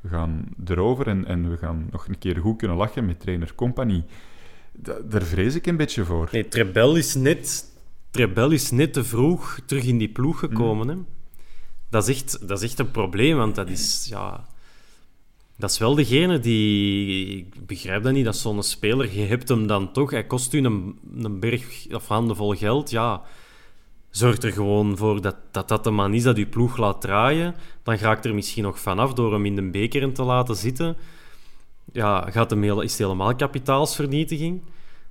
we 0.01 0.09
gaan 0.09 0.49
erover 0.65 1.07
en, 1.07 1.25
en 1.25 1.49
we 1.49 1.57
gaan 1.57 1.87
nog 1.91 2.07
een 2.07 2.17
keer 2.17 2.37
goed 2.37 2.57
kunnen 2.57 2.77
lachen 2.77 3.05
met 3.05 3.19
trainer 3.19 3.55
Compagnie. 3.55 4.03
Da- 4.71 4.99
daar 5.09 5.21
vrees 5.21 5.55
ik 5.55 5.65
een 5.65 5.77
beetje 5.77 6.05
voor. 6.05 6.29
Nee, 6.31 6.47
Trebel 6.47 6.95
is, 6.95 7.15
net, 7.15 7.71
Trebel 8.09 8.51
is 8.51 8.71
net 8.71 8.93
te 8.93 9.03
vroeg 9.03 9.59
terug 9.65 9.83
in 9.83 9.97
die 9.97 10.09
ploeg 10.09 10.39
gekomen. 10.39 10.87
Hè? 10.87 10.95
Dat, 11.89 12.07
is 12.07 12.15
echt, 12.15 12.47
dat 12.47 12.61
is 12.61 12.69
echt 12.69 12.79
een 12.79 12.91
probleem, 12.91 13.37
want 13.37 13.55
dat 13.55 13.69
is... 13.69 14.05
Ja, 14.09 14.45
dat 15.57 15.69
is 15.69 15.77
wel 15.77 15.95
degene 15.95 16.39
die... 16.39 17.37
Ik 17.37 17.65
begrijp 17.65 18.03
dat 18.03 18.13
niet, 18.13 18.25
dat 18.25 18.37
zo'n 18.37 18.63
speler... 18.63 19.13
Je 19.13 19.25
hebt 19.25 19.49
hem 19.49 19.67
dan 19.67 19.91
toch... 19.91 20.11
Hij 20.11 20.25
kost 20.25 20.53
u 20.53 20.63
een, 20.63 20.99
een 21.17 21.39
berg 21.39 21.87
of 21.91 22.07
handenvol 22.07 22.55
geld. 22.55 22.89
Ja, 22.89 23.21
zorg 24.15 24.37
er 24.37 24.51
gewoon 24.51 24.97
voor 24.97 25.21
dat, 25.21 25.35
dat 25.51 25.67
dat 25.67 25.83
de 25.83 25.89
man 25.89 26.13
is 26.13 26.23
dat 26.23 26.37
uw 26.37 26.49
ploeg 26.49 26.77
laat 26.77 27.01
draaien. 27.01 27.55
Dan 27.83 27.95
raakt 27.95 28.25
er 28.25 28.35
misschien 28.35 28.63
nog 28.63 28.79
vanaf 28.79 29.13
door 29.13 29.33
hem 29.33 29.45
in 29.45 29.55
de 29.55 29.69
beker 29.69 30.13
te 30.13 30.23
laten 30.23 30.55
zitten. 30.55 30.97
Ja, 31.91 32.29
gaat 32.31 32.49
hem 32.49 32.63
heel, 32.63 32.81
is 32.81 32.91
het 32.91 33.01
helemaal 33.01 33.35
kapitaalsvernietiging. 33.35 34.61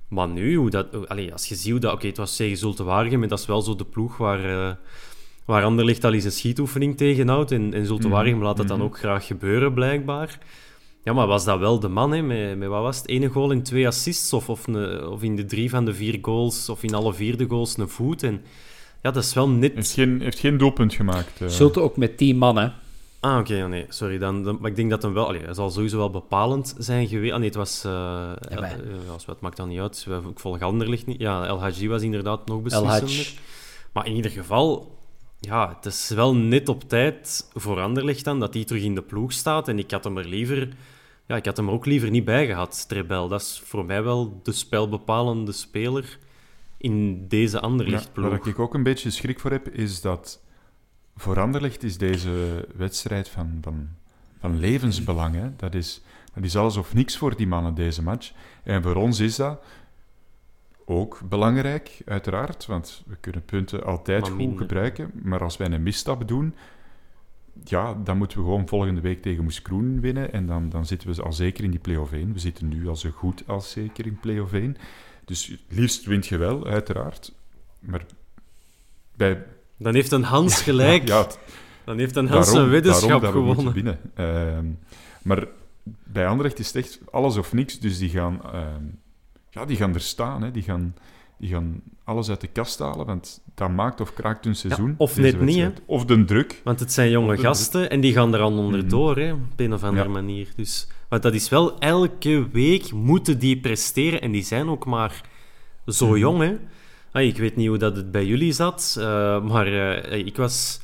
Maar 0.07 0.27
nu, 0.27 0.55
hoe 0.55 0.69
dat, 0.69 1.07
allee, 1.09 1.31
als 1.31 1.47
je 1.47 1.55
ziet 1.55 1.71
hoe 1.71 1.79
dat... 1.79 1.93
Oké, 1.93 2.07
het 2.07 2.17
was 2.17 2.35
tegen 2.35 2.57
Zulte 2.57 2.83
Waregem, 2.83 3.19
maar 3.19 3.27
dat 3.27 3.39
is 3.39 3.45
wel 3.45 3.61
zo 3.61 3.75
de 3.75 3.85
ploeg 3.85 4.17
waar, 4.17 4.69
eh 4.69 4.75
waar 5.45 5.63
Anderlecht 5.63 6.03
al 6.03 6.13
eens 6.13 6.23
een 6.23 6.31
schietoefening 6.31 6.97
tegenhoudt. 6.97 7.51
En, 7.51 7.73
en 7.73 7.85
Zulte 7.85 8.09
Waregem 8.09 8.43
laat 8.43 8.57
het 8.57 8.67
dan 8.67 8.81
ook 8.81 8.97
graag 8.97 9.25
gebeuren, 9.25 9.73
blijkbaar. 9.73 10.39
Ja, 11.03 11.13
maar 11.13 11.27
was 11.27 11.45
dat 11.45 11.59
wel 11.59 11.79
de 11.79 11.87
man, 11.87 12.11
hè? 12.11 12.21
Met, 12.21 12.57
met 12.57 12.69
wat 12.69 12.81
was 12.81 12.97
het? 12.97 13.07
Ene 13.07 13.27
goal 13.27 13.51
en 13.51 13.63
twee 13.63 13.87
assists? 13.87 14.33
Of, 14.33 14.49
of 14.49 15.23
in 15.23 15.35
de 15.35 15.45
drie 15.45 15.69
van 15.69 15.85
de 15.85 15.93
vier 15.93 16.17
goals, 16.21 16.69
of 16.69 16.83
in 16.83 16.93
alle 16.93 17.13
vier 17.13 17.37
de 17.37 17.45
goals, 17.47 17.77
een 17.77 17.89
voet? 17.89 18.23
En 18.23 18.41
ja, 19.03 19.11
dat 19.11 19.23
is 19.23 19.33
wel 19.33 19.49
net... 19.49 19.73
Heeft 19.75 19.91
geen, 19.91 20.21
heeft 20.21 20.39
geen 20.39 20.57
doelpunt 20.57 20.93
gemaakt. 20.93 21.39
Zult 21.47 21.77
ook 21.77 21.97
met 21.97 22.17
tien 22.17 22.37
mannen. 22.37 22.73
Ah, 23.19 23.39
oké, 23.39 23.55
ja, 23.55 23.67
nee, 23.67 23.85
sorry. 23.89 24.17
Dan, 24.17 24.43
dan- 24.43 24.57
maar 24.61 24.69
ik 24.69 24.75
denk 24.75 24.89
dat 24.89 25.01
hem 25.01 25.13
wel... 25.13 25.27
Allee, 25.27 25.41
hij 25.41 25.53
zal 25.53 25.69
sowieso 25.69 25.97
wel 25.97 26.09
bepalend 26.09 26.75
zijn 26.77 27.07
geweest. 27.07 27.31
Ah, 27.33 27.37
nee, 27.37 27.47
het 27.47 27.57
was... 27.57 27.83
eh 27.85 27.91
El, 28.49 28.63
eh, 28.63 28.69
ja, 29.05 29.15
het 29.25 29.39
maakt 29.41 29.57
dan 29.57 29.67
niet 29.69 29.79
uit. 29.79 30.03
We- 30.07 30.21
Ik 30.29 30.39
volg 30.39 30.61
Anderlecht 30.61 31.05
niet. 31.05 31.19
Ja, 31.21 31.45
El 31.45 31.59
Hadji 31.59 31.87
was 31.89 32.01
inderdaad 32.01 32.47
nog 32.47 32.61
beslissender. 32.61 33.33
Maar 33.93 34.05
in 34.07 34.15
ieder 34.15 34.31
geval... 34.31 34.97
Ja, 35.39 35.73
het 35.75 35.85
is 35.85 36.09
wel 36.09 36.35
net 36.35 36.69
op 36.69 36.83
tijd 36.89 37.49
voor 37.53 37.79
Anderlecht 37.81 38.23
dan 38.23 38.39
dat 38.39 38.53
hij 38.53 38.63
terug 38.63 38.83
in 38.83 38.95
de 38.95 39.01
ploeg 39.01 39.31
staat. 39.31 39.67
En 39.67 39.79
ik 39.79 39.91
had 39.91 40.03
hem 40.03 40.17
er 40.17 40.27
liever... 40.27 40.69
Ja, 41.27 41.35
ik 41.35 41.45
had 41.45 41.57
hem 41.57 41.67
er 41.67 41.73
ook 41.73 41.85
liever 41.85 42.09
niet 42.09 42.25
bij 42.25 42.45
gehad, 42.45 42.85
Trebel. 42.87 43.27
Dat 43.27 43.41
is 43.41 43.61
voor 43.65 43.85
mij 43.85 44.03
wel 44.03 44.39
de 44.43 44.51
spelbepalende 44.51 45.51
speler 45.51 46.17
in 46.83 47.27
deze 47.27 47.59
Ja, 47.85 48.01
waar 48.13 48.47
ik 48.47 48.59
ook 48.59 48.73
een 48.73 48.83
beetje 48.83 49.09
schrik 49.09 49.39
voor 49.39 49.51
heb, 49.51 49.69
is 49.69 50.01
dat 50.01 50.43
voor 51.15 51.39
Anderlecht 51.39 51.83
is 51.83 51.97
deze 51.97 52.67
wedstrijd 52.75 53.29
van, 53.29 53.57
van, 53.61 53.89
van 54.39 54.59
levensbelang. 54.59 55.35
Hè? 55.35 55.55
Dat, 55.55 55.73
is, 55.75 56.01
dat 56.33 56.43
is 56.43 56.55
alles 56.55 56.77
of 56.77 56.93
niks 56.93 57.17
voor 57.17 57.35
die 57.35 57.47
mannen, 57.47 57.75
deze 57.75 58.03
match. 58.03 58.31
En 58.63 58.83
voor 58.83 58.95
ons 58.95 59.19
is 59.19 59.35
dat 59.35 59.63
ook 60.85 61.21
belangrijk, 61.29 62.01
uiteraard, 62.05 62.65
want 62.65 63.03
we 63.05 63.15
kunnen 63.19 63.45
punten 63.45 63.83
altijd 63.83 64.29
goed 64.29 64.57
gebruiken. 64.57 65.11
Maar 65.21 65.43
als 65.43 65.57
wij 65.57 65.71
een 65.71 65.83
misstap 65.83 66.27
doen, 66.27 66.55
ja, 67.63 67.93
dan 68.03 68.17
moeten 68.17 68.37
we 68.37 68.43
gewoon 68.43 68.67
volgende 68.67 69.01
week 69.01 69.21
tegen 69.21 69.43
Moes 69.43 69.61
Kroen 69.61 69.99
winnen. 69.99 70.33
En 70.33 70.45
dan, 70.45 70.69
dan 70.69 70.85
zitten 70.85 71.13
we 71.13 71.21
al 71.21 71.33
zeker 71.33 71.63
in 71.63 71.71
die 71.71 71.79
play-off 71.79 72.11
1. 72.11 72.33
We 72.33 72.39
zitten 72.39 72.67
nu 72.67 72.87
al 72.87 72.95
zo 72.95 73.09
goed 73.09 73.43
als 73.47 73.71
zeker 73.71 74.05
in 74.05 74.19
play-off 74.19 74.53
1. 74.53 74.77
Dus 75.25 75.47
het 75.47 75.59
liefst 75.77 76.05
wint 76.05 76.27
je 76.27 76.37
wel, 76.37 76.65
uiteraard. 76.67 77.33
Maar 77.79 78.05
bij... 79.15 79.43
Dan 79.77 79.93
heeft 79.93 80.11
een 80.11 80.23
Hans 80.23 80.61
gelijk. 80.69 81.07
Ja, 81.07 81.21
het- 81.21 81.39
Dan 81.85 81.97
heeft 81.97 82.15
een 82.15 82.27
Hans 82.27 82.51
een 82.51 82.69
weddenschap 82.69 83.21
daarom 83.21 83.21
dat 83.21 83.33
we 83.33 83.39
gewonnen. 83.53 83.63
moeten 83.83 83.83
winnen. 84.15 84.47
Ehm, 84.57 84.65
maar 85.21 85.47
bij 86.03 86.27
Anderlecht 86.27 86.59
is 86.59 86.67
het 86.67 86.75
echt 86.75 86.99
alles 87.11 87.37
of 87.37 87.53
niks. 87.53 87.79
Dus 87.79 87.97
die 87.97 88.09
gaan, 88.09 88.41
ehm, 88.53 88.83
ja, 89.49 89.65
die 89.65 89.77
gaan 89.77 89.93
er 89.93 90.01
staan. 90.01 90.41
Hè. 90.43 90.51
Die, 90.51 90.63
gaan, 90.63 90.95
die 91.37 91.49
gaan 91.49 91.81
alles 92.03 92.29
uit 92.29 92.41
de 92.41 92.47
kast 92.47 92.79
halen, 92.79 93.05
want 93.05 93.41
dat 93.55 93.69
maakt 93.69 94.01
of 94.01 94.13
kraakt 94.13 94.45
hun 94.45 94.55
seizoen. 94.55 94.95
of 94.97 95.17
net 95.17 95.41
niet, 95.41 95.57
hè. 95.57 95.69
Of 95.85 96.05
de 96.05 96.25
druk. 96.25 96.61
Want 96.63 96.79
het 96.79 96.91
zijn 96.93 97.09
jonge 97.09 97.37
gasten 97.37 97.89
en 97.89 98.01
die 98.01 98.13
gaan 98.13 98.33
er 98.33 98.39
al 98.39 98.57
onderdoor, 98.57 99.17
hè, 99.17 99.33
op 99.33 99.39
een 99.55 99.73
of 99.73 99.83
andere 99.83 100.05
Ja. 100.07 100.11
manier. 100.13 100.47
Dus, 100.55 100.87
want 101.13 101.25
dat 101.25 101.33
is 101.33 101.49
wel 101.49 101.79
elke 101.79 102.47
week 102.51 102.91
moeten 102.91 103.39
die 103.39 103.57
presteren 103.59 104.21
en 104.21 104.31
die 104.31 104.43
zijn 104.43 104.69
ook 104.69 104.85
maar 104.85 105.21
zo 105.87 106.07
Mhm. 106.07 106.17
jong. 106.17 106.41
Hè. 106.41 106.55
Ah, 107.11 107.23
ik 107.23 107.37
weet 107.37 107.55
niet 107.55 107.67
hoe 107.67 107.77
dat 107.77 107.95
het 107.95 108.11
bij 108.11 108.25
jullie 108.25 108.51
zat, 108.51 108.95
eh, 108.99 109.43
maar 109.43 109.67
eh, 109.67 110.25
ik 110.25 110.37
was 110.37 110.79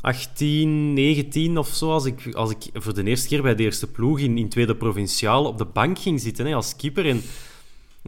18, 0.00 0.92
19 0.94 1.58
of 1.58 1.68
zo 1.68 1.90
als 1.90 2.04
ik, 2.04 2.34
als 2.34 2.50
ik 2.50 2.58
voor 2.74 2.94
de 2.94 3.04
eerste 3.04 3.28
keer 3.28 3.42
bij 3.42 3.54
de 3.54 3.62
eerste 3.62 3.86
ploeg 3.86 4.18
in, 4.18 4.38
in 4.38 4.48
tweede 4.48 4.76
provinciaal 4.76 5.44
op 5.44 5.58
de 5.58 5.64
bank 5.64 5.98
ging 5.98 6.20
zitten 6.20 6.46
hè, 6.46 6.54
als 6.54 6.76
keeper. 6.76 7.06
En 7.06 7.22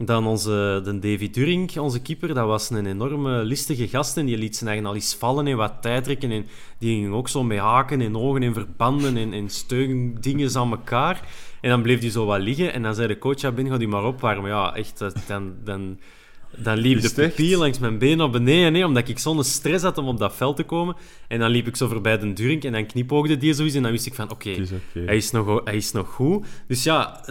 dan 0.05 0.27
onze, 0.27 0.81
de 0.83 0.99
Davy 0.99 1.29
Durink, 1.29 1.71
onze 1.75 2.01
keeper, 2.01 2.33
dat 2.33 2.45
was 2.45 2.69
een 2.69 2.85
enorme 2.85 3.43
listige 3.43 3.87
gast 3.87 4.17
en 4.17 4.25
die 4.25 4.37
liet 4.37 4.55
zijn 4.55 4.69
eigen 4.69 4.87
al 4.87 4.95
eens 4.95 5.15
vallen 5.15 5.47
en 5.47 5.57
wat 5.57 5.81
tijd 5.81 6.03
trekken. 6.03 6.31
En 6.31 6.45
die 6.79 7.01
ging 7.01 7.13
ook 7.13 7.29
zo 7.29 7.43
met 7.43 7.57
haken 7.57 8.01
en 8.01 8.17
ogen 8.17 8.43
en 8.43 8.53
verbanden 8.53 9.17
en, 9.17 9.33
en 9.33 9.49
steundingen 9.49 10.55
aan 10.57 10.71
elkaar. 10.71 11.27
En 11.61 11.69
dan 11.69 11.81
bleef 11.81 11.99
hij 11.99 12.09
zo 12.09 12.25
wat 12.25 12.41
liggen 12.41 12.73
en 12.73 12.81
dan 12.81 12.95
zei 12.95 13.07
de 13.07 13.17
coach, 13.17 13.41
ja, 13.41 13.51
Ben, 13.51 13.67
ga 13.67 13.77
die 13.77 13.87
maar 13.87 14.05
opwarmen. 14.05 14.49
Ja, 14.49 14.75
echt, 14.75 15.03
dan, 15.27 15.53
dan, 15.63 15.99
dan 16.57 16.77
liep 16.77 17.01
de 17.01 17.13
papier 17.13 17.57
langs 17.57 17.79
mijn 17.79 17.97
been 17.97 18.17
naar 18.17 18.29
beneden, 18.29 18.73
hè, 18.73 18.85
omdat 18.85 19.07
ik 19.07 19.19
zo'n 19.19 19.43
stress 19.43 19.83
had 19.83 19.97
om 19.97 20.07
op 20.07 20.17
dat 20.19 20.35
veld 20.35 20.55
te 20.55 20.63
komen. 20.63 20.95
En 21.27 21.39
dan 21.39 21.49
liep 21.49 21.67
ik 21.67 21.75
zo 21.75 21.87
voorbij 21.87 22.17
de 22.17 22.33
Durink 22.33 22.63
en 22.63 22.71
dan 22.71 22.85
knipoogde 22.85 23.37
die 23.37 23.53
zoiets 23.53 23.75
en 23.75 23.81
dan 23.81 23.91
wist 23.91 24.05
ik 24.05 24.13
van, 24.13 24.31
oké. 24.31 24.55
hij, 24.93 25.17
is 25.17 25.31
nog, 25.31 25.61
hij 25.63 25.75
is 25.75 25.91
nog 25.91 26.07
goed. 26.07 26.45
Dus 26.67 26.83
ja, 26.83 27.23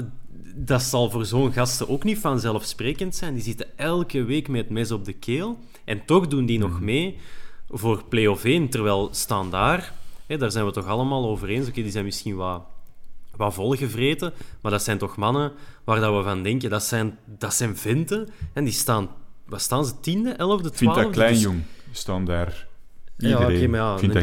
dat 0.55 0.82
zal 0.82 1.11
voor 1.11 1.24
zo'n 1.24 1.53
gasten 1.53 1.88
ook 1.88 2.05
niet 2.05 2.18
vanzelfsprekend 2.18 3.16
zijn. 3.16 3.34
Die 3.34 3.43
zitten 3.43 3.78
elke 3.78 4.24
week 4.24 4.49
met 4.49 4.61
het 4.61 4.70
mes 4.70 4.91
op 4.91 5.05
de 5.05 5.12
keel. 5.12 5.59
En 5.84 6.05
toch 6.05 6.26
doen 6.28 6.47
die 6.47 6.59
nog 6.59 6.80
mee 6.80 7.18
voor 7.68 8.05
play-off 8.09 8.45
1. 8.45 8.68
Terwijl 8.68 9.09
staan 9.12 9.51
daar, 9.51 9.93
hè, 10.26 10.36
daar 10.36 10.51
zijn 10.51 10.66
we 10.66 10.72
toch 10.72 10.86
allemaal 10.86 11.28
over 11.28 11.49
eens. 11.49 11.68
Oké, 11.68 11.82
die 11.82 11.91
zijn 11.91 12.05
misschien 12.05 12.36
wat, 12.36 12.62
wat 13.36 13.55
volgevreten. 13.55 14.32
Maar 14.61 14.72
dat 14.72 14.82
zijn 14.82 14.99
toch 14.99 15.16
mannen 15.16 15.53
waar 15.84 16.01
dat 16.01 16.16
we 16.16 16.22
van 16.22 16.43
denken, 16.43 16.70
dat 16.70 16.82
zijn, 16.82 17.18
dat 17.24 17.55
zijn 17.55 17.76
venten. 17.76 18.28
En 18.53 18.64
die 18.64 18.72
staan, 18.72 19.09
wat 19.47 19.61
staan 19.61 19.86
ze, 19.86 20.01
tiende, 20.01 20.30
elfde, 20.30 20.68
Ik 20.68 20.74
vind 20.74 20.91
twaalfde? 20.91 21.03
dat 21.03 21.12
klein, 21.12 21.32
Dus- 21.32 21.43
jong. 21.43 21.62
Staan 21.93 22.24
daar 22.24 22.68
ja, 23.28 23.38
oké, 23.43 23.66
maar 23.66 23.80
ja, 23.80 23.99
vent, 23.99 24.14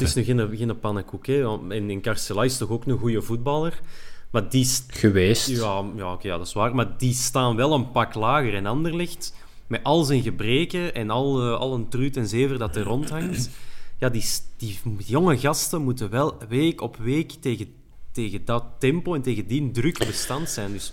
is 0.00 0.14
nog 0.14 0.24
geen, 0.24 0.56
geen 0.56 0.78
pannenkoek. 0.78 1.26
Hè. 1.26 1.54
En, 1.70 1.90
en 1.90 2.00
Carcela 2.00 2.44
is 2.44 2.56
toch 2.56 2.70
ook 2.70 2.86
een 2.86 2.98
goede 2.98 3.22
voetballer. 3.22 3.80
Maar 4.32 4.48
die, 4.48 4.64
st- 4.64 4.84
Geweest. 4.98 5.48
ja, 5.48 5.84
ja, 5.96 6.12
oké, 6.12 6.26
ja, 6.28 6.36
dat 6.38 6.46
is 6.46 6.52
waar. 6.52 6.74
Maar 6.74 6.98
die 6.98 7.12
staan 7.14 7.56
wel 7.56 7.72
een 7.74 7.90
pak 7.90 8.14
lager. 8.14 8.54
En 8.54 8.66
Anderlecht, 8.66 9.34
met 9.66 9.80
al 9.84 10.02
zijn 10.04 10.22
gebreken 10.22 10.94
en 10.94 11.10
al, 11.10 11.40
eh, 11.42 11.58
al 11.58 11.74
een 11.74 11.88
truut 11.88 12.16
en 12.16 12.28
zever 12.28 12.58
dat 12.58 12.76
er 12.76 12.82
rondhangt, 12.82 13.50
ja, 13.98 14.08
die, 14.08 14.24
die 14.56 14.78
jonge 15.06 15.38
gasten 15.38 15.82
moeten 15.82 16.10
wel 16.10 16.36
week 16.48 16.80
op 16.80 16.96
week 16.96 17.30
tegen, 17.30 17.66
tegen 18.12 18.44
dat 18.44 18.64
tempo 18.78 19.14
en 19.14 19.22
tegen 19.22 19.46
die 19.46 19.70
druk 19.70 19.98
bestand 19.98 20.48
zijn. 20.48 20.72
Dus 20.72 20.92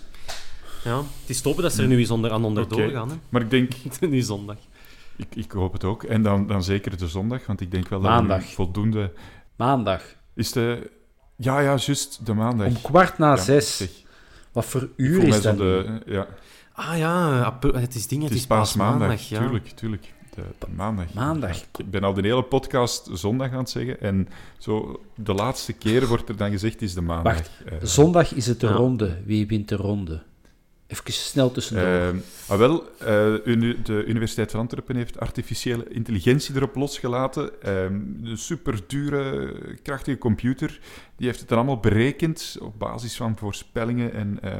ja, 0.84 0.96
het 0.98 1.30
is 1.30 1.40
toppen 1.40 1.62
dat 1.62 1.72
ze 1.72 1.82
er 1.82 1.88
nu 1.88 1.98
eens 1.98 2.10
onder, 2.10 2.30
aan 2.32 2.44
onderdoor 2.44 2.88
gaan. 2.90 3.08
Hè. 3.10 3.14
Maar 3.28 3.42
ik 3.42 3.50
denk, 3.50 3.72
nu 4.00 4.20
zondag. 4.20 4.56
ik, 5.16 5.34
ik 5.34 5.50
hoop 5.52 5.72
het 5.72 5.84
ook. 5.84 6.02
En 6.02 6.22
dan, 6.22 6.46
dan 6.46 6.62
zeker 6.62 6.96
de 6.98 7.08
zondag, 7.08 7.46
want 7.46 7.60
ik 7.60 7.70
denk 7.70 7.88
wel 7.88 8.00
dat 8.00 8.10
Maandag. 8.10 8.44
voldoende... 8.44 9.12
Maandag. 9.56 10.02
Is 10.34 10.52
de... 10.52 10.90
Ja, 11.40 11.60
ja, 11.60 11.76
juist, 11.76 12.26
de 12.26 12.34
maandag. 12.34 12.66
Om 12.66 12.80
kwart 12.82 13.18
na 13.18 13.30
Ja, 13.30 13.36
zes. 13.36 13.76
zeg. 13.76 13.88
Wat 14.52 14.64
voor 14.64 14.88
uur 14.96 15.22
is 15.22 15.42
dat? 15.42 15.52
nu? 15.56 15.58
de, 15.58 16.00
ja, 16.06 16.26
Ah 16.72 16.98
ja, 16.98 17.58
het 17.72 17.94
is 17.94 18.06
ding, 18.06 18.22
het, 18.22 18.30
het 18.30 18.38
is 18.40 18.46
paasmaandag. 18.46 19.08
paasmaandag, 19.08 19.28
Ja. 19.28 19.38
tuurlijk, 19.38 19.66
tuurlijk. 19.68 20.12
De, 20.34 20.42
de 20.58 20.66
maandag. 20.76 21.12
Maandag. 21.14 21.56
Ja, 21.58 21.62
ik 21.78 21.90
ben 21.90 22.04
al 22.04 22.12
de 22.14 22.20
hele 22.20 22.42
podcast 22.42 23.08
zondag 23.12 23.52
aan 23.52 23.58
het 23.58 23.70
zeggen. 23.70 24.00
En 24.00 24.28
zo 24.58 25.00
de 25.14 25.34
laatste 25.34 25.72
keer 25.72 26.06
wordt 26.06 26.28
er 26.28 26.36
dan 26.36 26.50
gezegd, 26.50 26.82
is 26.82 26.94
de 26.94 27.00
maandag. 27.00 27.34
Wacht, 27.34 27.50
Eh, 27.66 27.72
Zondag 27.82 28.34
is 28.34 28.46
het 28.46 28.60
de 28.60 28.66
Ja. 28.66 28.72
ronde. 28.72 29.18
Wie 29.24 29.46
wint 29.46 29.68
de 29.68 29.76
ronde? 29.76 30.22
Even 30.90 31.12
snel 31.12 31.50
tussendoor. 31.50 31.86
Ehm, 31.86 32.16
ah, 32.46 32.58
wel, 32.58 32.82
eh, 32.98 33.06
de 33.82 34.04
Universiteit 34.06 34.50
van 34.50 34.60
Antwerpen 34.60 34.96
heeft 34.96 35.20
artificiële 35.20 35.88
intelligentie 35.88 36.54
erop 36.54 36.74
losgelaten. 36.74 37.62
Ehm, 37.62 37.94
een 38.22 38.38
super 38.38 38.80
dure, 38.86 39.54
krachtige 39.82 40.18
computer. 40.18 40.80
Die 41.16 41.26
heeft 41.26 41.38
het 41.40 41.48
dan 41.48 41.58
allemaal 41.58 41.80
berekend 41.80 42.56
op 42.60 42.78
basis 42.78 43.16
van 43.16 43.36
voorspellingen 43.36 44.12
en 44.12 44.38
eh, 44.42 44.52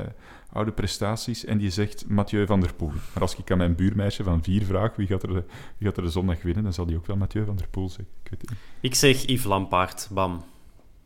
oude 0.53 0.73
prestaties. 0.73 1.45
En 1.45 1.59
die 1.59 1.71
zegt 1.71 2.05
Mathieu 2.09 2.47
van 2.47 2.61
der 2.61 2.75
Poel. 2.75 2.93
Maar 3.13 3.23
als 3.23 3.37
ik 3.37 3.51
aan 3.51 3.59
mijn 3.59 3.75
buurmeisje 3.75 4.23
van 4.23 4.43
vier 4.43 4.65
vraag 4.65 4.97
wie 4.97 5.07
gaat 5.07 5.23
er 5.23 5.29
de, 5.29 5.45
wie 5.79 5.89
gaat 5.89 5.97
er 5.97 6.03
de 6.03 6.11
zondag 6.11 6.43
winnen, 6.43 6.63
dan 6.63 6.73
zal 6.73 6.87
die 6.87 6.97
ook 6.97 7.07
wel 7.07 7.17
Mathieu 7.17 7.45
van 7.45 7.57
der 7.57 7.69
Poel 7.69 7.89
zeggen. 7.89 8.09
Ik 8.23 8.31
weet 8.31 8.41
het 8.41 8.51
niet. 8.51 8.59
Ik 8.81 8.95
zeg 8.95 9.27
Yves 9.27 9.45
Lampaard, 9.45 10.09
bam. 10.11 10.45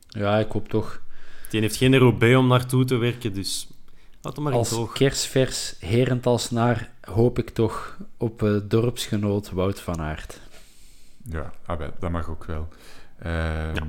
ja, 0.09 0.39
ik 0.39 0.53
hoop 0.53 0.69
toch. 0.69 1.03
Die 1.51 1.61
heeft 1.61 1.77
geen 1.77 1.99
Roubaix 1.99 2.37
om 2.37 2.47
naartoe 2.47 2.85
te 2.85 2.97
werken, 2.97 3.35
dus 3.35 3.69
laat 4.25 4.39
maar 4.39 4.53
Als 4.53 4.71
hoog. 4.71 4.93
kerstvers 4.93 5.75
Herentals-naar 5.79 6.91
hoop 7.01 7.39
ik 7.39 7.51
toch 7.51 7.97
op 8.17 8.43
eh, 8.43 8.57
dorpsgenoot 8.65 9.51
Wout 9.51 9.81
van 9.81 10.01
Aert. 10.01 10.41
Ja, 11.23 11.53
ah, 11.67 11.79
wel, 11.79 11.91
dat 11.99 12.11
mag 12.11 12.29
ook 12.31 12.45
wel. 12.45 12.69
Ehm, 13.19 13.87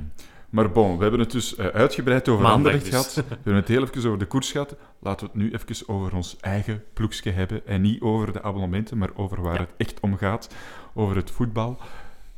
Maar 0.50 0.72
bon, 0.72 0.96
we 0.96 1.02
hebben 1.02 1.20
het 1.20 1.32
dus 1.32 1.56
eh, 1.56 1.66
uitgebreid 1.66 2.30
over 2.30 2.46
Anderlecht 2.46 2.84
dus. 2.84 2.90
gehad. 2.94 3.14
We 3.14 3.24
hebben 3.28 3.56
het 3.56 3.68
heel 3.68 3.82
even 3.84 4.06
over 4.06 4.20
de 4.20 4.26
koers 4.26 4.52
gehad. 4.52 4.76
Laten 5.00 5.26
we 5.26 5.32
het 5.34 5.42
nu 5.42 5.52
even 5.54 5.88
over 5.88 6.16
ons 6.16 6.38
eigen 6.42 6.84
ploegje 6.94 7.32
hebben. 7.32 7.68
En 7.68 7.82
niet 7.82 8.02
over 8.02 8.34
de 8.34 8.44
abonnementen, 8.44 8.98
maar 8.98 9.10
over 9.16 9.42
waar 9.42 9.60
het 9.60 9.70
echt 9.78 10.00
om 10.00 10.18
gaat. 10.18 10.50
Over 10.94 11.16
het 11.16 11.32
voetbal. 11.32 11.78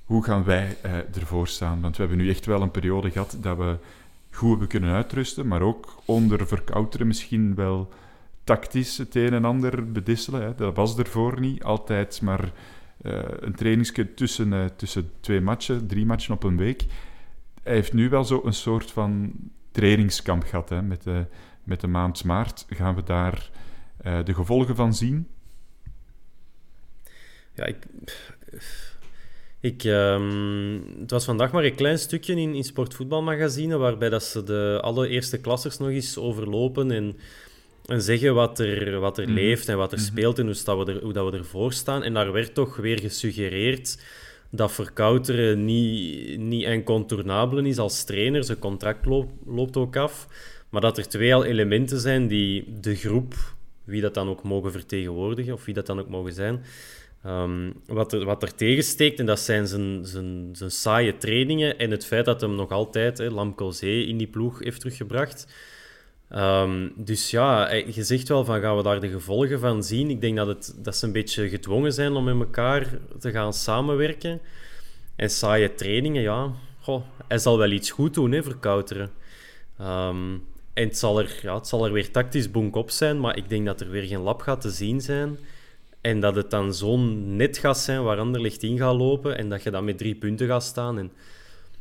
Hoe 0.05 0.23
gaan 0.23 0.43
wij 0.43 0.77
eh, 0.81 0.91
ervoor 1.15 1.47
staan? 1.47 1.81
Want 1.81 1.95
we 1.97 2.03
hebben 2.03 2.21
nu 2.21 2.29
echt 2.29 2.45
wel 2.45 2.61
een 2.61 2.71
periode 2.71 3.11
gehad 3.11 3.37
dat 3.41 3.57
we 3.57 3.77
goed 4.37 4.49
hebben 4.49 4.67
kunnen 4.67 4.93
uitrusten, 4.93 5.47
maar 5.47 5.61
ook 5.61 6.01
onder 6.05 6.47
verkouteren 6.47 7.07
misschien 7.07 7.55
wel 7.55 7.89
tactisch 8.43 8.97
het 8.97 9.15
een 9.15 9.33
en 9.33 9.45
ander 9.45 9.91
bedisselen. 9.91 10.41
Hè. 10.41 10.55
Dat 10.55 10.75
was 10.75 10.97
ervoor 10.97 11.39
niet. 11.39 11.63
Altijd 11.63 12.21
maar 12.21 12.51
eh, 13.01 13.19
een 13.39 13.55
trainingsje 13.55 14.13
tussen, 14.13 14.53
eh, 14.53 14.65
tussen 14.65 15.11
twee 15.19 15.41
matchen, 15.41 15.87
drie 15.87 16.05
matchen 16.05 16.33
op 16.33 16.43
een 16.43 16.57
week. 16.57 16.85
Hij 17.63 17.73
heeft 17.73 17.93
nu 17.93 18.09
wel 18.09 18.23
zo 18.23 18.41
een 18.43 18.53
soort 18.53 18.91
van 18.91 19.33
trainingskamp 19.71 20.43
gehad. 20.43 20.69
Hè. 20.69 20.81
Met, 20.81 21.03
de, 21.03 21.25
met 21.63 21.81
de 21.81 21.87
maand 21.87 22.23
maart 22.23 22.65
gaan 22.69 22.95
we 22.95 23.03
daar 23.03 23.49
eh, 23.97 24.23
de 24.23 24.33
gevolgen 24.33 24.75
van 24.75 24.93
zien. 24.93 25.27
Ja, 27.53 27.65
ik... 27.65 27.85
ik 29.59 29.83
ehm, 29.83 30.79
het 30.99 31.11
was 31.11 31.25
vandaag 31.25 31.51
maar 31.51 31.63
een 31.63 31.75
klein 31.75 31.99
stukje 31.99 32.35
in, 32.35 32.55
in 32.55 32.63
Sportvoetbalmagazine, 32.63 33.77
waarbij 33.77 34.09
dat 34.09 34.23
ze 34.23 34.43
de 34.43 34.79
allereerste 34.81 35.37
klassers 35.37 35.77
nog 35.77 35.89
eens 35.89 36.17
overlopen 36.17 36.91
en, 36.91 37.17
en 37.85 38.01
zeggen 38.01 38.33
wat 38.33 38.59
er, 38.59 38.99
wat 38.99 39.17
er 39.17 39.23
Mhm. 39.25 39.33
leeft 39.33 39.67
en 39.69 39.77
wat 39.77 39.91
er 39.91 39.99
speelt 39.99 40.39
en 40.39 40.45
hoe, 40.45 40.55
dat 40.63 40.85
we 40.85 40.93
er, 40.93 41.03
hoe 41.03 41.13
dat 41.13 41.31
we 41.31 41.37
ervoor 41.37 41.73
staan. 41.73 42.03
En 42.03 42.13
daar 42.13 42.31
werd 42.31 42.53
toch 42.53 42.75
weer 42.75 42.99
gesuggereerd 42.99 43.97
dat 44.51 44.71
Verkouteren 44.71 45.65
niet, 45.65 46.37
niet 46.39 46.63
incontournabele 46.63 47.67
is 47.67 47.77
als 47.77 48.03
trainer. 48.03 48.43
Zijn 48.43 48.59
contract 48.59 49.05
loopt, 49.05 49.31
loopt 49.45 49.77
ook 49.77 49.95
af. 49.95 50.27
Maar 50.69 50.81
dat 50.81 50.97
er 50.97 51.07
twee 51.07 51.35
al 51.35 51.43
elementen 51.45 51.99
zijn 51.99 52.27
die 52.27 52.79
de 52.81 52.95
groep, 52.95 53.33
wie 53.83 54.01
dat 54.01 54.13
dan 54.13 54.29
ook 54.29 54.43
mogen 54.43 54.71
vertegenwoordigen, 54.71 55.53
of 55.53 55.65
wie 55.65 55.73
dat 55.73 55.85
dan 55.85 55.99
ook 55.99 56.09
mogen 56.09 56.33
zijn, 56.33 56.63
ehm, 57.23 57.71
wat, 57.85 58.13
er, 58.13 58.25
wat 58.25 58.43
er 58.43 58.55
tegensteekt. 58.55 59.19
En 59.19 59.25
dat 59.25 59.39
zijn 59.39 59.67
zijn, 59.67 60.05
zijn, 60.53 60.71
saaie 60.71 61.17
trainingen 61.17 61.77
en 61.77 61.91
het 61.91 62.05
feit 62.05 62.25
dat 62.25 62.41
hem 62.41 62.55
nog 62.55 62.71
altijd 62.71 63.17
hè, 63.17 63.29
Lamco 63.29 63.71
Zee 63.71 64.05
in 64.05 64.17
die 64.17 64.27
ploeg 64.27 64.59
heeft 64.59 64.79
teruggebracht. 64.79 65.47
Ehm, 66.29 66.89
dus 66.95 67.31
ja, 67.31 67.69
eh, 67.69 67.95
je 67.95 68.03
zegt 68.03 68.27
wel 68.27 68.45
van 68.45 68.61
gaan 68.61 68.77
we 68.77 68.83
daar 68.83 68.99
de 68.99 69.09
gevolgen 69.09 69.59
van 69.59 69.83
zien. 69.83 70.09
Ik 70.09 70.21
denk 70.21 70.37
dat, 70.37 70.47
het, 70.47 70.75
dat 70.77 70.95
ze 70.95 71.05
een 71.05 71.11
beetje 71.11 71.49
gedwongen 71.49 71.93
zijn 71.93 72.13
om 72.13 72.23
met 72.23 72.39
elkaar 72.39 72.87
te 73.19 73.31
gaan 73.31 73.53
samenwerken. 73.53 74.41
En 75.15 75.29
saaie 75.29 75.73
trainingen, 75.73 76.21
ja, 76.21 76.51
hij 77.27 77.37
zal 77.37 77.57
wel 77.57 77.71
iets 77.71 77.91
goed 77.91 78.13
doen, 78.13 78.31
hè, 78.31 78.43
verkouteren. 78.43 79.11
Ehm, 79.77 80.33
en 80.73 80.87
het 80.87 80.97
zal, 80.97 81.19
er, 81.19 81.39
ja, 81.41 81.63
zal 81.63 81.85
er 81.85 81.91
weer 81.91 82.11
tactisch 82.11 82.51
bonk 82.51 82.75
op 82.75 82.89
zijn, 82.89 83.19
maar 83.19 83.37
ik 83.37 83.49
denk 83.49 83.65
dat 83.65 83.81
er 83.81 83.89
weer 83.89 84.03
geen 84.03 84.21
lab 84.21 84.41
gaat 84.41 84.61
te 84.61 84.69
zien 84.69 85.01
zijn. 85.01 85.37
En 86.07 86.19
dat 86.19 86.35
het 86.35 86.49
dan 86.49 86.73
zo'n 86.73 87.35
net 87.35 87.57
gaat 87.57 87.77
zijn 87.77 88.03
waar 88.03 88.17
Anderlecht 88.17 88.63
in 88.63 88.77
gaat 88.77 88.95
lopen 88.95 89.37
en 89.37 89.49
dat 89.49 89.63
je 89.63 89.71
dan 89.71 89.85
met 89.85 89.97
drie 89.97 90.15
punten 90.15 90.47
gaat 90.47 90.63
staan. 90.63 90.97
En 90.97 91.11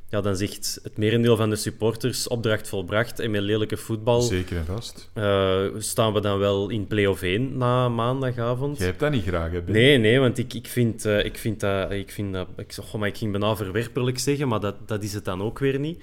ja, 0.08 0.20
dan 0.20 0.36
zegt 0.36 0.80
het 0.82 0.96
merendeel 0.96 1.36
van 1.36 1.50
de 1.50 1.56
supporters 1.56 2.28
opdracht 2.28 2.68
volbracht 2.68 3.20
en 3.20 3.30
met 3.30 3.42
lelijke 3.42 3.76
voetbal 3.76 4.20
Zeker 4.20 4.56
en 4.56 4.64
vast. 4.64 5.10
eh, 5.12 5.64
staan 5.78 6.12
we 6.12 6.20
dan 6.20 6.38
wel 6.38 6.68
in 6.68 6.86
play-off 6.86 7.22
1 7.22 7.56
na 7.56 7.88
maandagavond. 7.88 8.76
Jij 8.78 8.86
hebt 8.86 9.00
dat 9.00 9.10
niet 9.10 9.24
graag, 9.26 9.50
hè, 9.52 9.62
Ben? 9.62 9.74
Nee, 9.74 9.98
nee, 9.98 10.18
want 10.20 10.38
ik, 10.38 10.54
ik, 10.54 10.66
vind, 10.66 11.04
eh, 11.04 11.24
ik 11.24 11.38
vind 11.38 11.60
dat... 11.60 11.90
Ik, 11.90 12.10
vind 12.10 12.32
dat 12.32 12.48
ik, 12.56 12.72
goh, 12.74 13.00
maar 13.00 13.08
ik 13.08 13.16
ging 13.16 13.30
bijna 13.32 13.56
verwerpelijk 13.56 14.18
zeggen, 14.18 14.48
maar 14.48 14.60
dat, 14.60 14.88
dat 14.88 15.02
is 15.02 15.12
het 15.12 15.24
dan 15.24 15.42
ook 15.42 15.58
weer 15.58 15.78
niet. 15.78 16.02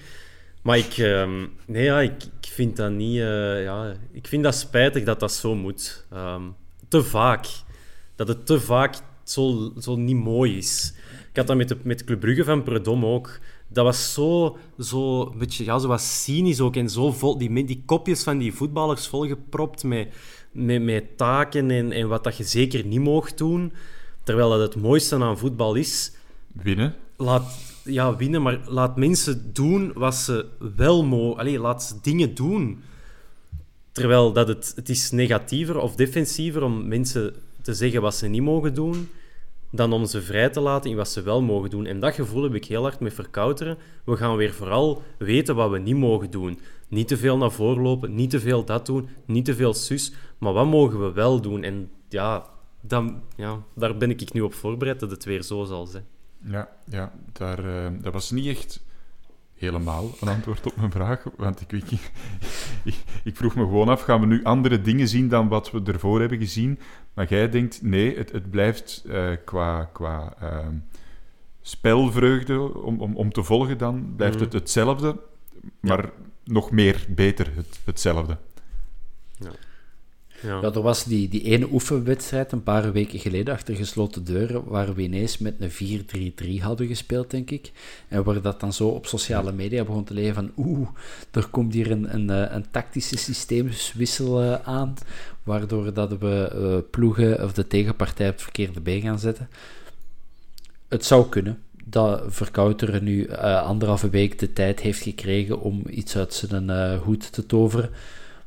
Maar 0.62 0.78
ik... 0.78 0.96
ehm, 0.98 1.46
nee, 1.66 1.84
ja, 1.84 2.00
ik, 2.00 2.22
ik 2.40 2.48
vind 2.50 2.76
dat 2.76 2.90
niet... 2.90 3.20
eh, 3.20 3.62
ja, 3.62 3.94
ik 4.12 4.26
vind 4.26 4.42
dat 4.42 4.54
spijtig 4.54 5.04
dat 5.04 5.20
dat 5.20 5.32
zo 5.32 5.54
moet. 5.54 6.06
Ehm, 6.12 6.42
te 6.88 7.02
vaak. 7.02 7.46
Dat 8.16 8.28
het 8.28 8.46
te 8.46 8.60
vaak 8.60 8.94
zo, 9.24 9.72
zo 9.78 9.96
niet 9.96 10.16
mooi 10.16 10.56
is. 10.56 10.94
Ik 11.30 11.36
had 11.36 11.46
dat 11.46 11.56
met, 11.56 11.68
de, 11.68 11.76
met 11.82 12.04
Club 12.04 12.20
Brugge 12.20 12.44
van 12.44 12.62
Predom 12.62 13.04
ook. 13.04 13.38
Dat 13.68 13.84
was 13.84 14.12
zo, 14.12 14.56
zo 14.78 15.22
een 15.22 15.38
beetje, 15.38 15.64
ja, 15.64 15.78
zo 15.78 15.88
was 15.88 16.22
cynisch 16.22 16.60
ook. 16.60 16.76
En 16.76 16.90
zo 16.90 17.12
vol, 17.12 17.38
die, 17.38 17.64
die 17.64 17.82
kopjes 17.86 18.22
van 18.22 18.38
die 18.38 18.54
voetballers 18.54 19.06
volgepropt 19.06 19.84
met, 19.84 20.14
met, 20.52 20.82
met 20.82 21.16
taken 21.16 21.70
en, 21.70 21.92
en 21.92 22.08
wat 22.08 22.24
dat 22.24 22.36
je 22.36 22.44
zeker 22.44 22.84
niet 22.84 23.00
mocht 23.00 23.38
doen. 23.38 23.72
Terwijl 24.22 24.50
dat 24.50 24.60
het 24.60 24.82
mooiste 24.82 25.16
aan 25.16 25.38
voetbal 25.38 25.74
is... 25.74 26.12
Winnen. 26.52 26.94
Laat, 27.16 27.44
ja, 27.84 28.16
winnen, 28.16 28.42
maar 28.42 28.60
laat 28.66 28.96
mensen 28.96 29.50
doen 29.52 29.92
wat 29.94 30.14
ze 30.14 30.46
wel 30.76 31.04
mogen. 31.04 31.38
Allee, 31.38 31.58
laat 31.58 31.82
ze 31.82 31.94
dingen 32.02 32.34
doen. 32.34 32.82
Terwijl 33.92 34.32
dat 34.32 34.48
het, 34.48 34.72
het 34.76 34.88
is 34.88 35.10
negatiever 35.10 35.78
of 35.78 35.94
defensiever 35.94 36.62
om 36.62 36.88
mensen 36.88 37.34
te 37.64 37.74
zeggen 37.74 38.02
wat 38.02 38.14
ze 38.14 38.26
niet 38.26 38.42
mogen 38.42 38.74
doen, 38.74 39.08
dan 39.70 39.92
om 39.92 40.06
ze 40.06 40.22
vrij 40.22 40.48
te 40.48 40.60
laten 40.60 40.90
in 40.90 40.96
wat 40.96 41.08
ze 41.08 41.22
wel 41.22 41.42
mogen 41.42 41.70
doen. 41.70 41.86
En 41.86 42.00
dat 42.00 42.14
gevoel 42.14 42.42
heb 42.42 42.54
ik 42.54 42.64
heel 42.64 42.82
hard 42.82 43.00
met 43.00 43.14
verkouteren. 43.14 43.78
We 44.04 44.16
gaan 44.16 44.36
weer 44.36 44.52
vooral 44.52 45.02
weten 45.18 45.54
wat 45.54 45.70
we 45.70 45.78
niet 45.78 45.96
mogen 45.96 46.30
doen. 46.30 46.58
Niet 46.88 47.08
te 47.08 47.16
veel 47.16 47.36
naar 47.36 47.52
voren 47.52 47.82
lopen, 47.82 48.14
niet 48.14 48.30
te 48.30 48.40
veel 48.40 48.64
dat 48.64 48.86
doen, 48.86 49.08
niet 49.26 49.44
te 49.44 49.54
veel 49.54 49.74
sus. 49.74 50.12
Maar 50.38 50.52
wat 50.52 50.66
mogen 50.66 51.00
we 51.00 51.12
wel 51.12 51.40
doen? 51.40 51.62
En 51.62 51.90
ja, 52.08 52.46
dan, 52.80 53.22
ja 53.36 53.62
daar 53.74 53.96
ben 53.96 54.10
ik 54.10 54.32
nu 54.32 54.40
op 54.40 54.54
voorbereid 54.54 55.00
dat 55.00 55.10
het 55.10 55.24
weer 55.24 55.42
zo 55.42 55.64
zal 55.64 55.86
zijn. 55.86 56.04
Ja, 56.46 56.68
ja 56.90 57.12
daar, 57.32 57.64
uh, 57.64 57.86
dat 58.02 58.12
was 58.12 58.30
niet 58.30 58.46
echt 58.46 58.82
helemaal 59.54 60.10
een 60.20 60.28
antwoord 60.28 60.66
op 60.66 60.76
mijn 60.76 60.90
vraag. 60.90 61.24
Want 61.36 61.60
ik, 61.72 61.84
ik, 63.24 63.36
vroeg 63.36 63.54
me 63.54 63.62
gewoon 63.62 63.88
af, 63.88 64.02
gaan 64.02 64.20
we 64.20 64.26
nu 64.26 64.44
andere 64.44 64.80
dingen 64.80 65.08
zien 65.08 65.28
dan 65.28 65.48
wat 65.48 65.70
we 65.70 65.82
ervoor 65.84 66.20
hebben 66.20 66.38
gezien? 66.38 66.78
Maar 67.14 67.28
jij 67.28 67.48
denkt, 67.48 67.82
nee, 67.82 68.16
het, 68.16 68.32
het 68.32 68.50
blijft 68.50 69.02
uh, 69.06 69.30
qua, 69.44 69.84
qua 69.92 70.34
uh, 70.42 70.66
spelvreugde 71.60 72.74
om, 72.74 73.00
om, 73.00 73.16
om 73.16 73.32
te 73.32 73.42
volgen 73.42 73.78
dan, 73.78 74.12
blijft 74.16 74.40
het 74.40 74.52
mm. 74.52 74.58
hetzelfde, 74.58 75.16
maar 75.80 76.02
ja. 76.02 76.10
nog 76.44 76.70
meer 76.70 77.06
beter 77.08 77.54
het, 77.54 77.80
hetzelfde. 77.84 78.38
Ja. 79.38 79.50
Ja. 80.44 80.60
ja, 80.60 80.72
er 80.72 80.82
was 80.82 81.04
die, 81.04 81.28
die 81.28 81.42
ene 81.42 81.68
oefenwedstrijd 81.72 82.52
een 82.52 82.62
paar 82.62 82.92
weken 82.92 83.18
geleden 83.18 83.54
achter 83.54 83.74
gesloten 83.74 84.24
deuren, 84.24 84.64
waar 84.64 84.94
we 84.94 85.02
ineens 85.02 85.38
met 85.38 85.54
een 85.58 86.32
4-3-3 86.58 86.62
hadden 86.62 86.86
gespeeld, 86.86 87.30
denk 87.30 87.50
ik. 87.50 87.72
En 88.08 88.24
waar 88.24 88.42
dat 88.42 88.60
dan 88.60 88.72
zo 88.72 88.88
op 88.88 89.06
sociale 89.06 89.52
media 89.52 89.84
begon 89.84 90.04
te 90.04 90.14
leven 90.14 90.34
van 90.34 90.50
oeh, 90.56 90.88
er 91.30 91.48
komt 91.48 91.72
hier 91.72 91.90
een, 91.90 92.14
een, 92.14 92.30
eh, 92.30 92.54
een 92.54 92.64
tactische 92.70 93.16
systeemwissel 93.16 94.42
uh, 94.42 94.54
aan, 94.54 94.94
waardoor 95.42 95.92
dat 95.92 96.18
we 96.18 96.52
uh, 96.54 96.90
ploegen 96.90 97.44
of 97.44 97.52
de 97.52 97.66
tegenpartij 97.66 98.26
op 98.26 98.32
het 98.32 98.42
verkeerde 98.42 98.80
been 98.80 99.00
gaan 99.00 99.18
zetten. 99.18 99.48
Het 100.88 101.04
zou 101.04 101.28
kunnen 101.28 101.58
dat 101.84 102.22
Verkouteren 102.26 103.04
nu 103.04 103.26
uh, 103.26 103.62
anderhalve 103.62 104.08
week 104.08 104.38
de 104.38 104.52
tijd 104.52 104.80
heeft 104.80 105.02
gekregen 105.02 105.60
om 105.60 105.82
iets 105.90 106.16
uit 106.16 106.34
zijn 106.34 106.96
hoed 106.96 107.32
te 107.32 107.46
toveren. 107.46 107.90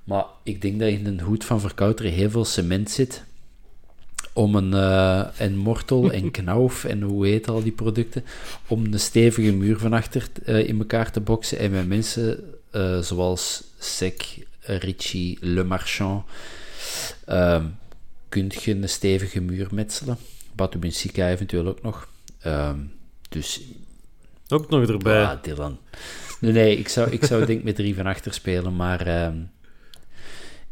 Maar 0.07 0.25
ik 0.43 0.61
denk 0.61 0.79
dat 0.79 0.89
in 0.89 1.05
een 1.05 1.19
hoed 1.19 1.45
van 1.45 1.59
verkouteren 1.59 2.11
heel 2.11 2.29
veel 2.29 2.45
cement 2.45 2.91
zit. 2.91 3.23
Om 4.33 4.55
een, 4.55 4.71
uh, 4.71 5.41
en 5.41 5.55
mortel 5.55 6.11
en 6.11 6.31
knauf 6.41 6.83
en 6.83 7.01
hoe 7.01 7.27
heet 7.27 7.47
al 7.47 7.63
die 7.63 7.71
producten. 7.71 8.23
Om 8.67 8.85
een 8.85 8.99
stevige 8.99 9.51
muur 9.51 9.77
van 9.77 9.93
achter 9.93 10.27
uh, 10.45 10.67
in 10.67 10.79
elkaar 10.79 11.11
te 11.11 11.19
boksen. 11.19 11.57
En 11.57 11.71
met 11.71 11.87
mensen 11.87 12.43
uh, 12.71 12.99
zoals 12.99 13.63
Sec, 13.79 14.21
Ritchie, 14.59 15.37
Le 15.41 15.63
Marchand. 15.63 16.23
Uh, 17.29 17.63
kunt 18.29 18.63
je 18.63 18.75
een 18.75 18.89
stevige 18.89 19.41
muur 19.41 19.67
metselen. 19.71 20.17
Batu 20.55 20.77
Benfica 20.77 21.29
eventueel 21.29 21.67
ook 21.67 21.81
nog. 21.81 22.09
Um, 22.45 22.91
dus... 23.29 23.61
Ook 24.47 24.69
nog 24.69 24.89
erbij. 24.89 25.19
Ja, 25.19 25.39
Dylan. 25.41 25.79
Nee, 26.39 26.51
nee 26.51 26.77
ik 26.77 26.87
zou, 26.87 27.09
ik 27.09 27.25
zou 27.25 27.45
denk 27.45 27.63
met 27.63 27.75
drie 27.75 27.95
van 27.95 28.05
achter 28.05 28.33
spelen, 28.33 28.75
maar... 28.75 29.33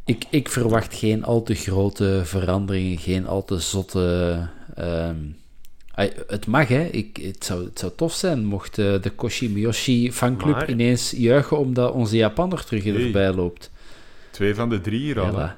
Ik, 0.05 0.25
ik 0.29 0.49
verwacht 0.49 0.95
geen 0.95 1.23
al 1.23 1.43
te 1.43 1.55
grote 1.55 2.21
veranderingen, 2.23 2.97
geen 2.97 3.27
al 3.27 3.45
te 3.45 3.59
zotte. 3.59 4.47
Um, 4.79 5.35
het 6.27 6.47
mag, 6.47 6.67
hè. 6.67 6.83
Ik, 6.83 7.17
het, 7.17 7.45
zou, 7.45 7.65
het 7.65 7.79
zou 7.79 7.91
tof 7.95 8.13
zijn 8.13 8.45
mocht 8.45 8.77
uh, 8.77 9.01
de 9.01 9.09
Koshi 9.09 9.49
Miyoshi 9.49 10.11
fanclub 10.11 10.55
maar... 10.55 10.69
ineens 10.69 11.11
juichen 11.11 11.57
omdat 11.57 11.93
onze 11.93 12.15
Japanner 12.15 12.65
terug 12.65 12.85
erbij 12.85 13.33
loopt. 13.33 13.71
Twee 14.31 14.55
van 14.55 14.69
de 14.69 14.81
drie 14.81 14.99
hier 14.99 15.19
al. 15.19 15.31
Ja, 15.31 15.57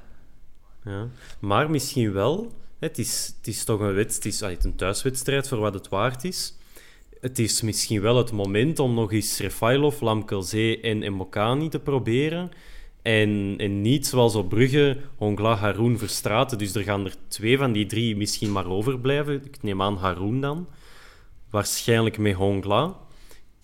ja. 0.85 1.07
Maar 1.39 1.69
misschien 1.69 2.11
wel. 2.13 2.51
Het 2.79 2.97
is, 2.97 3.33
het 3.37 3.47
is 3.47 3.63
toch 3.63 3.79
een, 3.79 3.93
wet, 3.93 4.15
het 4.15 4.25
is 4.25 4.41
een 4.41 4.75
thuiswedstrijd 4.75 5.47
voor 5.47 5.57
wat 5.57 5.73
het 5.73 5.89
waard 5.89 6.23
is. 6.23 6.53
Het 7.21 7.39
is 7.39 7.61
misschien 7.61 8.01
wel 8.01 8.17
het 8.17 8.31
moment 8.31 8.79
om 8.79 8.93
nog 8.93 9.13
eens 9.13 9.39
Refailov, 9.39 10.01
Lamkelzee 10.01 10.81
en 10.81 11.13
Mbokani 11.13 11.69
te 11.69 11.79
proberen. 11.79 12.51
En, 13.07 13.55
en 13.57 13.81
niet 13.81 14.07
zoals 14.07 14.35
op 14.35 14.49
Brugge, 14.49 14.97
Hongla, 15.15 15.55
Haroun, 15.55 15.97
Verstraten. 15.97 16.57
Dus 16.57 16.75
er 16.75 16.83
gaan 16.83 17.05
er 17.05 17.15
twee 17.27 17.57
van 17.57 17.71
die 17.71 17.85
drie 17.85 18.15
misschien 18.15 18.51
maar 18.51 18.67
overblijven. 18.67 19.45
Ik 19.45 19.63
neem 19.63 19.81
aan 19.81 19.97
Haroun 19.97 20.41
dan. 20.41 20.67
Waarschijnlijk 21.49 22.17
met 22.17 22.33
Hongla. 22.33 22.97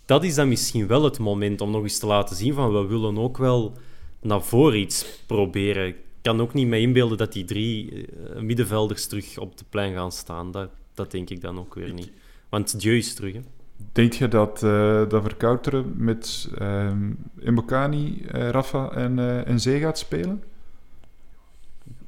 Dat 0.06 0.24
is 0.24 0.36
dan 0.36 0.48
misschien 0.48 0.88
wel 0.88 1.04
het 1.04 1.20
moment 1.20 1.62
om 1.62 1.72
nog 1.72 1.84
eens 1.84 2.00
te 2.00 2.06
laten 2.06 2.36
zien 2.36 2.54
van 2.54 2.74
we 2.74 2.86
willen 2.88 3.18
ook 3.18 3.38
wel 3.38 3.78
naar 4.22 4.42
voren 4.42 4.80
iets 4.80 5.06
proberen. 5.28 5.88
Ik 5.88 5.98
kan 6.22 6.42
ook 6.42 6.54
niet 6.54 6.68
me 6.68 6.80
inbeelden 6.80 7.18
dat 7.18 7.34
die 7.34 7.46
drie 7.46 8.08
eh, 8.08 8.42
middenvelders 8.42 9.08
terug 9.08 9.38
op 9.38 9.58
de 9.58 9.66
plein 9.70 9.94
gaan 9.94 10.12
staan. 10.12 10.52
Dat, 10.52 10.70
dat 10.94 11.12
denk 11.12 11.30
ik 11.30 11.42
dan 11.42 11.60
ook 11.60 11.74
weer 11.74 11.94
niet. 11.94 12.12
Want 12.50 12.80
Dieu 12.80 12.98
is 12.98 13.14
terug, 13.14 13.34
hè. 13.34 13.42
Denk 13.92 14.14
je 14.14 14.28
dat, 14.28 14.62
uh, 14.64 15.10
dat 15.10 15.22
Verkouteren 15.22 15.94
met 15.98 16.50
uh, 16.62 16.92
Mbokani, 17.34 18.22
uh, 18.36 18.50
Rafa 18.50 18.92
en, 18.92 19.18
uh, 19.18 19.48
en 19.48 19.60
Zee 19.60 19.80
gaat 19.80 19.98
spelen? 19.98 20.44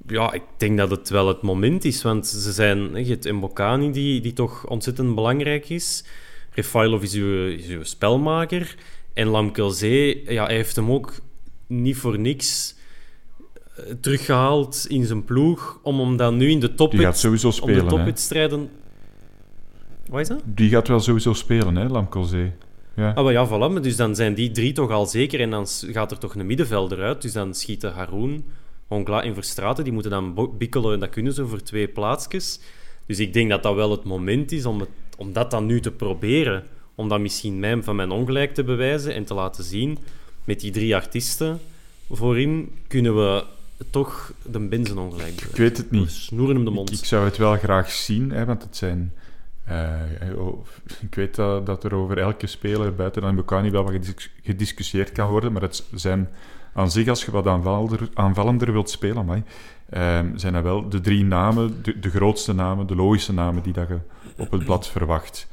Ja, 0.08 0.34
ik 0.34 0.44
denk 0.58 0.78
dat 0.78 0.92
het 0.92 1.10
wel 1.10 1.28
het 1.28 1.42
moment 1.42 1.86
is. 1.86 2.02
Want 2.02 2.28
ze 2.28 2.52
zijn, 2.52 3.06
je 3.06 3.12
hebt 3.12 3.32
Mbokani 3.32 3.92
die, 3.92 4.22
die 4.22 4.34
toch 4.34 4.68
ontzettend 4.68 5.16
belangrijk 5.16 5.70
is. 5.70 6.06
Refailov 6.52 7.04
is 7.04 7.14
uw, 7.14 7.48
is 7.48 7.68
uw 7.68 7.84
spelmaker. 7.84 8.76
En 9.14 9.28
Lamkelzee, 9.28 10.32
ja, 10.32 10.46
hij 10.46 10.56
heeft 10.56 10.76
hem 10.76 10.92
ook 10.92 11.14
niet 11.68 11.98
voor 11.98 12.20
niks 12.20 12.76
teruggehaald 14.02 14.86
in 14.88 15.06
zijn 15.06 15.24
ploeg. 15.24 15.80
Om 15.84 16.00
hem 16.00 16.18
dan 16.18 16.38
nu 16.38 16.50
in 16.50 16.60
de 16.60 16.74
top... 16.74 16.92
Die 16.92 17.00
gaat 17.00 17.20
sowieso 17.20 17.52
spelen, 17.52 17.82
Om 17.82 17.90
de 17.90 17.96
topwedstrijden 17.96 18.70
wat 20.10 20.22
is 20.22 20.28
dat? 20.28 20.42
Die 20.46 20.70
gaat 20.70 20.88
wel 20.88 21.00
sowieso 21.00 21.34
spelen, 21.34 21.76
hè, 21.76 21.88
Lamkelzee. 21.88 22.52
Ja. 22.96 23.12
Ah, 23.12 23.24
maar 23.24 23.34
ja, 23.34 23.48
voilà. 23.48 23.82
Dus 23.82 23.96
dan 23.96 24.16
zijn 24.16 24.34
die 24.34 24.52
drie 24.52 24.72
toch 24.74 24.92
al 24.92 25.06
zeker. 25.06 25.40
En 25.40 25.50
dan 25.50 25.68
gaat 25.68 26.12
er 26.12 26.18
toch 26.18 26.36
een 26.36 26.46
middenvelder 26.46 27.02
uit. 27.02 27.22
Dus 27.22 27.34
dan 27.34 27.54
schieten 27.54 27.94
Haroun, 27.94 28.46
Hongla 28.88 29.24
en 29.24 29.34
Verstraten. 29.34 29.84
Die 29.84 29.94
moeten 29.94 30.12
dan 30.12 30.50
bikkelen 30.58 30.94
en 30.94 31.00
dat 31.00 31.10
kunnen 31.10 31.34
ze 31.34 31.48
voor 31.48 31.62
twee 31.62 31.88
plaatsjes. 31.88 32.60
Dus 33.06 33.20
ik 33.20 33.34
denk 33.34 33.50
dat 33.50 33.64
dat 33.64 33.76
wel 33.76 33.92
het 33.92 34.04
moment 34.04 34.52
is 34.52 34.66
om, 34.66 34.80
het, 34.80 34.90
om 35.18 35.34
dat 35.34 35.52
dan 35.52 35.66
nu 35.66 35.80
te 35.80 35.92
proberen. 35.92 36.64
Om 36.96 37.10
dat 37.10 37.20
misschien 37.20 37.60
mij 37.60 37.84
van 37.84 37.96
mijn 37.96 38.12
ongelijk 38.12 38.54
te 38.54 38.64
bewijzen 38.64 39.14
en 39.14 39.26
te 39.26 39.34
laten 39.34 39.64
zien. 39.64 39.98
Met 40.44 40.60
die 40.60 40.72
drie 40.72 40.96
artiesten 40.96 41.60
voorin 42.10 42.72
kunnen 42.88 43.16
we 43.16 43.44
toch 43.90 44.34
de 44.52 44.60
benzen 44.60 44.98
ongelijk 44.98 45.36
bewijzen. 45.36 45.50
Ik 45.50 45.56
weet 45.56 45.78
het 45.78 45.92
niet. 45.92 46.12
snoeren 46.12 46.56
hem 46.56 46.66
de 46.66 46.72
mond. 46.72 46.92
Ik, 46.92 46.98
ik, 46.98 47.06
zou 47.06 47.26
het 47.26 47.38
wel 47.38 47.58
graag 47.58 47.92
zien, 47.92 48.32
hè, 48.32 48.46
want 48.46 48.64
het 48.64 48.78
zijn 48.78 49.14
uh, 49.70 50.40
oh, 50.40 50.66
ik 51.02 51.16
weet 51.16 51.36
dat, 51.36 51.66
dat, 51.66 51.84
er 51.84 51.94
over 51.94 52.18
elke 52.18 52.48
speler 52.48 52.96
buiten 52.96 53.22
dan 53.22 53.36
Bukani 53.36 53.70
wel 53.70 53.84
wat 53.84 54.28
gediscussieerd 54.44 55.12
kan 55.12 55.30
worden, 55.30 55.52
maar 55.52 55.62
het 55.62 55.88
zijn 55.94 56.30
aan 56.74 56.92
zich, 56.92 57.08
als 57.08 57.26
je 57.26 57.32
wat 57.32 57.48
aanvallender, 57.48 58.10
aanvallender 58.14 58.72
wilt 58.72 58.90
spelen, 58.90 59.26
maar, 59.26 59.38
uh, 59.38 60.20
zijn 60.36 60.54
dat 60.54 60.64
wel 60.64 60.90
de 60.90 61.02
drie 61.02 61.24
namen, 61.24 61.84
de, 61.84 62.00
de, 62.00 62.10
grootste 62.10 62.54
namen, 62.54 62.88
de 62.88 62.96
logische 62.96 63.34
namen 63.34 63.64
die 63.64 63.74
dat 63.74 63.88
je 63.88 64.00
op 64.38 64.52
het 64.52 64.66
blad 64.66 64.88
verwacht. 64.88 65.48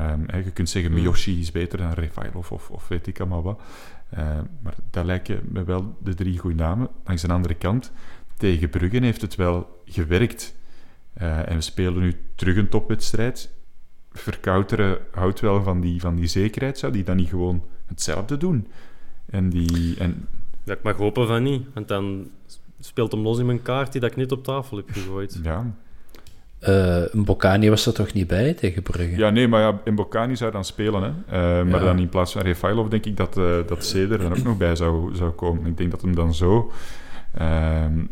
Um, 0.00 0.26
je 0.44 0.50
kunt 0.50 0.68
zeggen, 0.68 0.92
Miyoshi 0.92 1.40
is 1.40 1.50
beter 1.50 1.78
dan 1.78 1.92
Refailov 1.92 2.50
of, 2.50 2.70
of 2.70 2.88
weet 2.88 3.06
ik 3.06 3.20
allemaal 3.20 3.42
wat. 3.42 3.60
Uh, 4.18 4.20
maar 4.60 4.74
dat 4.90 5.04
lijken 5.04 5.40
me 5.48 5.64
wel 5.64 5.96
de 6.02 6.14
drie 6.14 6.38
goede 6.38 6.56
namen. 6.56 6.88
Langs 7.04 7.22
de 7.22 7.32
andere 7.32 7.54
kant, 7.54 7.92
tegen 8.36 8.68
Bruggen 8.68 9.02
heeft 9.02 9.20
het 9.20 9.34
wel 9.34 9.82
gewerkt. 9.84 10.54
Uh, 11.22 11.48
en 11.48 11.54
we 11.54 11.60
spelen 11.60 11.98
nu 11.98 12.14
terug 12.34 12.56
een 12.56 12.68
topwedstrijd. 12.68 13.50
Verkouteren 14.12 14.98
houdt 15.10 15.40
wel 15.40 15.62
van 15.62 15.80
die, 15.80 16.00
van 16.00 16.14
die 16.14 16.26
zekerheid. 16.26 16.78
Zou 16.78 16.92
die 16.92 17.04
dan 17.04 17.16
niet 17.16 17.28
gewoon 17.28 17.62
hetzelfde 17.86 18.36
doen? 18.36 18.66
En 19.26 19.50
die... 19.50 19.96
En... 19.98 20.28
Ja, 20.64 20.72
ik 20.72 20.82
mag 20.82 20.96
hopen 20.96 21.26
van 21.26 21.42
niet. 21.42 21.66
Want 21.74 21.88
dan 21.88 22.30
speelt 22.80 23.12
hem 23.12 23.20
los 23.20 23.38
in 23.38 23.46
mijn 23.46 23.62
kaart 23.62 23.92
die 23.92 24.00
dat 24.00 24.10
ik 24.10 24.16
net 24.16 24.32
op 24.32 24.44
tafel 24.44 24.76
heb 24.76 24.90
gegooid. 24.90 25.40
Ja. 25.42 25.74
Uh, 26.68 27.02
Mbokani 27.12 27.68
was 27.68 27.86
er 27.86 27.92
toch 27.92 28.12
niet 28.12 28.26
bij 28.26 28.54
tegen 28.54 28.82
Brugge? 28.82 29.16
Ja, 29.16 29.30
nee, 29.30 29.48
maar 29.48 29.60
ja, 29.60 29.80
Mbokani 29.90 30.36
zou 30.36 30.52
dan 30.52 30.64
spelen. 30.64 31.02
Hè. 31.02 31.08
Uh, 31.08 31.70
maar 31.70 31.80
ja. 31.80 31.86
dan 31.86 31.98
in 31.98 32.08
plaats 32.08 32.32
van 32.32 32.42
Refailov 32.42 32.88
denk 32.88 33.06
ik 33.06 33.16
dat, 33.16 33.38
uh, 33.38 33.56
dat 33.66 33.84
Ceder 33.84 34.20
er 34.20 34.30
ook 34.30 34.42
nog 34.42 34.56
bij 34.56 34.76
zou, 34.76 35.14
zou 35.14 35.30
komen. 35.30 35.66
Ik 35.66 35.76
denk 35.76 35.90
dat 35.90 36.02
hem 36.02 36.14
dan 36.14 36.34
zo, 36.34 36.72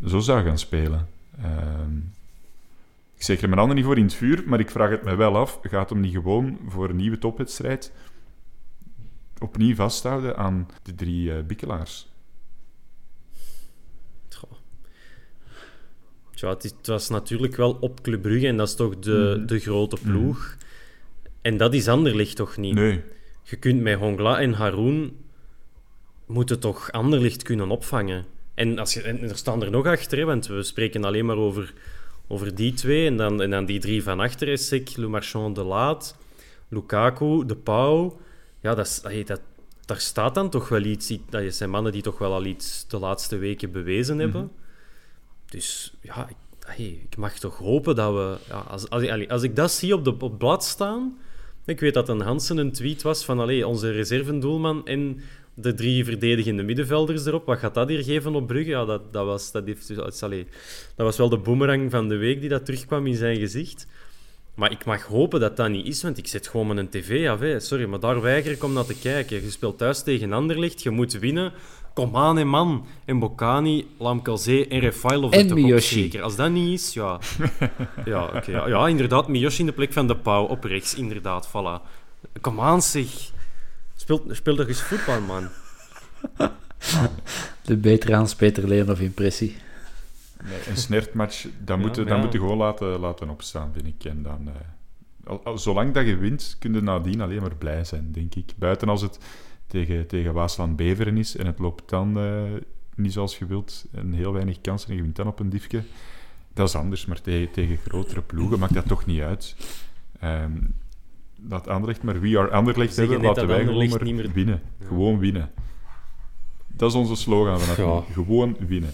zo 0.06 0.18
zou 0.18 0.44
gaan 0.44 0.58
spelen. 0.58 1.06
Ik 3.22 3.28
zeg 3.28 3.40
er 3.40 3.48
mijn 3.48 3.58
handen 3.58 3.76
niet 3.76 3.86
voor 3.86 3.96
in 3.96 4.04
het 4.04 4.14
vuur, 4.14 4.42
maar 4.46 4.60
ik 4.60 4.70
vraag 4.70 4.90
het 4.90 5.02
me 5.02 5.14
wel 5.14 5.36
af. 5.36 5.58
Gaat 5.62 5.90
hem 5.90 6.00
niet 6.00 6.12
gewoon 6.12 6.58
voor 6.68 6.88
een 6.88 6.96
nieuwe 6.96 7.18
topwedstrijd 7.18 7.92
opnieuw 9.38 9.74
vasthouden 9.74 10.36
aan 10.36 10.68
de 10.82 10.94
drie 10.94 11.28
uh, 11.28 11.42
bikkelaars? 11.46 12.08
Ja, 16.30 16.48
het, 16.48 16.86
was 16.86 17.08
natuurlijk 17.08 17.56
wel 17.56 17.72
op 17.80 18.02
Club 18.02 18.22
Brugge 18.22 18.46
en 18.46 18.56
dat 18.56 18.68
is 18.68 18.74
toch 18.74 18.98
de, 18.98 19.34
mhm. 19.36 19.46
de 19.46 19.58
grote 19.58 19.96
mhm. 20.00 20.10
ploeg. 20.10 20.56
En 21.42 21.56
dat 21.56 21.74
is 21.74 21.88
Anderlicht 21.88 22.36
toch 22.36 22.56
niet? 22.56 22.74
Nee. 22.74 23.02
Je 23.42 23.56
kunt 23.56 23.80
met 23.80 23.98
Hongla 23.98 24.40
en 24.40 24.52
Haroun 24.52 25.16
moeten 26.26 26.60
toch 26.60 26.92
Anderlicht 26.92 27.42
kunnen 27.42 27.70
opvangen. 27.70 28.24
En, 28.54 28.78
als 28.78 28.94
je, 28.94 29.02
en 29.02 29.22
er 29.22 29.36
staan 29.36 29.62
er 29.62 29.70
nog 29.70 29.86
achter, 29.86 30.18
hè, 30.18 30.24
want 30.24 30.46
we 30.46 30.62
spreken 30.62 31.04
alleen 31.04 31.26
maar 31.26 31.36
over, 31.36 31.74
over 32.32 32.54
die 32.54 32.72
twee. 32.72 33.06
En 33.06 33.16
dan, 33.16 33.42
en 33.42 33.50
dan 33.50 33.64
die 33.64 33.80
drie 33.80 34.02
van 34.02 34.20
achter, 34.20 34.48
Essek, 34.48 34.96
Le 34.96 35.06
Marchand, 35.06 35.54
De 35.54 35.64
Laat, 35.64 36.16
Lukaku, 36.68 37.46
De 37.46 37.56
Pauw. 37.56 38.18
Ja, 38.60 38.74
dat, 38.74 38.86
is, 38.86 39.24
dat, 39.24 39.40
daar 39.84 40.00
staat 40.00 40.34
dan 40.34 40.50
toch 40.50 40.68
wel 40.68 40.82
iets. 40.82 41.12
Dat 41.30 41.54
zijn 41.54 41.70
mannen 41.70 41.92
die 41.92 42.02
toch 42.02 42.18
wel 42.18 42.32
al 42.32 42.44
iets 42.44 42.86
de 42.88 42.98
laatste 42.98 43.36
weken 43.36 43.72
bewezen 43.72 44.18
hebben. 44.18 44.42
Mhm. 44.42 44.52
Dus 45.46 45.94
ja, 46.00 46.28
ik, 46.28 46.78
ik, 46.78 47.16
mag 47.16 47.38
toch 47.38 47.58
hopen 47.58 47.94
dat 47.94 48.12
we... 48.14 48.36
Ja, 48.48 48.58
als, 48.58 48.88
als, 48.90 49.28
als, 49.28 49.42
ik 49.42 49.56
dat 49.56 49.72
zie 49.72 49.94
op, 49.94 50.04
de, 50.04 50.10
op 50.10 50.20
het 50.20 50.38
blad 50.38 50.64
staan... 50.64 51.18
Ik 51.64 51.80
weet 51.80 51.94
dat 51.94 52.08
een 52.08 52.20
Hansen 52.20 52.56
een 52.56 52.72
tweet 52.72 53.02
was 53.02 53.24
van 53.24 53.40
allee, 53.40 53.66
onze 53.66 53.90
reservendoelman 53.90 54.86
en 54.86 55.20
de 55.54 55.74
drie 55.74 56.04
verdedigende 56.04 56.62
middenvelders 56.62 57.26
erop. 57.26 57.46
Wat 57.46 57.58
gaat 57.58 57.74
dat 57.74 57.88
hier 57.88 58.04
geven 58.04 58.34
op 58.34 58.46
Brugge? 58.46 58.70
Ja, 58.70 58.84
dat, 58.84 59.12
dat, 59.12 59.26
was, 59.26 59.52
dat, 59.52 59.66
heeft, 59.66 59.88
dus, 59.88 60.22
allee, 60.22 60.46
dat 60.96 61.06
was 61.06 61.16
wel 61.16 61.28
de 61.28 61.38
boemerang 61.38 61.90
van 61.90 62.08
de 62.08 62.16
week 62.16 62.40
die 62.40 62.48
dat 62.48 62.64
terugkwam 62.64 63.06
in 63.06 63.14
zijn 63.14 63.36
gezicht. 63.36 63.86
Maar 64.54 64.70
ik 64.70 64.84
mag 64.84 65.02
hopen 65.02 65.40
dat 65.40 65.56
dat 65.56 65.68
niet 65.68 65.86
is, 65.86 66.02
want 66.02 66.18
ik 66.18 66.26
zet 66.26 66.48
gewoon 66.48 66.74
mijn 66.74 66.88
tv 66.88 67.28
af. 67.28 67.40
Hè. 67.40 67.60
Sorry, 67.60 67.84
maar 67.84 68.00
daar 68.00 68.20
weiger 68.20 68.52
ik 68.52 68.64
om 68.64 68.72
naar 68.72 68.84
te 68.84 68.98
kijken. 68.98 69.42
Je 69.42 69.50
speelt 69.50 69.78
thuis 69.78 70.02
tegen 70.02 70.32
Anderlecht, 70.32 70.82
je 70.82 70.90
moet 70.90 71.12
winnen. 71.12 71.52
Kom 71.94 72.16
aan, 72.16 72.36
hè, 72.36 72.44
man. 72.44 72.86
En 73.04 73.18
Bocani, 73.18 73.86
Lamkelzee 73.98 74.68
en 74.68 74.78
Refailov. 74.78 75.32
En 75.32 75.54
Miyoshi. 75.54 76.00
Zeker. 76.00 76.22
Als 76.22 76.36
dat 76.36 76.50
niet 76.50 76.80
is, 76.80 76.92
ja... 76.92 77.20
ja, 78.04 78.24
okay, 78.24 78.54
ja, 78.54 78.68
ja, 78.68 78.88
inderdaad. 78.88 79.28
Miyoshi 79.28 79.60
in 79.60 79.66
de 79.66 79.72
plek 79.72 79.92
van 79.92 80.06
de 80.06 80.16
pauw. 80.16 80.44
Op 80.44 80.64
rechts, 80.64 80.94
inderdaad. 80.94 81.48
Voilà. 81.48 81.90
Kom 82.40 82.60
aan, 82.60 82.82
zeg. 82.82 83.30
Speel, 84.02 84.24
speel 84.28 84.56
toch 84.56 84.68
eens 84.68 84.82
voetbal, 84.82 85.20
man. 85.20 85.48
De 87.64 87.76
Peter 88.36 88.68
Leen 88.68 88.90
of 88.90 89.00
impressie. 89.00 89.56
Nee, 90.44 90.58
een 90.68 90.76
snertmatch, 90.76 91.46
dat 91.64 91.78
moet 91.78 91.96
je 91.96 92.04
ja. 92.04 92.30
gewoon 92.30 92.56
laten, 92.56 92.98
laten 92.98 93.28
opstaan, 93.28 93.72
vind 93.72 93.86
ik. 93.86 94.04
En 94.04 94.22
dan, 94.22 94.48
uh, 95.46 95.56
zolang 95.56 95.94
dat 95.94 96.06
je 96.06 96.16
wint, 96.16 96.56
kun 96.58 96.74
je 96.74 96.80
nadien 96.80 97.20
alleen 97.20 97.40
maar 97.40 97.56
blij 97.56 97.84
zijn, 97.84 98.12
denk 98.12 98.34
ik. 98.34 98.52
Buiten 98.56 98.88
als 98.88 99.02
het 99.02 99.18
tegen, 99.66 100.06
tegen 100.06 100.32
Waasland 100.32 100.76
Beveren 100.76 101.16
is 101.16 101.36
en 101.36 101.46
het 101.46 101.58
loopt 101.58 101.88
dan 101.88 102.18
uh, 102.18 102.42
niet 102.94 103.12
zoals 103.12 103.38
je 103.38 103.46
wilt 103.46 103.84
en 103.92 104.12
heel 104.12 104.32
weinig 104.32 104.60
kansen 104.60 104.90
en 104.90 104.96
je 104.96 105.02
wint 105.02 105.16
dan 105.16 105.26
op 105.26 105.38
een 105.38 105.50
diefje. 105.50 105.82
Dat 106.54 106.68
is 106.68 106.74
anders, 106.74 107.06
maar 107.06 107.20
tegen, 107.20 107.52
tegen 107.52 107.76
grotere 107.76 108.22
ploegen 108.22 108.58
maakt 108.58 108.74
dat 108.74 108.86
toch 108.86 109.06
niet 109.06 109.20
uit. 109.20 109.56
Um, 110.24 110.74
dat 111.48 111.68
Anderlecht 111.68 112.02
maar 112.02 112.20
wie 112.20 112.38
are 112.38 112.50
Anderlecht 112.50 112.96
hebben, 112.96 113.22
laten 113.22 113.46
wij 113.46 113.64
gewoon 113.64 113.88
maar 113.88 114.02
meer... 114.02 114.32
winnen. 114.32 114.62
Gewoon 114.86 115.18
winnen. 115.18 115.50
Dat 116.66 116.90
is 116.90 116.96
onze 116.96 117.16
slogan 117.16 117.60
vanaf 117.60 117.76
ja. 117.76 118.12
Gewoon 118.12 118.56
winnen. 118.68 118.90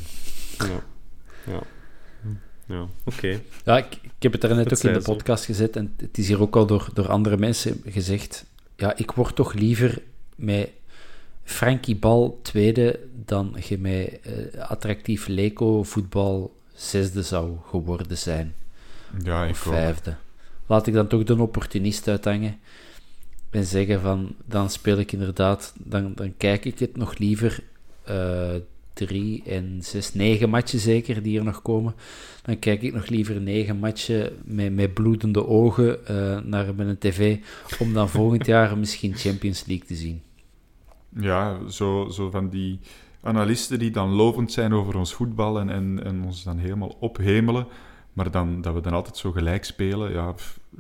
Ja. 0.59 0.83
Ja. 1.53 1.61
Ja, 2.67 2.87
oké. 3.05 3.41
Ja, 3.65 3.79
ik, 3.79 3.99
ik, 4.03 4.11
heb 4.19 4.33
het 4.33 4.45
er 4.45 4.55
net 4.55 4.73
ook 4.73 4.79
in 4.79 4.93
de 4.93 5.13
podcast 5.13 5.45
gezet 5.45 5.77
en 5.77 5.95
het 5.97 6.19
is 6.19 6.29
hier 6.29 6.41
ook 6.41 6.57
al 6.57 6.67
door, 6.67 6.89
door 6.95 7.09
andere 7.09 7.37
mensen 7.37 7.83
gezegd. 7.85 8.45
Ja, 8.77 8.97
ik 8.97 9.11
word 9.11 9.35
toch 9.35 9.53
liever 9.53 10.03
met 10.35 10.71
Frankie 11.45 11.97
Bal 11.97 12.39
tweede 12.43 13.01
dan 13.25 13.57
je 13.69 13.79
met 13.79 14.21
uh, 14.27 14.61
attractief 14.61 15.27
Leco 15.27 15.83
voetbal 15.83 16.57
zesde 16.75 17.23
zou 17.23 17.57
geworden 17.67 18.19
zijn. 18.19 18.55
Ja, 19.23 19.45
ik 19.45 19.51
of 19.51 19.59
vijfde. 19.59 20.17
Laat 20.69 20.87
ik 20.87 20.95
dan 20.95 21.07
toch 21.07 21.25
de 21.25 21.41
opportunist 21.41 22.09
uithangen 22.09 22.59
en 23.51 23.65
zeggen 23.65 24.01
van, 24.01 24.35
dan 24.45 24.71
speel 24.71 24.99
ik 24.99 25.13
inderdaad, 25.13 25.75
dan, 25.79 26.13
dan 26.15 26.35
kijk 26.37 26.65
ik 26.65 26.79
het 26.79 26.97
nog 26.97 27.19
liever 27.19 27.63
uh, 28.11 28.55
drie 28.93 29.43
en 29.47 29.79
zes, 29.81 30.15
negen 30.15 30.49
matchen 30.49 30.79
zeker 30.79 31.23
die 31.23 31.39
er 31.39 31.45
nog 31.45 31.63
komen. 31.63 31.95
Dan 32.43 32.59
kijk 32.59 32.83
ik 32.83 32.95
nog 32.95 33.09
liever 33.09 33.41
negen 33.41 33.79
matchen 33.79 34.33
met, 34.45 34.75
met 34.75 34.95
bloedende 34.95 35.47
ogen 35.47 35.99
uh, 36.11 36.39
naar 36.41 36.75
mijn 36.75 36.99
tv, 36.99 37.37
om 37.79 37.93
dan 37.93 38.09
volgend 38.09 38.47
jaar 38.55 38.79
misschien 38.79 39.15
Champions 39.15 39.67
League 39.67 39.87
te 39.87 39.95
zien. 39.95 40.23
Ja, 41.21 41.69
zo, 41.69 42.09
zo 42.11 42.31
van 42.31 42.49
die 42.49 42.81
analisten 43.21 43.79
die 43.79 43.91
dan 43.91 44.11
lovend 44.11 44.53
zijn 44.53 44.73
over 44.73 44.97
ons 44.97 45.15
voetbal 45.15 45.61
en, 45.61 45.71
en, 45.71 46.05
en 46.05 46.23
ons 46.25 46.45
dan 46.45 46.59
helemaal 46.59 46.97
ophemelen, 47.01 47.67
maar 48.19 48.31
dan, 48.31 48.61
dat 48.61 48.75
we 48.75 48.81
dan 48.81 48.93
altijd 48.93 49.17
zo 49.17 49.33
gelijk 49.33 49.65
spelen, 49.65 50.13
ja, 50.13 50.35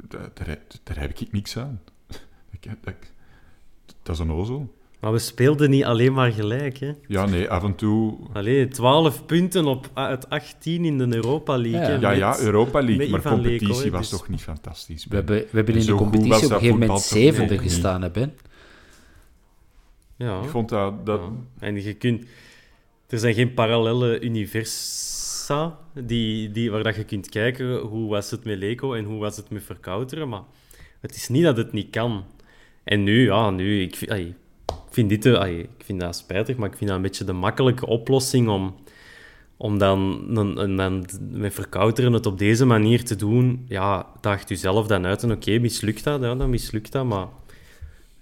daar, 0.09 0.59
daar, 0.83 0.99
heb 0.99 1.19
ik 1.19 1.33
niks 1.33 1.57
aan. 1.57 1.81
Dat, 2.61 2.77
dat, 2.81 2.95
dat 4.03 4.15
is 4.15 4.21
een 4.21 4.33
ozel. 4.33 4.75
Maar 5.01 5.13
we 5.13 5.19
speelden 5.19 5.71
niet 5.71 5.85
alleen 5.85 6.13
maar 6.13 6.33
gelijk, 6.33 6.79
hè? 6.79 6.93
Ja, 7.07 7.27
nee, 7.27 7.51
af 7.51 7.65
en 7.65 7.75
toe... 7.75 8.19
Allee, 8.33 8.69
12 8.69 9.27
punten 9.27 9.65
op, 9.65 9.91
uit 9.95 10.31
18 10.31 10.85
in 10.85 10.99
de 10.99 11.15
Europa 11.15 11.59
League. 11.59 11.99
Ja, 11.99 12.11
ja, 12.11 12.39
Europa 12.39 12.83
League, 12.83 13.09
maar 13.09 13.23
competitie 13.23 13.91
was 13.91 14.11
dus- 14.11 14.19
toch 14.19 14.29
niet 14.29 14.43
fantastisch. 14.43 15.07
We 15.07 15.15
hebben, 15.15 15.37
we 15.37 15.57
hebben 15.57 15.75
in 15.75 15.87
de 15.87 15.95
competitie 15.95 16.35
op 16.35 16.43
een 16.43 16.59
gegeven 16.59 16.79
moment 16.79 17.01
zevende 17.01 17.59
gestaan, 17.59 18.03
hè, 18.03 18.11
Ben? 18.11 18.35
Ja. 20.17 20.43
Ik 20.43 20.49
vond 20.49 20.69
dat... 20.69 21.07
dat... 21.07 21.21
En 21.59 21.83
je 21.83 21.95
kunt... 21.95 22.25
Er 23.09 23.19
zijn 23.19 23.35
geen 23.35 23.55
parallele 23.55 24.19
die, 25.95 26.51
die, 26.51 26.71
waar 26.71 26.83
dat 26.83 26.97
je 26.97 27.05
kunt 27.05 27.29
kijken 27.29 27.79
hoe 27.79 28.09
was 28.09 28.31
het 28.31 28.45
met 28.45 28.59
Leco 28.59 28.95
en 28.95 29.05
hoe 29.05 29.19
was 29.19 29.37
het 29.37 29.51
met 29.51 29.63
Verkouteren, 29.63 30.29
maar 30.29 30.43
het 31.01 31.15
is 31.15 31.29
niet 31.29 31.43
dat 31.43 31.57
het 31.57 31.73
niet 31.73 31.91
kan. 31.91 32.25
En 32.85 33.03
nu, 33.03 33.25
ja, 33.25 33.51
nu... 33.51 33.83
Ik, 33.83 33.97
vind, 34.91 35.09
dit, 35.09 35.25
ik 35.25 35.85
vind 35.85 36.01
dat 36.01 36.17
spijtig, 36.17 36.57
maar 36.57 36.69
ik 36.69 36.77
vind 36.77 36.89
dat 36.89 36.99
een 36.99 37.05
beetje 37.05 37.25
de 37.25 37.33
makkelijke 37.33 37.87
oplossing 37.87 38.49
om, 38.49 38.77
om 39.57 39.79
dan, 39.79 40.27
met 41.31 41.55
verkouteren 41.55 42.13
het 42.13 42.27
op 42.27 42.39
deze 42.39 42.65
manier 42.67 43.05
te 43.05 43.17
doen. 43.17 43.65
Ja, 43.69 44.07
dacht 44.21 44.51
u 44.51 44.57
zelf 44.57 44.87
dan 44.87 45.07
uit 45.07 45.23
en 45.23 45.33
oké, 45.33 45.59
mislukt 45.59 46.05
dat, 46.05 46.21
dan 46.21 46.51
mislukt 46.51 46.93
dat, 46.93 47.05
maar 47.05 47.27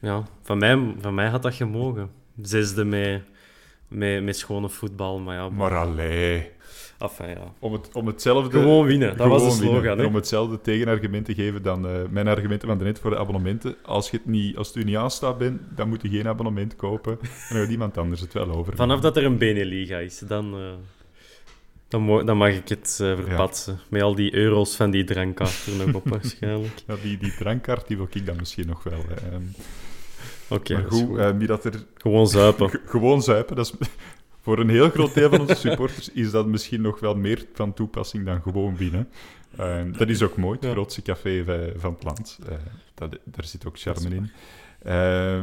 ja, 0.01 0.23
van 0.43 0.59
mij, 0.59 0.95
van 1.01 1.15
mij 1.15 1.29
had 1.29 1.43
dat 1.43 1.55
gemogen. 1.55 2.11
Zesde 2.43 2.85
met, 2.85 3.23
met, 3.89 4.23
met 4.23 4.37
schone 4.37 4.69
voetbal, 4.69 5.19
maar 5.19 5.37
ja. 5.37 5.49
Maar 5.49 5.77
allee. 5.77 6.55
Enfin, 6.99 7.29
ja. 7.29 7.53
Om, 7.59 7.73
het, 7.73 7.89
om 7.93 8.07
hetzelfde... 8.07 8.59
Gewoon 8.59 8.87
winnen, 8.87 9.17
dat 9.17 9.29
was 9.29 9.45
de 9.45 9.65
slogan. 9.65 10.05
Om 10.05 10.15
hetzelfde 10.15 10.61
tegenargument 10.61 11.25
te 11.25 11.35
geven 11.35 11.63
dan 11.63 11.87
uh, 11.87 11.93
mijn 12.11 12.29
argumenten 12.29 12.69
van 12.69 12.79
net 12.79 12.99
voor 12.99 13.11
de 13.11 13.19
abonnementen. 13.19 13.77
Als, 13.83 14.11
je 14.11 14.17
het 14.17 14.27
niet, 14.27 14.57
als 14.57 14.69
het 14.69 14.77
u 14.77 14.85
niet 14.85 14.97
aanstaat 14.97 15.39
bent, 15.39 15.61
dan 15.75 15.89
moet 15.89 16.03
je 16.03 16.09
geen 16.09 16.29
abonnement 16.29 16.77
kopen. 16.77 17.19
En 17.21 17.29
dan 17.49 17.59
gaat 17.59 17.71
iemand 17.71 17.99
anders 17.99 18.21
het 18.21 18.33
wel 18.33 18.51
over. 18.51 18.77
Vanaf 18.77 19.01
dat 19.01 19.17
er 19.17 19.25
een 19.25 19.39
Beneliga 19.39 19.99
is, 19.99 20.19
dan, 20.19 20.61
uh, 20.61 20.73
dan, 21.89 22.27
dan, 22.27 22.37
mag 22.37 22.55
ik 22.55 22.69
het 22.69 22.99
uh, 23.03 23.15
verpatsen. 23.15 23.79
Met 23.89 24.03
al 24.03 24.15
die 24.15 24.35
euro's 24.35 24.77
van 24.77 24.91
die 24.91 25.05
drankkaart 25.05 25.67
er 25.67 25.87
nog 25.87 25.95
op, 25.95 26.09
waarschijnlijk. 26.19 26.83
Ja, 26.87 26.95
die, 27.03 27.19
die 27.19 27.35
drankkaart 27.35 27.89
die 27.89 27.97
wil 27.97 28.09
ik 28.11 28.27
dan 28.27 28.37
misschien 28.37 28.67
nog 28.67 28.83
wel. 28.83 29.05
Um, 29.33 29.55
Oké, 30.49 30.73
okay, 30.73 30.85
goed, 30.89 31.37
wie 31.39 31.47
dat 31.47 31.65
er... 31.65 31.85
Gewoon 31.95 32.29
zuipen. 32.29 32.81
gewoon 32.85 33.23
zuipen, 33.23 33.57
dat 33.57 33.67
is 33.67 33.89
voor 34.47 34.59
een 34.59 34.69
heel 34.69 34.91
groot 34.91 35.15
deel 35.15 35.31
van 35.31 35.41
onze 35.41 35.55
supporters 35.55 36.13
is 36.13 36.31
dat 36.31 36.47
misschien 36.47 36.81
nog 36.81 37.01
wel 37.01 37.15
meer 37.15 37.47
van 37.53 37.75
toepassing 37.75 38.25
dan 38.25 38.43
gewoon 38.43 38.77
winnen. 38.77 39.09
Uh, 39.61 39.83
dat 39.99 40.09
is 40.09 40.23
ook 40.23 40.37
mooi, 40.37 40.59
het 40.61 40.71
grootste 40.71 41.03
café 41.03 41.45
van 41.77 41.93
het 41.93 42.05
land. 42.05 42.39
Uh, 42.43 42.55
dat, 42.95 43.19
daar 43.25 43.45
zit 43.45 43.67
ook 43.67 43.79
charme 43.79 44.15
in. 44.15 44.31
Uh, 44.87 45.43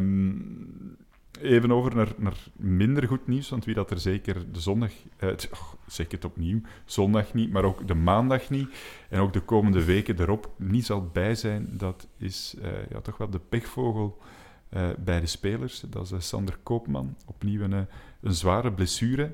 even 1.52 1.72
over 1.72 1.96
naar, 1.96 2.08
naar, 2.18 2.38
minder 2.56 3.08
goed 3.08 3.28
nieuws, 3.28 3.50
want 3.50 3.66
wie 3.66 3.76
dat 3.76 3.92
er 3.92 4.00
zeker 4.00 4.52
de 4.52 4.60
zondag, 4.60 4.92
uh, 5.20 5.30
oh, 5.30 5.74
zeg 5.88 6.12
het 6.12 6.26
opnieuw, 6.26 6.62
zondag 6.86 7.34
niet, 7.34 7.52
maar 7.52 7.64
ook 7.64 7.88
de 7.88 7.96
maandag 7.96 8.50
niet, 8.50 8.70
en 9.10 9.20
ook 9.20 9.34
de 9.34 9.42
komende 9.42 9.84
weken 9.84 10.20
erop 10.20 10.52
niet 10.58 10.86
zal 10.86 11.10
bij 11.14 11.36
zijn, 11.36 11.70
dat 11.72 12.08
is 12.18 12.56
uh, 12.62 12.68
ja, 12.90 13.02
toch 13.02 13.18
wel 13.18 13.30
de 13.30 13.42
pechvogel 13.50 14.22
bij 15.00 15.20
de 15.20 15.28
spelers. 15.28 15.84
Dat 15.90 16.12
is 16.12 16.28
Sander 16.28 16.58
Koopman, 16.64 17.16
opnieuw 17.26 17.62
een 17.62 17.88
een 18.24 18.34
zware 18.34 18.72
blessure. 18.72 19.32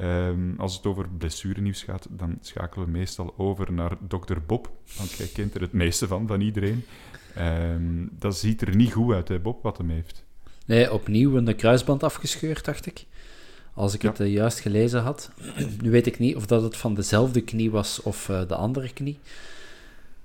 Um, 0.00 0.54
als 0.58 0.76
het 0.76 0.86
over 0.86 1.08
blessurenieuws 1.08 1.82
gaat, 1.82 2.06
dan 2.10 2.38
schakelen 2.40 2.86
we 2.86 2.90
meestal 2.90 3.34
over 3.36 3.72
naar 3.72 3.96
dokter 4.00 4.42
Bob, 4.42 4.70
want 4.96 5.12
jij 5.12 5.26
kent 5.26 5.54
er 5.54 5.60
het 5.60 5.72
meeste 5.72 6.06
van, 6.06 6.26
van 6.26 6.40
iedereen. 6.40 6.84
Um, 7.38 8.10
dat 8.18 8.36
ziet 8.36 8.62
er 8.62 8.76
niet 8.76 8.92
goed 8.92 9.14
uit, 9.14 9.28
hè, 9.28 9.38
Bob, 9.38 9.62
wat 9.62 9.78
hem 9.78 9.90
heeft. 9.90 10.24
Nee, 10.66 10.92
opnieuw 10.92 11.36
een 11.36 11.56
kruisband 11.56 12.02
afgescheurd, 12.02 12.64
dacht 12.64 12.86
ik. 12.86 13.04
Als 13.74 13.94
ik 13.94 14.02
het 14.02 14.20
uh, 14.20 14.32
juist 14.32 14.58
gelezen 14.60 15.02
had. 15.02 15.30
nu 15.82 15.90
weet 15.90 16.06
ik 16.06 16.18
niet 16.18 16.36
of 16.36 16.46
dat 16.46 16.62
het 16.62 16.76
van 16.76 16.94
dezelfde 16.94 17.40
knie 17.40 17.70
was 17.70 18.02
of 18.02 18.28
uh, 18.28 18.48
de 18.48 18.54
andere 18.54 18.92
knie. 18.92 19.18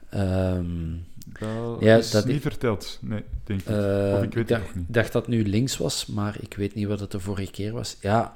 Ehm, 0.09 0.95
Dat 1.39 1.77
Ja, 1.79 1.97
is 1.97 2.11
dat 2.11 2.25
niet 2.25 2.35
ik- 2.35 2.41
verteld. 2.41 2.97
Nee, 3.01 3.23
denk 3.43 3.59
ik. 3.61 3.67
eh, 3.67 4.13
of 4.17 4.23
ik 4.23 4.33
weet 4.33 4.47
dacht, 4.47 4.61
het 4.61 4.75
nog 4.75 4.75
niet. 4.85 4.93
dacht 4.93 5.11
dat 5.11 5.27
nu 5.27 5.47
links 5.47 5.77
was, 5.77 6.05
maar 6.05 6.35
ik 6.39 6.53
weet 6.53 6.75
niet 6.75 6.87
wat 6.87 6.99
het 6.99 7.11
de 7.11 7.19
vorige 7.19 7.51
keer 7.51 7.71
was. 7.73 7.97
Ja, 8.01 8.33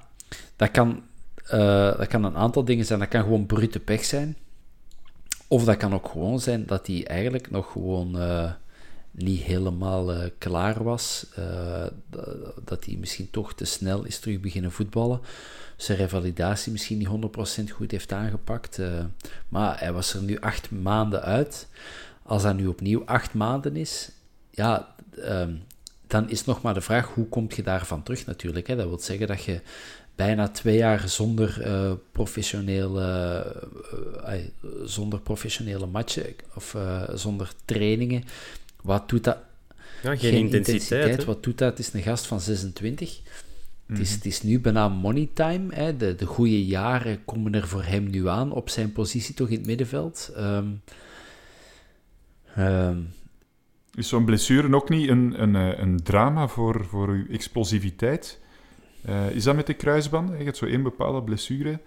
dat 0.56 0.72
kan, 0.72 1.04
eh, 1.46 1.98
dat 1.98 2.08
kan 2.08 2.24
een 2.24 2.36
aantal 2.36 2.66
dingen 2.66 2.86
zijn. 2.86 3.00
Dat 3.00 3.08
kan 3.08 3.24
gewoon 3.24 3.46
brute 3.46 3.80
pech 3.80 4.04
zijn. 4.06 4.38
Of 5.48 5.64
dat 5.64 5.78
kan 5.78 5.94
ook 5.94 6.08
gewoon 6.08 6.40
zijn 6.40 6.66
dat 6.66 6.88
hij 6.88 7.06
eigenlijk 7.08 7.52
nog 7.52 7.72
gewoon 7.72 8.20
eh, 8.20 8.52
niet 9.12 9.42
helemaal 9.42 10.12
klaar 10.38 10.84
was. 10.84 11.26
Dat- 12.66 12.86
hij 12.86 12.96
misschien 13.00 13.30
toch 13.32 13.54
te 13.54 13.66
snel 13.66 14.04
is 14.04 14.20
terug 14.20 14.40
beginnen 14.40 14.72
voetballen. 14.72 15.20
Zijn 15.78 15.98
revalidatie 15.98 16.72
misschien 16.72 16.98
niet 16.98 17.08
100% 17.08 17.72
goed 17.72 17.92
heeft 17.92 18.12
aangepakt. 18.12 18.80
maar 19.50 19.80
hij 19.80 19.94
was 19.94 20.14
er 20.14 20.22
nu 20.24 20.40
acht 20.40 20.72
maanden 20.72 21.22
uit. 21.22 21.68
Als 22.24 22.44
dat 22.44 22.56
nu 22.56 22.68
opnieuw 22.68 23.06
acht 23.06 23.34
maanden 23.34 23.76
is, 23.76 24.12
ja, 24.50 24.96
ehm, 25.24 25.54
dan 26.08 26.30
is 26.30 26.46
nog 26.46 26.62
maar 26.62 26.74
de 26.74 26.82
vraag, 26.82 27.08
hoe 27.08 27.28
kom 27.28 27.48
je 27.56 27.64
daarvan 27.64 28.04
terug 28.04 28.26
natuurlijk. 28.26 28.68
Hè? 28.68 28.76
Dat 28.76 28.88
wil 28.88 29.00
zeggen 29.00 29.28
dat 29.28 29.44
je 29.44 29.62
bijna 30.16 30.48
twee 30.48 30.78
jaar 30.78 31.10
zonder, 31.10 31.62
eh, 31.62 31.92
professionele, 32.12 33.02
eh, 34.26 34.34
zonder 34.84 35.20
professionele 35.20 35.86
matchen 35.86 36.26
of 36.56 36.76
eh, 36.76 37.02
zonder 37.14 37.52
trainingen. 37.66 38.24
Wat 38.82 39.10
doet 39.10 39.24
dat? 39.24 39.38
Ja, 40.04 40.16
geen 40.16 40.34
intensiteit? 40.34 41.24
Wat 41.26 41.44
doet 41.44 41.58
dat? 41.58 41.70
Het 41.70 41.80
is 41.80 41.94
een 41.94 42.02
gast 42.02 42.26
van 42.28 42.42
26. 42.42 43.22
Het, 43.24 43.24
Mhm. 43.86 44.02
is, 44.02 44.12
het 44.12 44.26
is 44.26 44.42
nu 44.42 44.60
bijna 44.60 44.90
money 44.90 45.30
time. 45.34 45.76
Hè? 45.76 45.98
De, 45.98 46.16
de 46.16 46.26
goede 46.26 46.66
jaren 46.66 47.26
komen 47.26 47.56
er 47.56 47.68
voor 47.68 47.84
hem 47.84 48.10
nu 48.10 48.28
aan 48.28 48.52
op 48.52 48.70
zijn 48.70 48.92
positie 48.92 49.36
toch 49.36 49.50
in 49.50 49.58
het 49.58 49.66
middenveld. 49.66 50.32
Ehm, 50.36 50.66
ehm, 52.56 52.98
Is 53.96 54.08
zo'n 54.08 54.26
blessure 54.26 54.76
ook 54.76 54.90
niet 54.90 55.10
een, 55.10 55.34
een, 55.42 55.56
eh, 55.56 55.80
een 55.80 56.04
drama 56.04 56.48
voor, 56.48 56.86
voor 56.90 57.08
uw 57.08 57.26
explosiviteit? 57.30 58.40
Eh, 59.06 59.30
is 59.30 59.44
dat 59.44 59.56
met 59.56 59.68
de 59.68 59.74
kruisbanden? 59.74 60.38
Je 60.38 60.44
hebt 60.44 60.58
zo 60.58 60.66
één 60.66 60.84
bepaalde 60.84 61.22
blessure. 61.24 61.80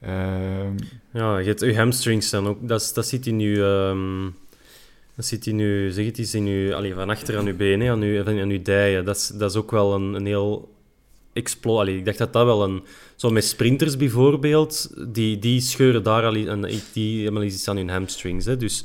Ehm, 0.00 0.72
Ja, 1.12 1.38
je 1.38 1.46
hebt 1.46 1.60
je 1.60 1.76
hamstrings 1.76 2.30
dan 2.30 2.46
ook. 2.46 2.68
Dat, 2.68 2.90
dat 2.94 3.06
zit 3.06 3.26
in 3.26 3.40
je... 3.40 3.88
ehm, 3.90 4.30
dat 5.14 5.24
zit 5.24 5.46
in 5.46 5.58
je... 5.58 5.88
Zeg 5.92 6.04
het 6.06 6.18
eens, 6.18 6.34
in 6.34 6.46
je... 6.46 6.74
Allee, 6.74 6.94
van 6.94 7.10
achter 7.10 7.38
aan 7.38 7.46
je 7.46 7.54
benen, 7.54 7.90
aan 7.90 8.02
je, 8.02 8.22
aan 8.26 8.50
je 8.50 8.62
dijen. 8.62 9.04
Dat 9.04 9.16
is, 9.16 9.26
dat 9.26 9.50
is 9.50 9.56
ook 9.56 9.70
wel 9.70 9.94
een, 9.94 10.14
een 10.14 10.26
heel... 10.26 10.74
Explo 11.32 11.78
allee, 11.78 11.96
ik 11.96 12.04
dacht 12.04 12.18
dat 12.18 12.32
dat 12.32 12.44
wel 12.44 12.64
een... 12.64 12.82
Zo 13.16 13.30
met 13.30 13.44
sprinters 13.44 13.96
bijvoorbeeld, 13.96 14.94
die, 15.08 15.38
die 15.38 15.60
scheuren 15.60 16.02
daar 16.02 16.24
al... 16.24 16.34
En 16.34 16.70
die 16.92 17.22
hebben 17.22 17.40
al 17.40 17.46
iets 17.46 17.68
aan 17.68 17.76
hun 17.76 17.88
hamstrings, 17.88 18.44
hè. 18.44 18.56
Dus... 18.56 18.84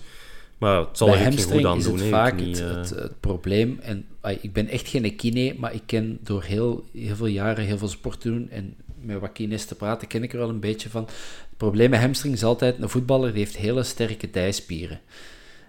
Maar 0.61 0.79
het 0.79 0.97
zal 0.97 1.07
Bij 1.07 1.31
goed 1.31 1.65
aan 1.65 1.77
is 1.77 1.83
doen, 1.83 1.99
het 1.99 2.07
vaak 2.07 2.39
Ik 2.39 2.47
het, 2.47 2.59
eh, 2.59 2.75
het, 2.75 2.89
het 2.89 3.19
probleem. 3.19 3.79
En 3.81 4.05
ik 4.41 4.53
ben 4.53 4.67
echt 4.67 4.87
geen 4.87 5.15
kine, 5.15 5.55
maar 5.57 5.73
ik 5.73 5.81
ken 5.85 6.19
door 6.23 6.43
heel, 6.43 6.85
heel 6.93 7.15
veel 7.15 7.25
jaren 7.25 7.65
heel 7.65 7.77
veel 7.77 7.87
sport 7.87 8.21
te 8.21 8.29
doen 8.29 8.49
en 8.49 8.75
met 9.01 9.19
wat 9.19 9.31
kines 9.31 9.65
te 9.65 9.75
praten, 9.75 10.07
ken 10.07 10.23
ik 10.23 10.33
er 10.33 10.39
wel 10.39 10.49
een 10.49 10.59
beetje 10.59 10.89
van. 10.89 11.03
Het 11.03 11.57
probleem 11.57 11.89
met 11.89 11.99
hamstring 11.99 12.33
is 12.33 12.43
altijd, 12.43 12.81
een 12.81 12.89
voetballer 12.89 13.33
die 13.33 13.43
heeft 13.43 13.57
hele 13.57 13.83
sterke 13.83 14.31
dijspieren. 14.31 14.99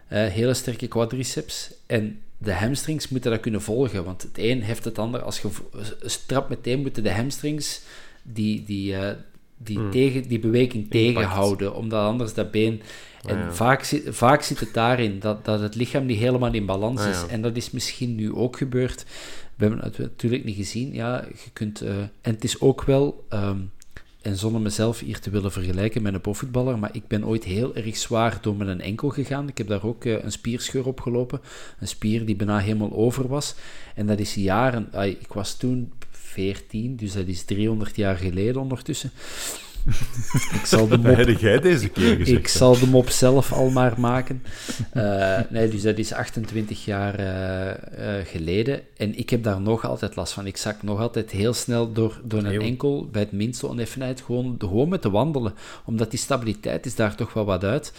Hele 0.09 0.55
sterke 0.55 0.89
quadriceps. 0.89 1.71
En 1.87 2.21
de 2.39 2.53
hamstrings 2.53 3.09
moeten 3.09 3.31
dat 3.31 3.41
kunnen 3.41 3.63
volgen, 3.63 4.05
want 4.05 4.23
het 4.23 4.39
een 4.39 4.63
heeft 4.63 4.85
het 4.85 4.99
ander. 4.99 5.23
Als 5.23 5.41
je 5.41 5.49
strap 6.01 6.49
meteen 6.49 6.81
moeten 6.81 7.03
de 7.03 7.13
hamstrings 7.13 7.81
die, 8.23 8.65
die, 8.65 8.97
eh, 8.97 9.17
die, 9.65 9.79
Hmm. 9.79 9.91
tegen, 9.91 10.29
die 10.29 10.39
beweging 10.39 10.91
tegenhouden, 10.91 11.75
omdat 11.75 12.07
anders 12.07 12.35
dat 12.35 12.51
been... 12.51 12.83
En 13.23 13.37
Ah, 13.37 13.43
ja. 13.43 13.53
vaak, 13.53 13.83
zit, 13.85 14.03
vaak 14.09 14.43
zit 14.43 14.61
het 14.61 14.75
daarin, 14.75 15.19
dat, 15.19 15.45
dat 15.45 15.61
het 15.61 15.75
lichaam 15.75 16.07
niet 16.07 16.19
helemaal 16.19 16.53
in 16.53 16.67
balans 16.67 17.01
Ah, 17.01 17.09
is. 17.09 17.27
En 17.27 17.43
dat 17.43 17.57
is 17.57 17.71
misschien 17.71 18.15
nu 18.15 18.35
ook 18.35 18.57
gebeurd. 18.57 19.05
We 19.57 19.65
hebben 19.65 19.85
het 19.85 19.99
natuurlijk 19.99 20.45
niet 20.45 20.57
gezien. 20.57 20.95
Ja, 20.95 21.25
je 21.45 21.51
kunt, 21.53 21.81
eh, 21.81 21.97
en 21.99 22.11
het 22.21 22.45
is 22.45 22.61
ook 22.61 22.85
wel, 22.85 23.25
ehm, 23.29 23.59
en 24.23 24.37
zonder 24.37 24.61
mezelf 24.61 25.01
hier 25.01 25.21
te 25.21 25.31
willen 25.31 25.53
vergelijken 25.53 26.03
met 26.03 26.15
een 26.15 26.21
profvoetballer, 26.21 26.79
maar 26.79 26.91
ik 26.93 27.07
ben 27.07 27.27
ooit 27.27 27.45
heel 27.45 27.75
erg 27.75 27.97
zwaar 27.97 28.39
door 28.41 28.57
mijn 28.57 28.81
enkel 28.81 29.09
gegaan. 29.09 29.49
Ik 29.49 29.59
heb 29.59 29.69
daar 29.69 29.85
ook 29.85 30.05
eh, 30.05 30.25
een 30.25 30.33
spierscheur 30.33 30.87
opgelopen. 30.87 31.41
Een 31.81 31.89
spier 31.89 32.27
die 32.27 32.37
bijna 32.37 32.59
helemaal 32.59 32.93
over 32.93 33.29
was. 33.29 33.55
En 33.95 34.07
dat 34.07 34.19
is 34.19 34.35
jaren... 34.35 34.89
ik 35.21 35.33
was 35.33 35.57
toen 35.57 35.93
14, 36.33 36.97
dus 36.97 37.13
dat 37.13 37.27
is 37.27 37.43
300 37.43 37.97
jaar 37.97 38.17
geleden 38.17 38.61
ondertussen. 38.61 39.11
ik 40.59 40.65
zal 40.65 40.89
de 40.89 40.99
mop 40.99 41.39
jij 41.39 41.61
deze 41.61 41.89
keer 41.89 42.17
gezegd. 42.17 42.39
ik 42.39 42.49
zal 42.49 42.79
de 42.79 42.87
mop 42.87 43.09
zelf 43.09 43.53
al 43.53 43.71
maar 43.71 44.01
maken. 44.01 44.43
Eh, 44.93 45.39
nee, 45.51 45.69
dus 45.69 45.83
dat 45.83 45.99
is 45.99 46.13
28 46.13 46.85
jaar 46.85 47.15
eh, 47.15 48.19
eh, 48.19 48.27
geleden. 48.27 48.81
En 48.97 49.19
ik 49.19 49.31
heb 49.31 49.43
daar 49.43 49.61
nog 49.61 49.85
altijd 49.85 50.17
last 50.17 50.33
van. 50.33 50.47
Ik 50.47 50.57
zak 50.57 50.83
nog 50.83 51.01
altijd 51.01 51.31
heel 51.31 51.53
snel 51.53 51.93
door, 51.93 52.21
door 52.25 52.45
een 52.45 52.61
enkel, 52.61 53.09
bij 53.13 53.23
het 53.23 53.33
minste 53.33 53.69
oneffenheid, 53.69 54.21
gewoon, 54.21 54.55
gewoon 54.59 54.89
met 54.89 55.03
te 55.03 55.11
wandelen. 55.11 55.55
Omdat 55.85 56.11
die 56.11 56.21
stabiliteit 56.21 56.87
is 56.87 56.95
daar 56.95 57.15
toch 57.15 57.33
wel 57.33 57.45
wat 57.45 57.65
uit. 57.65 57.93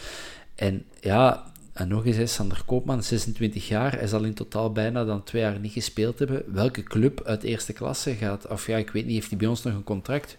En 0.55 0.83
ja, 0.99 1.43
en 1.73 1.87
nog 1.87 2.05
eens, 2.05 2.17
hè, 2.17 2.25
Sander 2.25 2.61
Koopman, 2.65 3.03
26 3.03 3.67
jaar. 3.67 3.97
Hij 3.97 4.07
zal 4.07 4.23
in 4.23 4.33
totaal 4.33 4.71
bijna 4.71 5.05
dan 5.05 5.23
twee 5.23 5.41
jaar 5.41 5.59
niet 5.59 5.71
gespeeld 5.71 6.19
hebben. 6.19 6.43
Welke 6.53 6.83
club 6.83 7.21
uit 7.25 7.43
eerste 7.43 7.73
klasse 7.73 8.13
gaat... 8.15 8.47
Of 8.47 8.67
ja, 8.67 8.77
ik 8.77 8.89
weet 8.89 9.05
niet, 9.05 9.13
heeft 9.13 9.29
hij 9.29 9.37
bij 9.37 9.47
ons 9.47 9.63
nog 9.63 9.73
een 9.73 9.83
contract? 9.83 10.37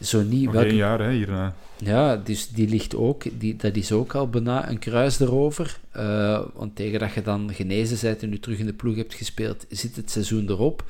Zo 0.00 0.22
niet. 0.22 0.44
Nog 0.44 0.52
welke 0.52 0.68
één 0.68 0.76
jaar 0.76 1.00
hè, 1.00 1.12
hierna. 1.12 1.54
ja, 1.76 2.16
dus 2.16 2.48
die 2.48 2.68
ligt 2.68 2.96
ook, 2.96 3.40
die, 3.40 3.56
dat 3.56 3.76
is 3.76 3.92
ook 3.92 4.14
al 4.14 4.28
bijna 4.28 4.70
een 4.70 4.78
kruis 4.78 5.20
erover. 5.20 5.78
Eh, 5.90 6.40
want 6.54 6.76
tegen 6.76 6.98
dat 6.98 7.12
je 7.12 7.22
dan 7.22 7.50
genezen 7.54 7.98
bent 8.02 8.22
en 8.22 8.28
nu 8.28 8.38
terug 8.38 8.58
in 8.58 8.66
de 8.66 8.72
ploeg 8.72 8.96
hebt 8.96 9.14
gespeeld, 9.14 9.66
zit 9.68 9.96
het 9.96 10.10
seizoen 10.10 10.48
erop. 10.48 10.84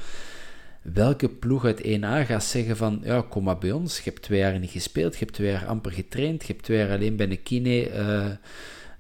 Welke 0.82 1.28
ploeg 1.28 1.64
uit 1.64 1.82
1A 1.84 2.26
gaat 2.26 2.44
zeggen 2.44 2.76
van, 2.76 3.00
ja, 3.04 3.24
kom 3.28 3.44
maar 3.44 3.58
bij 3.58 3.72
ons, 3.72 3.96
je 3.96 4.02
hebt 4.04 4.22
twee 4.22 4.38
jaar 4.38 4.58
niet 4.58 4.70
gespeeld, 4.70 5.12
je 5.12 5.18
hebt 5.24 5.32
twee 5.32 5.50
jaar 5.50 5.66
amper 5.66 5.92
getraind, 5.92 6.46
je 6.46 6.52
hebt 6.52 6.64
twee 6.64 6.78
jaar 6.78 6.90
alleen 6.90 7.16
bij 7.16 7.30
een 7.30 7.42
kine, 7.42 7.88
eh 7.88 8.26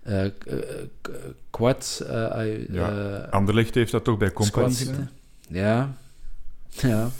eh, 0.02 0.24
eh, 0.24 0.32
quad, 1.50 2.02
eh, 2.08 2.52
eh, 2.52 2.68
Ja, 2.72 3.16
Anderlecht 3.30 3.74
heeft 3.74 3.92
dat 3.92 4.04
toch 4.04 4.18
bij 4.18 4.32
Company 4.32 4.74
gedaan? 4.74 5.10
Ja, 5.48 5.94
ja. 6.68 7.10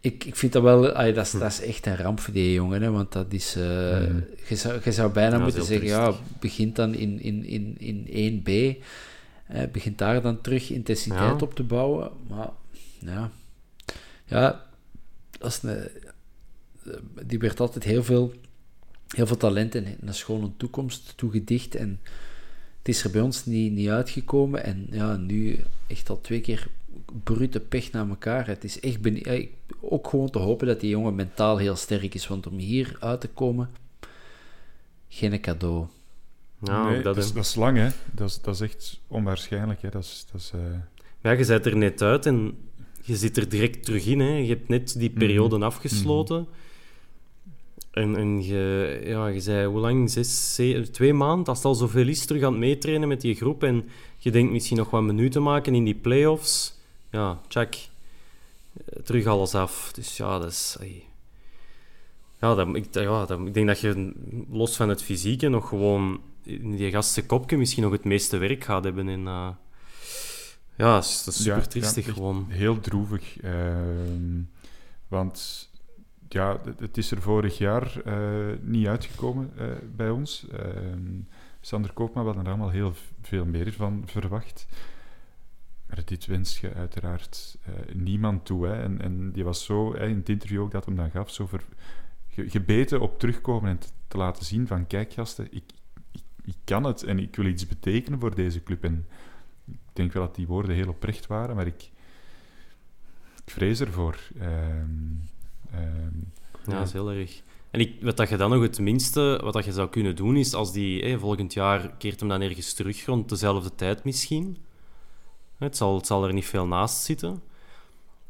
Ik, 0.00 0.24
ik 0.24 0.36
vind 0.36 0.52
dat 0.52 0.62
wel, 0.62 0.92
ai, 0.92 1.12
dat, 1.12 1.24
is, 1.26 1.30
dat 1.32 1.50
is 1.52 1.60
echt 1.60 1.86
een 1.86 1.96
ramp 1.96 2.20
voor 2.20 2.34
die 2.34 2.52
jongen, 2.52 2.82
hè, 2.82 2.90
want 2.90 3.12
dat 3.12 3.32
is, 3.32 3.56
eh, 3.56 3.62
Mhm. 3.62 4.20
je, 4.48 4.56
zou, 4.56 4.80
je 4.84 4.92
zou 4.92 5.12
bijna 5.12 5.36
Ja, 5.36 5.42
moeten 5.42 5.64
zeggen, 5.64 5.86
ja, 5.86 6.12
begint 6.40 6.76
dan 6.76 6.94
in, 6.94 7.20
in, 7.20 7.44
in, 7.44 7.76
in 8.08 8.42
1B, 8.42 8.82
eh, 9.46 9.62
begint 9.72 9.98
daar 9.98 10.22
dan 10.22 10.40
terug 10.40 10.70
intensiteit 10.70 11.20
Ja. 11.40 11.46
op 11.46 11.54
te 11.54 11.62
bouwen, 11.62 12.10
maar 12.28 12.48
ja, 12.98 13.30
ja, 14.24 14.64
dat 15.38 15.50
is 15.50 15.62
een, 15.62 15.88
die 17.26 17.38
werd 17.38 17.60
altijd 17.60 17.84
heel 17.84 18.04
veel, 18.04 18.32
heel 19.08 19.26
veel 19.26 19.36
talent 19.36 19.74
en 19.74 19.86
een 20.00 20.14
schone 20.14 20.50
toekomst 20.56 21.12
toegedicht 21.16 21.74
en 21.74 22.00
het 22.78 22.88
is 22.88 23.04
er 23.04 23.10
bij 23.10 23.20
ons 23.20 23.46
niet, 23.46 23.72
niet 23.72 23.88
uitgekomen 23.88 24.64
en 24.64 24.86
ja, 24.90 25.16
nu 25.16 25.58
echt 25.86 26.10
al 26.10 26.20
twee 26.20 26.40
keer 26.40 26.68
brute 27.24 27.60
pech 27.60 27.92
naar 27.92 28.08
elkaar. 28.08 28.46
Het 28.46 28.64
is 28.64 28.80
echt 28.80 28.98
ook 29.80 30.08
gewoon 30.08 30.30
te 30.30 30.38
hopen 30.38 30.66
dat 30.66 30.80
die 30.80 30.90
jongen 30.90 31.14
mentaal 31.14 31.56
heel 31.56 31.76
sterk 31.76 32.14
is, 32.14 32.26
want 32.26 32.46
om 32.46 32.56
hier 32.58 32.96
uit 33.00 33.20
te 33.20 33.28
komen, 33.28 33.70
geen 35.08 35.40
cadeau. 35.40 35.86
ja, 36.62 36.84
Nee, 36.88 37.02
dat, 37.02 37.14
dat, 37.14 37.24
is, 37.24 37.32
dat 37.32 37.44
is 37.44 37.54
lang, 37.54 37.76
hè. 37.76 37.88
Dat 38.12 38.28
is, 38.28 38.40
dat 38.40 38.54
is 38.54 38.60
echt 38.60 39.00
onwaarschijnlijk, 39.06 39.82
hè. 39.82 39.88
Dat 39.88 40.02
is... 40.02 40.26
Dat 40.32 40.40
is 40.40 40.52
Ja, 41.22 41.30
je 41.30 41.46
bent 41.46 41.66
er 41.66 41.76
net 41.76 42.02
uit 42.02 42.26
en 42.26 42.56
je 43.02 43.16
zit 43.16 43.36
er 43.36 43.48
direct 43.48 43.84
terug 43.84 44.06
in. 44.06 44.20
Hè. 44.20 44.36
Je 44.36 44.48
hebt 44.48 44.68
net 44.68 44.94
die 44.98 45.10
periode 45.10 45.56
Mhm. 45.56 45.64
afgesloten. 45.64 46.46
En, 47.98 48.16
en 48.16 48.44
je, 48.44 49.00
ja, 49.04 49.26
je 49.26 49.40
zei, 49.40 49.66
hoe 49.66 49.80
lang? 49.80 50.10
Zes, 50.10 50.54
zeven, 50.54 50.92
twee 50.92 51.12
maanden? 51.12 51.46
Als 51.46 51.56
het 51.58 51.66
al 51.66 51.74
zoveel 51.74 52.08
is, 52.08 52.26
terug 52.26 52.42
aan 52.42 52.50
het 52.52 52.60
meetrainen 52.60 53.08
met 53.08 53.20
die 53.20 53.34
groep. 53.34 53.62
En 53.62 53.88
je 54.18 54.30
denkt 54.30 54.52
misschien 54.52 54.76
nog 54.76 54.90
wat 54.90 55.02
minuten 55.02 55.42
maken 55.42 55.74
in 55.74 55.84
die 55.84 55.94
play-offs. 55.94 56.78
Ja, 57.10 57.40
check. 57.48 57.88
Eh, 58.74 59.02
Terug 59.02 59.26
alles 59.26 59.54
af. 59.54 59.92
Dus 59.92 60.16
ja, 60.16 60.38
dat 60.38 60.50
is... 60.50 60.76
Ja, 62.40 62.54
dat, 62.54 62.74
ik, 62.76 62.86
ja 62.94 63.24
dat, 63.24 63.40
ik 63.40 63.54
denk 63.54 63.66
dat 63.66 63.80
je, 63.80 64.12
los 64.50 64.76
van 64.76 64.88
het 64.88 65.02
fysieke, 65.02 65.48
nog 65.48 65.68
gewoon 65.68 66.20
in 66.42 66.76
die 66.76 66.90
gasten 66.90 67.26
kopje 67.26 67.56
misschien 67.56 67.82
nog 67.82 67.92
het 67.92 68.04
meeste 68.04 68.36
werk 68.36 68.64
gaat 68.64 68.84
hebben. 68.84 69.08
En, 69.08 69.26
eh, 69.26 69.48
ja, 70.76 70.94
dat 70.94 71.04
is, 71.04 71.24
Ja, 71.24 71.32
super 71.32 71.68
triestig 71.68 72.06
ja, 72.06 72.12
gewoon. 72.12 72.46
Heel 72.48 72.80
droevig. 72.80 73.40
ehm, 73.40 74.40
want 75.08 75.68
ja, 76.28 76.60
het- 76.78 76.96
is 76.96 77.10
er 77.10 77.22
vorig 77.22 77.58
jaar 77.58 78.00
eh, 78.04 78.56
niet 78.60 78.86
uitgekomen 78.86 79.50
eh, 79.56 79.66
bij 79.96 80.10
ons. 80.10 80.46
Ehm, 80.48 81.20
Sander 81.60 81.92
Koopman, 81.92 82.24
hadden 82.24 82.42
er 82.44 82.48
allemaal 82.50 82.70
heel 82.70 82.92
veel 83.22 83.44
meer 83.44 83.72
van 83.72 84.02
verwacht. 84.06 84.66
Maar 85.86 86.02
dit 86.04 86.26
wens 86.26 86.60
je 86.60 86.74
uiteraard 86.74 87.58
eh, 87.62 87.94
niemand 87.94 88.44
toe. 88.46 88.66
Hè. 88.66 88.82
En, 88.82 89.00
en 89.00 89.32
die 89.32 89.44
was 89.44 89.64
zo, 89.64 89.92
in 89.92 90.16
het 90.16 90.28
interview 90.28 90.60
ook 90.62 90.70
dat 90.70 90.84
hem 90.84 90.96
dan 90.96 91.10
gaf, 91.10 91.30
zo 91.30 91.46
ver, 91.46 91.62
ge- 92.28 92.48
gebeten 92.50 93.00
op 93.00 93.18
terugkomen 93.18 93.70
en 93.70 93.78
te, 93.78 93.88
te 94.08 94.16
laten 94.16 94.44
zien 94.44 94.66
van, 94.66 94.86
kijk 94.86 95.12
gasten, 95.12 95.44
ik, 95.50 95.64
ik, 96.12 96.22
ik 96.44 96.56
kan 96.64 96.84
het 96.84 97.02
en 97.02 97.18
ik 97.18 97.36
wil 97.36 97.46
iets 97.46 97.66
betekenen 97.66 98.20
voor 98.20 98.34
deze 98.34 98.62
club. 98.62 98.84
En 98.84 99.06
ik 99.70 99.78
denk 99.92 100.12
wel 100.12 100.26
dat 100.26 100.34
die 100.34 100.46
woorden 100.46 100.74
heel 100.74 100.88
oprecht 100.88 101.26
waren, 101.26 101.56
maar 101.56 101.66
ik, 101.66 101.90
ik 103.44 103.50
vrees 103.52 103.80
ervoor. 103.80 104.18
Ehm, 104.40 104.88
ehm, 105.72 106.70
Ja, 106.70 106.78
dat 106.78 106.86
is 106.86 106.92
heel 106.92 107.10
erg. 107.10 107.42
En 107.70 107.80
ik, 107.80 107.94
wat 108.00 108.16
dat 108.16 108.28
je 108.28 108.36
dan 108.36 108.50
nog 108.50 108.62
het 108.62 108.78
minste 108.78 109.40
wat 109.42 109.52
dat 109.52 109.64
je 109.64 109.72
zou 109.72 109.88
kunnen 109.88 110.16
doen, 110.16 110.36
is 110.36 110.54
als 110.54 110.72
die 110.72 111.04
hé, 111.04 111.18
volgend 111.18 111.52
jaar 111.52 111.90
keert 111.98 112.20
hem 112.20 112.28
dan 112.28 112.40
ergens 112.40 112.72
terug 112.72 113.04
rond 113.04 113.28
dezelfde 113.28 113.74
tijd 113.74 114.04
misschien. 114.04 114.56
Het 115.58 115.76
zal, 115.76 115.96
het 115.96 116.06
zal 116.06 116.26
er 116.26 116.32
niet 116.32 116.46
veel 116.46 116.66
naast 116.66 117.02
zitten. 117.02 117.42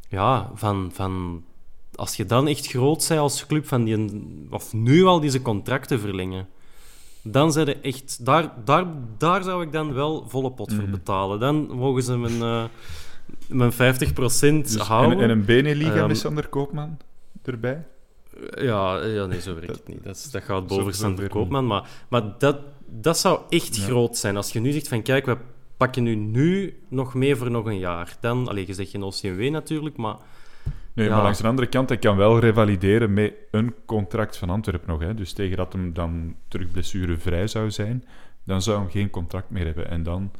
Ja, 0.08 0.50
van, 0.54 0.90
van, 0.92 1.44
als 1.94 2.16
je 2.16 2.24
dan 2.24 2.48
echt 2.48 2.66
groot 2.66 3.06
bent 3.08 3.20
als 3.20 3.46
club, 3.46 3.66
van 3.66 3.84
die, 3.84 4.22
of 4.50 4.72
nu 4.72 5.04
al 5.04 5.20
deze 5.20 5.42
contracten 5.42 6.00
verlengen, 6.00 6.48
dan 7.22 7.52
zijn 7.52 7.82
echt... 7.82 8.24
Daar, 8.24 8.52
daar, 8.64 8.86
daar 9.18 9.42
zou 9.42 9.62
ik 9.62 9.72
dan 9.72 9.92
wel 9.92 10.28
volle 10.28 10.52
pot 10.52 10.74
voor 10.74 10.88
betalen. 10.88 11.40
Dan 11.40 11.76
mogen 11.76 12.02
ze 12.02 12.16
mijn, 12.16 12.42
eh, 12.42 12.64
mijn 13.48 13.72
50% 13.72 13.76
dus 13.76 14.76
houden. 14.76 15.18
en, 15.18 15.24
en 15.24 15.30
een 15.30 15.44
Beneliga 15.44 15.94
Ehm, 15.94 16.06
met 16.06 16.18
Sander 16.18 16.48
Koopman 16.48 16.96
erbij? 17.48 17.86
Ja, 18.56 19.04
ja, 19.04 19.26
nee, 19.26 19.40
zo 19.40 19.54
werkt 19.54 19.68
het 19.76 19.88
niet. 19.88 20.04
Dat, 20.04 20.16
is- 20.16 20.30
dat 20.30 20.42
gaat 20.42 20.70
zo- 20.70 20.76
boven 20.76 20.94
zo 20.94 21.00
Sander 21.00 21.18
werkt 21.18 21.32
Koopman. 21.32 21.66
Maar, 21.66 21.88
maar 22.08 22.22
dat, 22.38 22.58
dat 22.86 23.18
zou 23.18 23.40
echt 23.48 23.76
Ja. 23.76 23.82
groot 23.82 24.16
zijn. 24.16 24.36
Als 24.36 24.52
je 24.52 24.60
nu 24.60 24.72
zegt 24.72 24.88
van, 24.88 25.02
kijk, 25.02 25.26
we 25.26 25.36
pakken 25.76 26.02
nu, 26.02 26.14
nu 26.14 26.78
nog 26.88 27.14
mee 27.14 27.36
voor 27.36 27.50
nog 27.50 27.66
een 27.66 27.78
jaar. 27.78 28.16
Dan, 28.20 28.48
allee, 28.48 28.66
je 28.66 28.74
zegt 28.74 28.90
geen 28.90 29.02
OCMW 29.02 29.50
natuurlijk, 29.50 29.96
maar... 29.96 30.16
Nee, 30.94 31.06
Ja. 31.06 31.14
maar 31.14 31.22
langs 31.22 31.38
de 31.40 31.48
andere 31.48 31.68
kant, 31.68 31.88
hij 31.88 31.98
kan 31.98 32.16
wel 32.16 32.38
revalideren 32.38 33.12
met 33.12 33.34
een 33.50 33.74
contract 33.86 34.36
van 34.36 34.50
Antwerpen 34.50 34.88
nog. 34.88 35.00
Hè. 35.00 35.14
Dus 35.14 35.32
tegen 35.32 35.56
dat 35.56 35.72
hem 35.72 35.92
dan 35.92 36.34
terug 36.48 36.70
blessurevrij 36.70 37.46
zou 37.46 37.70
zijn, 37.70 38.04
dan 38.44 38.62
zou 38.62 38.82
hij 38.82 38.90
geen 38.90 39.10
contract 39.10 39.50
meer 39.50 39.64
hebben. 39.64 39.88
En 39.90 40.02
dan 40.02 40.30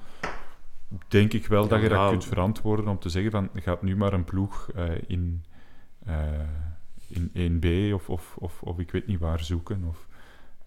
denk 1.09 1.33
ik 1.33 1.47
wel 1.47 1.69
dat 1.69 1.81
je 1.81 1.89
dat 1.89 2.11
kunt 2.11 2.25
verantwoorden 2.25 2.89
om 2.89 2.99
te 2.99 3.09
zeggen 3.09 3.31
van, 3.31 3.49
gaat 3.55 3.83
nu 3.83 3.97
maar 3.97 4.13
een 4.13 4.25
ploeg 4.25 4.69
eh, 4.75 4.85
in, 5.07 5.45
eh, 6.07 6.15
in 7.09 7.61
1B 7.61 7.93
of, 7.95 8.09
of, 8.09 8.35
of, 8.39 8.63
of 8.63 8.79
ik 8.79 8.91
weet 8.91 9.07
niet 9.07 9.19
waar 9.19 9.45
zoeken. 9.45 9.85
Of, 9.89 10.07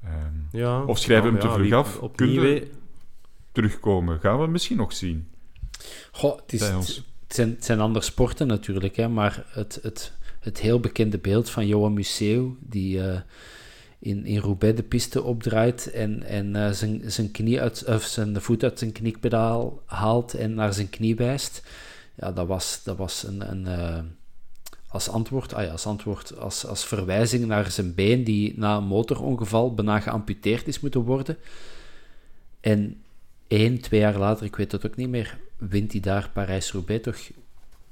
ehm, 0.04 0.34
Ja, 0.52 0.84
Of 0.84 0.98
schrijven 1.00 1.26
ja, 1.26 1.32
hem 1.32 1.42
te 1.42 1.48
ja, 1.48 1.54
vroeg 1.54 1.74
af. 1.74 1.98
Opnieuw, 2.00 2.36
Kun 2.42 2.48
je- 2.50 2.54
hè. 2.60 2.68
terugkomen. 3.52 4.20
Gaan 4.20 4.40
we 4.40 4.48
misschien 4.48 4.78
nog 4.78 4.94
zien. 4.94 5.28
Goh, 6.12 6.36
het, 6.42 6.54
is, 6.54 6.60
Bij 6.60 6.68
het, 6.68 6.78
ons. 6.78 7.04
zijn, 7.28 7.50
het 7.50 7.66
zijn 7.66 7.80
andere 7.80 8.06
sporten 8.06 8.48
natuurlijk, 8.48 8.96
hè, 8.96 9.08
maar 9.08 9.46
het, 9.48 9.80
het, 9.82 10.14
het 10.40 10.60
heel 10.60 10.80
bekende 10.80 11.18
beeld 11.18 11.50
van 11.50 11.68
Johan 11.68 11.94
Museeuw, 11.94 12.58
die 12.60 13.04
eh, 13.04 13.20
in, 14.00 14.26
in 14.26 14.38
Roubaix 14.40 14.76
de 14.76 14.84
piste 14.84 15.24
opdraait 15.24 15.92
en, 15.92 16.24
en 16.24 16.56
eh, 16.56 16.72
zijn, 16.72 17.02
zijn, 17.12 17.32
knie 17.32 17.62
uit, 17.62 17.86
of 17.88 18.04
zijn 18.04 18.42
voet 18.42 18.64
uit 18.64 18.80
zijn 18.80 18.92
knikpedaal 18.92 19.82
haalt 19.86 20.34
en 20.34 20.54
naar 20.54 20.74
zijn 20.74 20.90
knie 20.90 21.16
wijst, 21.16 21.64
ja, 22.16 22.32
dat 22.32 22.48
was, 22.48 22.82
dat 22.84 22.98
was 22.98 23.24
een, 23.24 23.52
een, 23.52 23.68
eh, 23.68 24.00
als 24.92 25.10
antwoord, 25.10 25.54
ah 25.54 25.64
ja, 25.64 25.72
als 25.72 25.86
antwoord, 25.86 26.38
als, 26.38 26.66
als 26.66 26.86
verwijzing 26.86 27.46
naar 27.46 27.72
zijn 27.72 27.96
been 27.96 28.24
die 28.24 28.54
na 28.56 28.78
een 28.78 28.84
motorongeval 28.84 29.74
bijna 29.74 30.00
geamputeerd 30.00 30.68
is 30.68 30.80
moeten 30.80 31.02
worden. 31.02 31.38
En 32.60 33.02
één, 33.48 33.82
twee 33.82 34.00
jaar 34.00 34.18
later, 34.18 34.46
ik 34.46 34.56
weet 34.56 34.72
het 34.72 34.86
ook 34.86 34.96
niet 34.96 35.10
meer, 35.10 35.38
wint 35.58 35.92
hij 35.92 36.02
daar 36.02 36.30
Parijs-Roubaix 36.34 37.04
toch 37.04 37.18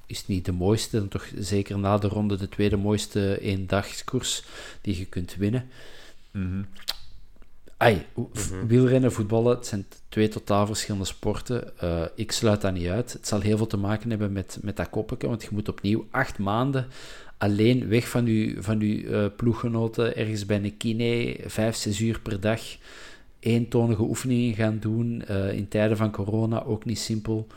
is 0.05 0.27
niet 0.27 0.45
de 0.45 0.51
mooiste, 0.51 0.97
en 0.97 1.07
toch 1.07 1.27
zeker 1.37 1.79
na 1.79 1.97
de 1.97 2.07
ronde 2.07 2.37
de 2.37 2.49
tweede 2.49 2.77
mooiste 2.77 3.39
eendagskoers 3.41 4.43
die 4.81 4.97
je 4.97 5.05
kunt 5.05 5.35
winnen. 5.35 5.69
Ai, 7.79 8.05
f- 8.37 8.53
wielrennen, 8.67 9.11
voetballen, 9.11 9.55
het 9.55 9.67
zijn 9.67 9.85
twee 10.09 10.27
totaal 10.27 10.65
verschillende 10.65 11.05
sporten. 11.05 11.77
Eh, 11.79 12.01
ik 12.15 12.31
sluit 12.31 12.61
dat 12.61 12.73
niet 12.73 12.87
uit. 12.87 13.13
Het 13.13 13.27
zal 13.27 13.39
heel 13.39 13.57
veel 13.57 13.67
te 13.67 13.77
maken 13.77 14.09
hebben 14.09 14.31
met, 14.31 14.57
met 14.61 14.75
dat 14.77 14.89
koppelke, 14.89 15.27
want 15.27 15.41
je 15.43 15.49
moet 15.51 15.69
opnieuw 15.69 16.07
acht 16.11 16.37
maanden 16.37 16.87
alleen 17.37 17.87
weg 17.87 18.09
van 18.09 18.25
je, 18.25 18.55
van 18.59 18.79
uw 18.81 19.03
eh, 19.09 19.25
ploeggenoten, 19.35 20.15
ergens 20.15 20.45
bij 20.45 20.63
een 20.63 20.77
kine, 20.77 21.37
vijf, 21.45 21.75
zes 21.75 21.99
uur 21.99 22.19
per 22.19 22.39
dag, 22.39 22.61
eentonige 23.39 24.01
oefeningen 24.01 24.55
gaan 24.55 24.77
doen. 24.79 25.23
eh, 25.27 25.53
in 25.53 25.67
tijden 25.67 25.97
van 25.97 26.11
corona 26.11 26.63
ook 26.63 26.85
niet 26.85 26.99
simpel. 26.99 27.47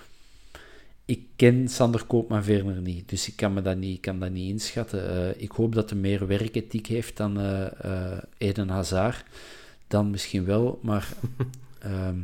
Ik 1.05 1.21
ken 1.37 1.69
Sander 1.69 2.05
Koopman 2.05 2.45
verder 2.45 2.81
niet, 2.81 3.09
dus 3.09 3.29
ik 3.29 3.37
kan 3.37 3.53
me 3.55 3.63
dat 3.63 3.77
niet, 3.77 4.01
kan 4.01 4.19
dat 4.21 4.31
niet 4.31 4.51
inschatten. 4.51 5.35
Ik 5.41 5.51
hoop 5.51 5.75
dat 5.75 5.91
hij 5.91 5.99
meer 5.99 6.27
werkethiek 6.27 6.87
heeft 6.87 7.17
dan 7.17 7.39
Eden 8.39 8.69
Hazard. 8.69 9.25
Dan 9.93 10.11
misschien 10.11 10.45
wel, 10.45 10.79
maar 10.83 11.09
ehm, 11.79 12.21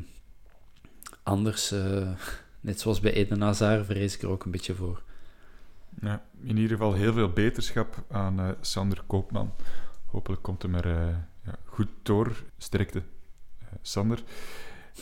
anders, 1.22 1.72
eh, 1.72 2.08
net 2.60 2.80
zoals 2.80 3.00
bij 3.00 3.12
Eden 3.12 3.40
Hazard, 3.40 3.86
vrees 3.86 4.14
ik 4.14 4.22
er 4.22 4.28
ook 4.28 4.44
een 4.44 4.50
beetje 4.50 4.74
voor. 4.74 5.02
Ja, 6.00 6.24
in 6.42 6.56
ieder 6.56 6.76
geval 6.76 6.92
heel 6.92 7.12
veel 7.12 7.32
beterschap 7.32 8.04
aan 8.10 8.40
eh, 8.40 8.48
Sander 8.60 9.02
Koopman. 9.06 9.52
Hopelijk 10.06 10.42
komt 10.42 10.62
hem 10.62 10.74
er 10.74 10.86
eh, 10.86 11.16
ja, 11.44 11.54
goed 11.64 11.88
door. 12.02 12.42
Sterkte, 12.58 13.02
eh, 13.58 13.66
Sander. 13.82 14.22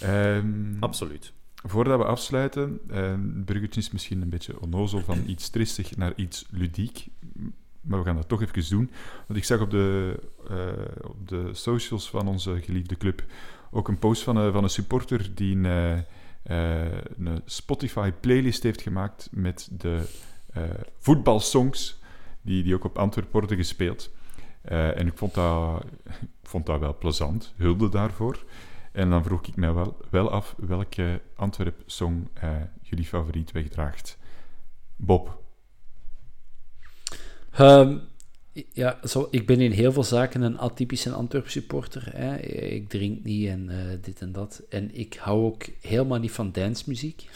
Ehm, 0.01 0.79
Absoluut. 0.81 1.33
Voordat 1.55 1.99
we 1.99 2.05
afsluiten, 2.05 2.81
eh 2.89 3.15
Bruggetje 3.45 3.81
is 3.81 3.91
misschien 3.91 4.23
een 4.23 4.29
beetje 4.31 4.61
onnozel 4.61 5.01
van 5.01 5.23
iets 5.27 5.51
tristig 5.51 5.97
naar 5.97 6.13
iets 6.17 6.47
ludiek. 6.51 7.07
Maar 7.87 7.99
we 7.99 8.05
gaan 8.05 8.17
dat 8.17 8.29
toch 8.29 8.43
even 8.43 8.71
doen. 8.71 8.91
Want 9.27 9.39
ik 9.39 9.45
zag 9.45 9.61
op 9.61 9.71
de, 9.71 10.19
eh, 10.49 11.09
op 11.09 11.29
de 11.29 11.49
socials 11.53 12.11
van 12.11 12.29
onze 12.29 12.61
geliefde 12.61 12.97
club 12.97 13.25
ook 13.71 13.89
een 13.89 13.99
post 13.99 14.23
van 14.23 14.37
een, 14.37 14.53
van 14.53 14.63
een 14.63 14.71
supporter 14.71 15.35
die 15.35 15.57
een, 15.57 15.67
eh, 15.67 15.99
eh, 16.83 17.03
een 17.19 17.43
Spotify-playlist 17.45 18.63
heeft 18.63 18.83
gemaakt 18.83 19.29
met 19.31 19.69
de 19.73 20.25
voetbalsongs 20.99 22.01
die, 22.43 22.63
die 22.63 22.75
ook 22.75 22.85
op 22.85 22.99
Antwerpen 22.99 23.33
worden 23.33 23.57
gespeeld. 23.57 24.11
En 24.63 25.07
ik 25.07 25.19
vond, 25.19 25.35
dat, 25.35 25.85
vond 26.43 26.67
dat 26.67 26.81
wel 26.81 26.99
plezant. 26.99 27.55
Hulde 27.57 27.89
daarvoor. 27.89 28.45
En 28.93 29.11
dan 29.11 29.25
vroeg 29.25 29.47
ik 29.47 29.57
mij 29.57 29.73
wel, 29.73 29.97
wel 30.11 30.31
af 30.31 30.55
welke 30.59 31.21
Antwerp-song 31.35 32.29
jullie 32.83 33.05
favoriet 33.05 33.53
wegdraagt. 33.53 34.19
Bob. 34.97 35.46
Ehm, 37.57 37.97
ja, 38.73 38.99
zo, 39.05 39.29
ik 39.31 39.47
ben 39.47 39.61
in 39.61 39.71
heel 39.71 39.93
veel 39.93 40.05
zaken 40.05 40.43
een 40.43 40.59
atypische 40.59 41.11
Antwerp 41.11 41.49
supporter. 41.49 42.09
Hè. 42.17 42.37
Ik 42.39 42.89
drink 42.89 43.25
niet 43.25 43.49
en 43.49 43.69
eh, 43.71 43.99
dit 44.01 44.21
en 44.21 44.33
dat. 44.33 44.63
En 44.69 44.95
ik 44.95 45.15
hou 45.15 45.45
ook 45.45 45.65
helemaal 45.81 46.19
niet 46.19 46.33
van 46.33 46.53
dancemuziek. 46.53 47.25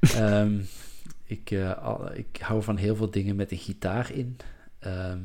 Ehm, 0.00 0.58
ik, 1.24 1.50
eh, 1.50 1.96
ik 2.14 2.40
hou 2.40 2.62
van 2.62 2.76
heel 2.76 2.96
veel 2.96 3.10
dingen 3.10 3.36
met 3.36 3.50
een 3.50 3.58
gitaar 3.58 4.12
in. 4.12 4.36
Ehm, 4.78 5.18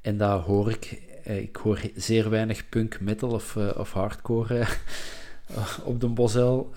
en 0.00 0.16
daar 0.18 0.38
hoor 0.38 0.70
ik... 0.70 1.02
eh, 1.24 1.38
ik 1.38 1.56
hoor 1.56 1.80
zeer 1.96 2.30
weinig 2.30 2.68
punk, 2.68 3.00
metal 3.00 3.30
of, 3.30 3.56
of 3.56 3.92
hardcore 3.92 4.66
op 5.84 6.00
de 6.00 6.08
Bosel. 6.08 6.72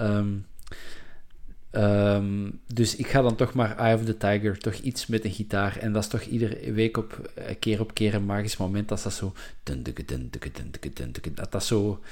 Ehm, 1.72 2.50
dus 2.74 2.96
ik 2.96 3.08
ga 3.08 3.22
dan 3.22 3.36
toch 3.36 3.54
maar 3.54 3.78
Eye 3.78 3.96
of 3.96 4.06
the 4.06 4.18
Tiger, 4.18 4.58
toch 4.58 4.74
iets 4.74 5.08
met 5.08 5.26
een 5.26 5.32
gitaar. 5.32 5.78
En 5.78 5.92
dat 5.94 6.04
is 6.04 6.10
toch 6.10 6.22
iedere 6.22 6.72
week 6.72 6.98
op, 6.98 7.32
eh, 7.36 7.56
keer 7.60 7.80
op 7.80 7.94
keer 7.94 8.14
een 8.14 8.26
magisch 8.26 8.58
moment 8.58 8.92
als 8.92 9.04
dat 9.04 9.14
zo... 9.14 9.34
dun, 9.64 9.84
dukke, 9.84 10.06
dun, 10.06 10.28
dukke, 10.32 10.52
dun, 10.52 10.72
dukke, 10.72 10.94
dun, 10.94 11.12
dukke, 11.12 11.34
Dat 11.34 11.52
dat 11.52 11.66
zo... 11.66 12.04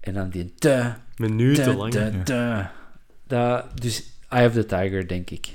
En 0.00 0.14
dan 0.14 0.30
die... 0.30 0.52
Minuten 1.16 1.76
lang. 1.76 2.22
Dat, 3.26 3.80
dus 3.80 4.04
Eye 4.28 4.46
of 4.46 4.52
the 4.52 4.66
Tiger, 4.66 5.08
denk 5.08 5.30
ik. 5.30 5.54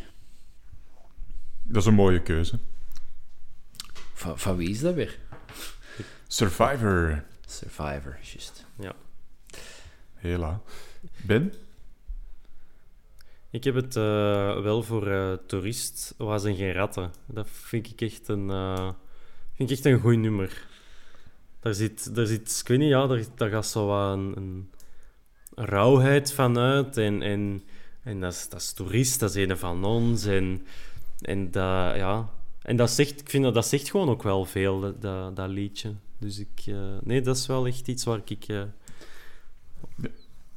Dat 1.64 1.82
is 1.82 1.88
een 1.88 1.94
mooie 1.94 2.22
keuze. 2.22 2.60
Van, 4.14 4.40
van 4.40 4.56
wie 4.56 4.70
is 4.70 4.80
dat 4.80 4.94
weer? 4.94 5.20
Survivor. 6.28 7.24
Survivor, 7.46 8.18
juist. 8.22 8.66
Ja. 8.80 8.96
Hela. 10.16 10.62
Ben? 11.22 11.54
Ik 13.52 13.64
heb 13.64 13.76
het 13.76 13.96
eh, 13.96 14.62
wel 14.62 14.84
voor 14.84 15.08
eh, 15.08 15.34
Toerist 15.48 16.14
was 16.18 16.46
en 16.46 16.56
geen 16.56 16.74
ratten. 16.74 17.12
Dat 17.26 17.48
vind 17.50 17.92
ik 17.92 18.02
echt 18.02 18.28
een, 18.28 18.50
eh, 18.50 18.90
vind 19.54 19.70
ik 19.70 19.78
echt 19.78 19.86
een 19.86 20.00
goed 20.00 20.18
nummer. 20.18 20.68
Daar 21.60 21.74
zit, 21.74 22.16
daar 22.16 22.26
zit, 22.26 22.60
ik 22.62 22.68
weet 22.68 22.80
niet, 22.80 22.90
ja, 22.90 23.08
daar, 23.08 23.24
daar 23.36 23.50
gaat 23.50 23.68
zo 23.68 23.86
wat 23.86 24.14
een, 24.14 24.36
een 24.36 24.70
rauwheid 25.56 26.34
van 26.34 26.58
uit. 26.58 26.98
En, 26.98 27.22
en, 27.22 27.64
en 28.04 28.20
dat, 28.20 28.34
is, 28.34 28.50
dat 28.50 28.62
is 28.62 28.74
Toerist, 28.74 29.20
dat 29.20 29.36
is 29.36 29.50
een 29.50 29.58
van 29.58 29.84
ons. 29.84 30.26
En, 30.26 30.66
en 31.22 31.52
dat, 31.52 31.96
ja... 31.96 32.30
En 32.62 32.76
dat 32.76 32.90
zegt, 32.90 33.20
ik 33.22 33.30
vind 33.30 33.44
dat, 33.44 33.54
dat 33.54 33.68
zegt 33.68 33.90
gewoon 33.90 34.10
ook 34.10 34.24
wel 34.24 34.46
veel, 34.46 34.80
dat, 34.80 35.02
dat, 35.02 35.36
dat 35.36 35.50
liedje. 35.50 35.94
Dus 36.18 36.40
ik... 36.40 36.74
nee, 37.04 37.22
dat 37.22 37.38
is 37.38 37.48
wel 37.48 37.68
echt 37.68 37.88
iets 37.88 38.04
waar 38.04 38.22
ik... 38.26 38.48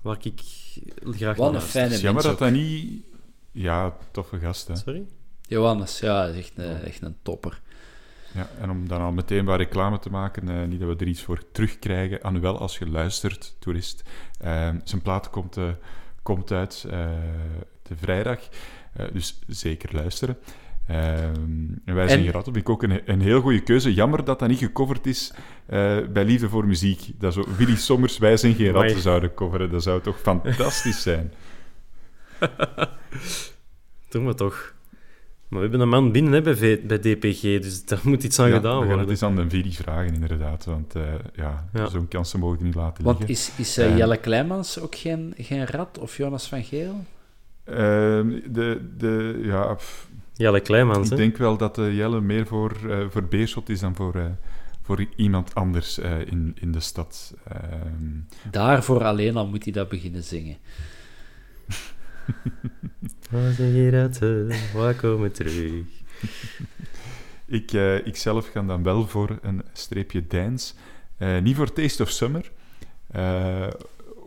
eh, 0.05 0.11
waar 0.11 0.19
ik 0.23 0.41
graag 1.17 1.37
Wat 1.37 1.55
een 1.55 1.61
fijne 1.61 1.87
Het 1.87 1.97
is 1.97 2.03
jammer 2.03 2.25
mens 2.25 2.39
dat 2.39 2.49
dat 2.49 2.59
niet... 2.59 3.03
Ja, 3.53 3.97
toffe 4.11 4.39
gast, 4.39 4.69
hè. 4.69 4.77
Sorry? 4.77 5.07
Johannes, 5.43 5.99
ja, 5.99 6.25
is 6.27 6.37
echt 6.37 6.53
een, 6.57 6.83
echt 6.83 7.03
een 7.03 7.17
topper. 7.23 7.61
Ja, 8.35 8.49
en 8.61 8.71
om 8.71 8.89
dan 8.89 9.01
al 9.01 9.13
meteen 9.13 9.45
wat 9.45 9.57
reclame 9.59 9.99
te 9.99 10.11
maken, 10.11 10.49
eh, 10.49 10.69
niet 10.69 10.81
dat 10.81 10.89
we 10.89 11.05
er 11.05 11.11
iets 11.11 11.23
voor 11.23 11.51
terugkrijgen, 11.53 12.25
aan 12.25 12.41
wel 12.41 12.59
als 12.59 12.79
je 12.79 12.89
luistert, 12.89 13.57
toerist. 13.59 14.03
Eh, 14.39 14.69
zijn 14.85 15.03
plaat 15.03 15.31
komt, 15.31 15.57
eh, 15.57 15.69
komt 16.23 16.53
uit 16.53 16.85
eh, 16.91 17.09
de 17.83 17.97
vrijdag, 17.97 18.39
eh, 18.93 19.07
dus 19.13 19.39
zeker 19.47 19.95
luisteren. 19.95 20.37
En 20.87 21.81
wij 21.85 22.09
zijn 22.09 22.19
En- 22.19 22.25
Gerard, 22.25 22.45
vind 22.45 22.57
ik 22.57 22.69
ook 22.69 22.83
een, 22.83 23.01
een 23.05 23.21
heel 23.21 23.41
goede 23.41 23.61
keuze. 23.63 23.95
Jammer 23.95 24.25
dat 24.25 24.39
dat 24.39 24.49
niet 24.49 24.59
gecoverd 24.59 25.07
is 25.07 25.33
eh, 25.67 25.97
bij 26.13 26.25
Liefde 26.25 26.49
voor 26.49 26.67
Muziek. 26.67 27.11
Dat 27.19 27.33
zo 27.33 27.45
Willy 27.57 27.77
Sommers, 27.77 28.19
wij 28.19 28.37
zijn 28.37 28.55
geen 28.55 28.71
ratten 28.73 29.01
zouden 29.01 29.35
coveren. 29.35 29.71
Dat 29.71 29.83
zou 29.83 30.01
toch 30.01 30.21
fantastisch 30.21 31.03
zijn. 31.03 31.33
Doen 34.09 34.27
we 34.27 34.35
toch. 34.35 34.73
Maar 35.49 35.63
we 35.63 35.69
hebben 35.69 35.81
een 35.81 35.89
man 35.89 36.13
binnen 36.13 36.33
hè, 36.33 36.43
bij, 36.43 36.55
V- 36.57 36.81
bij 36.83 36.99
DPG, 36.99 37.41
dus 37.41 37.85
daar 37.85 38.01
moet 38.03 38.23
iets 38.25 38.39
aan 38.39 38.49
Ja, 38.49 38.55
gedaan 38.55 38.73
we 38.79 38.85
worden. 38.85 38.99
het 38.99 39.11
eens 39.11 39.23
aan 39.23 39.37
de 39.37 39.49
Viri 39.51 39.73
vragen, 39.73 40.15
inderdaad. 40.15 40.65
Want 40.65 40.95
eh, 40.95 41.03
ja, 41.35 41.69
Ja. 41.73 41.87
zo'n 41.89 42.09
kansen 42.09 42.39
mogen 42.41 42.57
die 42.57 42.67
niet 42.67 42.75
laten 42.75 43.05
Want 43.05 43.19
liggen. 43.19 43.35
is, 43.37 43.53
is 43.57 43.77
eh. 43.79 43.97
Jelle 43.97 44.17
Kleimans 44.17 44.81
ook 44.81 44.95
geen, 44.95 45.35
geen 45.37 45.67
rat? 45.67 45.99
Of 45.99 46.17
Jonas 46.17 46.49
van 46.49 46.63
Geel? 46.65 47.05
Ehm, 47.65 48.29
de, 48.53 48.91
de, 48.97 49.41
ja, 49.43 49.75
pff, 49.75 50.09
Jelle 50.37 50.61
Kleimans, 50.61 51.11
ik 51.11 51.17
denk 51.17 51.37
wel 51.37 51.57
dat 51.57 51.79
eh, 51.79 51.97
Jelle 51.97 52.21
meer 52.21 52.47
voor, 52.47 52.91
eh 52.91 53.07
voor 53.11 53.23
Beerschot 53.23 53.69
is 53.69 53.81
dan 53.81 53.95
voor, 53.95 54.15
eh, 54.15 54.25
voor 54.83 55.07
iemand 55.17 55.55
anders 55.55 55.99
eh, 55.99 56.21
in, 56.27 56.57
in 56.61 56.73
de 56.73 56.81
stad. 56.81 57.35
Ehm, 57.49 58.51
Daarvoor 58.51 59.05
alleen 59.05 59.37
al 59.37 59.47
moet 59.47 59.65
hij 59.65 59.73
dat 59.73 59.89
beginnen 59.89 60.25
zingen. 60.25 60.57
Waar 63.31 63.53
zijn 63.53 63.73
je 63.73 63.91
ratten? 63.91 64.53
Waar 64.75 64.95
komen 64.95 65.33
terug? 65.33 65.73
ik, 67.47 67.73
eh, 67.73 68.07
ik 68.07 68.17
zelf 68.17 68.49
ga 68.49 68.63
dan 68.63 68.83
wel 68.83 69.07
voor 69.07 69.39
een 69.43 69.63
streepje 69.73 70.27
Deins. 70.27 70.75
Eh, 71.17 71.39
niet 71.39 71.57
voor 71.57 71.73
Taste 71.73 72.03
of 72.03 72.11
Summer. 72.11 72.51
Eh, 73.11 73.67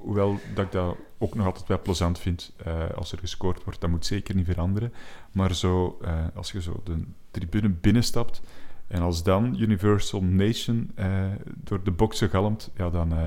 hoewel 0.08 0.40
dat 0.56 0.66
ik 0.66 0.72
dat 0.72 0.98
ook 1.18 1.36
nog 1.36 1.46
altijd 1.46 1.68
wel 1.68 1.82
plezant 1.82 2.20
vind 2.20 2.54
eh, 2.58 2.90
als 2.96 3.12
er 3.12 3.20
gescoord 3.20 3.64
wordt. 3.64 3.82
Dat 3.82 3.90
moet 3.90 4.06
zeker 4.06 4.36
niet 4.36 4.46
veranderen. 4.46 4.94
Maar 5.32 5.56
zo, 5.56 5.98
eh, 6.02 6.26
als 6.36 6.52
je 6.52 6.62
zo 6.62 6.82
de 6.84 7.04
tribune 7.32 7.70
binnenstapt 7.70 8.42
en 8.88 9.02
als 9.02 9.24
dan 9.24 9.56
Universal 9.60 10.24
Nation 10.24 10.92
eh, 10.96 11.26
door 11.64 11.84
de 11.84 11.92
boksen 11.92 12.30
galmt, 12.30 12.72
ja, 12.76 12.90
dan, 12.90 13.12
eh, 13.12 13.24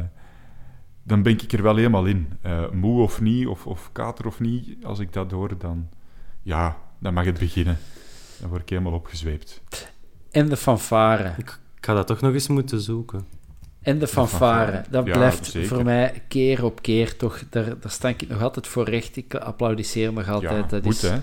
dan 1.03 1.23
ben 1.23 1.33
ik 1.33 1.53
er 1.53 1.63
wel 1.63 1.77
helemaal 1.77 2.07
in. 2.07 2.29
Eh, 2.41 2.71
moe 2.71 3.03
of 3.03 3.21
niet, 3.21 3.47
of, 3.47 3.67
of 3.67 3.91
kater 3.93 4.27
of 4.27 4.41
niet, 4.41 4.85
als 4.85 4.99
ik 4.99 5.13
dat 5.13 5.31
hoor, 5.31 5.59
dan, 5.59 5.89
ja, 6.43 6.77
dan 6.99 7.15
mag 7.15 7.25
het 7.25 7.39
beginnen. 7.39 7.79
Dan 8.41 8.49
word 8.49 8.63
ik 8.63 8.69
helemaal 8.69 8.93
opgezweept. 8.93 9.63
En 10.31 10.49
de 10.49 10.57
fanfare. 10.57 11.35
Ik 11.37 11.59
ga 11.81 11.95
dat 11.95 12.07
toch 12.07 12.21
nog 12.21 12.33
eens 12.33 12.49
moeten 12.49 12.81
zoeken. 12.81 13.27
En 13.83 13.99
de 13.99 14.07
fanfare. 14.07 14.85
Dat 14.91 15.07
Ja, 15.07 15.13
blijft 15.13 15.47
zeker. 15.47 15.69
voor 15.69 15.85
mij 15.85 16.23
keer 16.29 16.65
op 16.65 16.83
keer 16.83 17.17
toch... 17.17 17.43
Daar, 17.51 17.65
daar 17.81 17.91
sta 17.91 18.09
ik 18.09 18.29
nog 18.29 18.43
altijd 18.43 18.67
voor 18.67 18.89
recht. 18.89 19.17
Ik 19.17 19.35
applaudisseer 19.35 20.13
nog 20.13 20.29
altijd. 20.29 20.63
ja, 20.63 20.67
dat 20.69 20.85
moet, 20.85 20.95
is, 20.95 21.03
hè. 21.03 21.19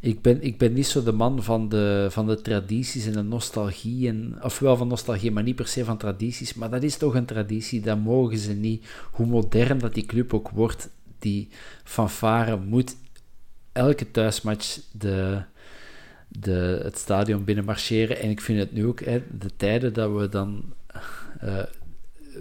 Ik 0.00 0.22
ben, 0.22 0.42
ik 0.42 0.58
ben 0.58 0.72
niet 0.72 0.86
zo 0.86 1.02
de 1.02 1.12
man 1.12 1.42
van 1.42 1.68
de, 1.68 2.06
van 2.10 2.26
de 2.26 2.40
tradities 2.40 3.06
en 3.06 3.12
de 3.12 3.22
nostalgie. 3.22 4.08
En, 4.08 4.38
of 4.42 4.58
wel 4.58 4.76
van 4.76 4.88
nostalgie, 4.88 5.30
maar 5.30 5.42
niet 5.42 5.56
per 5.56 5.66
se 5.66 5.84
van 5.84 5.96
tradities. 5.96 6.54
Maar 6.54 6.70
dat 6.70 6.82
is 6.82 6.96
toch 6.96 7.14
een 7.14 7.24
traditie, 7.24 7.80
dat 7.80 7.98
mogen 7.98 8.38
ze 8.38 8.52
niet. 8.52 8.86
Hoe 9.10 9.26
modern 9.26 9.78
dat 9.78 9.94
die 9.94 10.06
club 10.06 10.34
ook 10.34 10.48
wordt, 10.48 10.88
die 11.18 11.48
fanfare 11.84 12.56
moet 12.56 12.96
elke 13.72 14.10
thuismatch 14.10 14.80
de, 14.92 15.42
de, 16.28 16.80
het 16.82 16.98
stadion 16.98 17.44
binnenmarcheren. 17.44 18.20
En 18.20 18.30
ik 18.30 18.40
vind 18.40 18.58
het 18.58 18.72
nu 18.72 18.86
ook, 18.86 19.00
hè, 19.00 19.22
de 19.38 19.50
tijden 19.56 19.92
dat 19.92 20.12
we 20.12 20.28
dan 20.28 20.64
eh, 21.42 21.54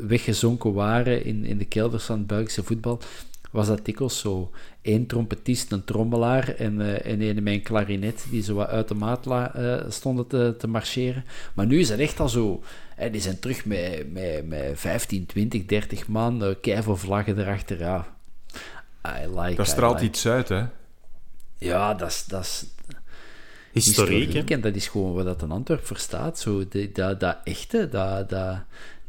weggezonken 0.07 0.73
waren 0.73 1.23
in, 1.25 1.45
in 1.45 1.57
de 1.57 1.65
kelders 1.65 2.03
van 2.03 2.17
het 2.17 2.27
Belgische 2.27 2.63
voetbal, 2.63 2.99
was 3.51 3.67
dat 3.67 3.85
dikwijls 3.85 4.19
zo. 4.19 4.51
Eén 4.81 5.05
trompetist, 5.07 5.71
een 5.71 5.83
trommelaar 5.83 6.47
en, 6.55 6.81
eh, 6.81 7.11
en 7.11 7.21
een 7.21 7.43
met 7.43 7.53
een 7.53 7.61
klarinet 7.61 8.25
die 8.29 8.43
zo 8.43 8.53
wat 8.53 8.67
uit 8.67 8.87
de 8.87 8.93
maat 8.93 9.25
la- 9.25 9.53
eh, 9.53 9.89
stonden 9.91 10.27
te, 10.27 10.55
te 10.57 10.67
marcheren. 10.67 11.25
Maar 11.53 11.65
nu 11.65 11.79
is 11.79 11.89
het 11.89 11.99
echt 11.99 12.19
al 12.19 12.29
zo. 12.29 12.63
Hè, 12.95 13.09
die 13.09 13.21
zijn 13.21 13.39
terug 13.39 13.65
met, 13.65 14.11
met, 14.13 14.47
met 14.47 14.79
15, 14.79 15.25
20, 15.25 15.65
30 15.65 16.07
man, 16.07 16.43
uh, 16.43 16.55
keiveel 16.61 16.97
vlaggen 16.97 17.39
erachter. 17.39 17.79
Ja, 17.79 18.07
I 19.05 19.27
like 19.39 19.55
Dat 19.55 19.67
I 19.67 19.69
straalt 19.69 19.93
like. 19.93 20.05
iets 20.05 20.27
uit, 20.27 20.49
hè. 20.49 20.63
Ja, 21.57 21.93
dat 21.93 22.09
is... 22.09 22.25
Dat 22.25 22.43
is 22.43 22.65
Historiek, 23.71 24.33
hè? 24.33 24.39
En 24.55 24.61
dat 24.61 24.75
is 24.75 24.87
gewoon 24.87 25.13
wat 25.13 25.25
dat 25.25 25.41
een 25.41 25.51
Antwerp 25.51 25.85
verstaat. 25.85 26.39
Zo, 26.39 26.67
de- 26.67 26.91
dat, 26.91 27.19
dat 27.19 27.37
echte, 27.43 27.89
dat, 27.89 28.29
dat, 28.29 28.57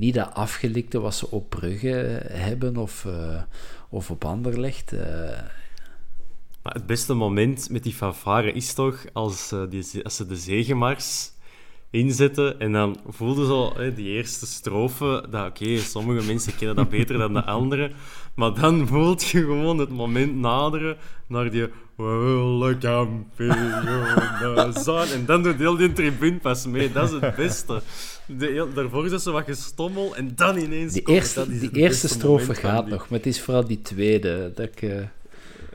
niet 0.03 0.15
dat 0.15 0.35
afgelikte 0.35 1.01
wat 1.01 1.15
ze 1.15 1.31
op 1.31 1.51
Brugge 1.51 2.21
hebben 2.33 2.77
of, 2.77 3.05
eh, 3.05 3.43
of 3.89 4.11
op 4.11 4.25
Anderlecht. 4.25 4.93
eh. 4.93 5.39
Maar 6.63 6.75
het 6.75 6.87
beste 6.87 7.15
moment 7.15 7.71
met 7.71 7.83
die 7.83 7.93
fanfare 7.93 8.53
is 8.53 8.75
toch 8.75 9.05
als, 9.13 9.53
eh, 9.53 9.63
die, 9.71 9.83
ze- 9.83 10.05
als 10.05 10.17
ze 10.17 10.27
de 10.27 10.37
zegenmars 10.37 11.31
inzetten 11.91 12.61
en 12.61 12.73
dan 12.73 13.01
voelden 13.09 13.47
zo 13.47 13.73
hè, 13.77 13.95
die 13.95 14.09
eerste 14.09 14.47
strofe 14.47 15.27
dat 15.31 15.47
oké, 15.49 15.77
sommige 15.79 16.27
mensen 16.27 16.57
kennen 16.57 16.77
dat 16.77 16.89
beter 16.89 17.19
dan 17.19 17.33
de 17.35 17.45
anderen, 17.59 17.93
maar 18.35 18.55
dan 18.55 18.87
voelt 18.87 19.23
je 19.29 19.41
gewoon 19.41 19.79
het 19.79 19.91
moment 19.91 20.37
naderen 20.37 20.97
naar 21.27 21.51
die 21.51 21.69
Welcome 21.97 23.25
zijn 24.73 25.09
en 25.19 25.25
dan 25.27 25.43
doet 25.43 25.59
heel 25.59 25.77
die 25.77 25.93
tribune 25.93 26.39
pas 26.39 26.67
mee. 26.67 26.93
Dat 26.93 27.13
is 27.13 27.21
het 27.21 27.35
beste. 27.45 27.83
De, 28.27 28.47
heel- 28.47 28.73
daarvoor 28.73 29.05
is 29.05 29.11
dat 29.11 29.23
zo 29.23 29.33
wat 29.33 29.45
gestommel 29.45 30.17
en 30.17 30.33
dan 30.35 30.57
ineens... 30.57 30.93
Die 30.93 31.07
eerste, 31.07 31.39
Dat 31.41 31.49
is 31.49 31.61
die 31.61 31.71
eerste 31.71 32.09
strofe 32.09 32.55
gaat 32.55 32.87
nog, 32.89 33.09
maar 33.09 33.19
het 33.19 33.27
is 33.29 33.41
vooral 33.41 33.67
die 33.67 33.83
tweede. 33.83 34.53
Dat 34.55 34.67
ik, 34.67 34.83
eh, 34.83 35.03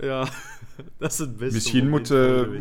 Ja, 0.01 0.27
dat 0.99 1.11
is 1.11 1.17
het 1.17 1.37
beste 1.37 1.53
Misschien 1.53 1.89
moment 1.89 2.09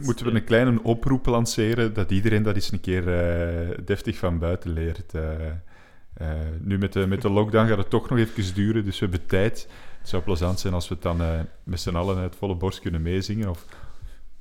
moeten, 0.05 0.27
we 0.27 0.31
een 0.31 0.45
kleine 0.45 0.83
oproep 0.83 1.27
lanceren 1.27 1.95
dat 1.95 2.11
iedereen 2.11 2.43
dat 2.43 2.55
eens 2.55 2.73
een 2.73 2.81
keer 2.81 3.09
eh, 3.09 3.79
deftig 3.85 4.17
van 4.17 4.39
buiten 4.39 4.71
leert. 4.71 5.15
Eh, 5.15 6.29
nu 6.61 6.79
met 6.79 6.93
de, 6.93 7.07
met 7.07 7.23
de 7.23 7.31
lockdown 7.31 7.69
gaat 7.69 7.79
het 7.79 7.91
toch 7.91 8.11
nog 8.11 8.19
even 8.19 8.55
duren, 8.55 8.85
dus 8.85 8.99
we 8.99 9.07
hebben 9.07 9.27
tijd. 9.27 9.69
Het 10.07 10.15
zou 10.15 10.25
plezant 10.25 10.61
zijn 10.61 10.75
als 10.75 10.89
we 10.89 10.95
het 10.95 11.03
dan 11.03 11.21
eh, 11.21 11.41
met 11.65 11.81
z'n 11.81 11.95
allen 11.95 12.17
uit 12.17 12.37
volle 12.37 12.55
borst 12.55 12.81
kunnen 12.81 13.03
meezingen. 13.03 13.49
Of... 13.51 13.65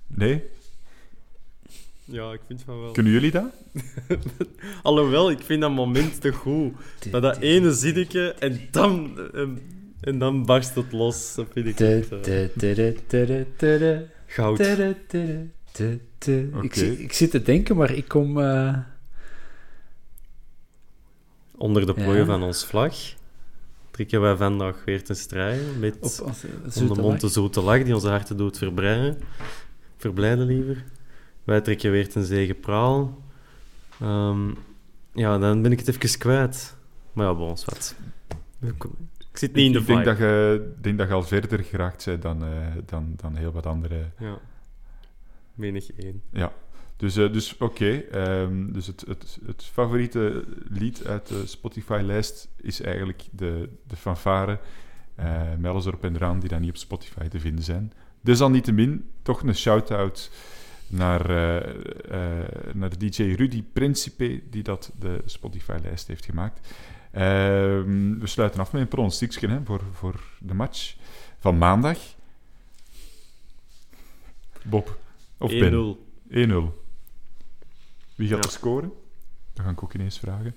Nee? 0.08 0.44
Ja, 2.04 2.32
ik 2.32 2.40
vind 2.48 2.62
van 2.66 2.80
wel. 2.82 2.92
Kunnen 2.92 3.12
jullie 3.12 3.32
dat? 3.32 3.46
Alhoewel, 4.84 5.32
ik 5.32 5.40
vind 5.42 5.62
dat 5.62 5.72
moment 5.72 6.22
te 6.22 6.32
goed. 6.32 6.74
Dat 7.10 7.22
dat 7.22 7.38
ene 7.38 7.74
zinnetje 7.74 8.34
en 8.34 8.60
dan, 8.72 9.20
en, 9.34 9.60
en 10.02 10.20
dan 10.20 10.46
barst 10.46 10.76
het 10.76 10.92
los. 10.92 11.36
Dat 11.36 11.48
vind 11.54 11.66
ik 11.66 11.80
echt, 11.80 12.12
eh, 12.12 14.00
goud. 14.28 14.60
Ik 16.62 16.76
Ik 16.76 17.14
zit 17.14 17.32
te 17.32 17.42
denken, 17.42 17.76
maar 17.76 17.92
ik 17.92 18.08
kom... 18.08 18.40
eh, 18.42 18.78
Onder 21.58 21.86
de 21.86 21.94
plooien 21.94 22.18
Ja. 22.20 22.26
van 22.26 22.44
ons 22.44 22.66
vlag 22.66 22.96
trekken 23.96 24.22
wij 24.22 24.36
vandaag 24.36 24.84
weer 24.86 25.04
te 25.04 25.14
strijden 25.14 25.80
met 25.80 25.96
op 25.96 26.28
onze 26.28 26.48
om 26.80 26.94
de 26.94 27.02
mond 27.02 27.22
de 27.22 27.28
zoete 27.28 27.62
lach 27.62 27.84
die 27.84 27.94
onze 27.94 28.10
harten 28.10 28.38
doet 28.38 28.58
verbreiden. 28.58 29.18
Verblijden 29.98 30.46
liever. 30.46 30.84
Wij 31.44 31.62
trekken 31.62 31.92
weer 31.92 32.10
ten 32.10 32.26
zegepraal. 32.26 33.24
Ehm 34.02 34.50
ja, 35.14 35.38
dan 35.38 35.62
ben 35.62 35.72
ik 35.72 35.80
het 35.80 35.88
even 35.88 36.20
kwijt. 36.20 36.78
Maar 37.14 37.26
ja, 37.26 37.34
bon, 37.36 37.54
is 37.54 37.66
wat. 37.66 37.96
Ik 39.18 39.38
zit 39.38 39.54
niet 39.54 39.66
in 39.66 39.72
de 39.72 39.80
ik 39.80 39.86
denk 39.86 40.00
vibe. 40.00 40.10
dat, 40.10 40.18
je, 40.18 40.66
ik 40.78 40.84
denk 40.84 40.98
dat 40.98 41.08
je 41.08 41.14
al 41.14 41.24
verder 41.24 41.64
geraakt 41.64 42.06
bent 42.06 42.22
dan, 42.22 42.44
eh, 42.44 42.52
dan, 42.86 43.14
dan 43.16 43.36
heel 43.36 43.52
wat 43.52 43.66
andere 43.66 44.12
Ja. 44.20 44.40
Menig 45.54 45.92
één. 45.92 46.22
Ja, 46.32 46.54
dus, 46.98 47.18
eh, 47.18 47.34
dus 47.34 47.58
oké. 47.58 47.92
ehm, 48.12 48.72
dus 48.72 48.88
het, 48.88 49.04
het, 49.08 49.40
het 49.46 49.64
favoriete 49.64 50.44
lied 50.70 51.06
uit 51.06 51.28
de 51.28 51.48
Spotify-lijst 51.48 52.48
is 52.62 52.82
eigenlijk 52.82 53.24
de, 53.32 53.70
de 53.88 53.96
fanfare. 53.96 54.60
eh 55.16 55.42
met 55.58 55.72
alles 55.72 55.86
erop 55.86 56.04
en 56.04 56.16
eraan 56.16 56.40
die 56.40 56.50
dan 56.50 56.62
niet 56.62 56.70
op 56.70 56.78
Spotify 56.78 57.28
te 57.28 57.40
vinden 57.40 57.64
zijn. 57.64 57.94
Desalniettemin, 58.22 59.10
toch 59.22 59.42
een 59.42 59.56
shout-out 59.56 60.32
naar, 60.88 61.30
eh, 61.30 62.74
naar 62.74 62.90
de 62.98 63.10
DJ 63.10 63.22
Rudy 63.24 63.64
Principe, 63.74 64.42
die 64.50 64.64
dat 64.64 64.92
de 65.00 65.22
Spotify-lijst 65.26 66.08
heeft 66.08 66.26
gemaakt. 66.26 66.74
Ehm, 67.12 68.20
we 68.20 68.28
sluiten 68.28 68.60
af 68.60 68.72
met 68.72 68.82
een 68.82 68.88
pronostiekje 68.88 69.48
hè, 69.48 69.60
voor, 69.64 69.82
voor 69.92 70.20
de 70.40 70.54
match 70.54 70.96
van 71.40 71.58
maandag. 71.58 71.98
Bob 74.64 74.98
of 75.38 75.50
Ben? 75.50 75.98
1-0. 76.30 76.85
1-0. 78.16 78.18
Wie 78.18 78.28
gaat 78.28 78.38
Ja. 78.38 78.44
er 78.44 78.52
scoren? 78.52 78.92
Dat 79.54 79.66
ga 79.66 79.72
ik 79.72 79.84
ook 79.84 79.94
ineens 79.94 80.20
vragen. 80.20 80.56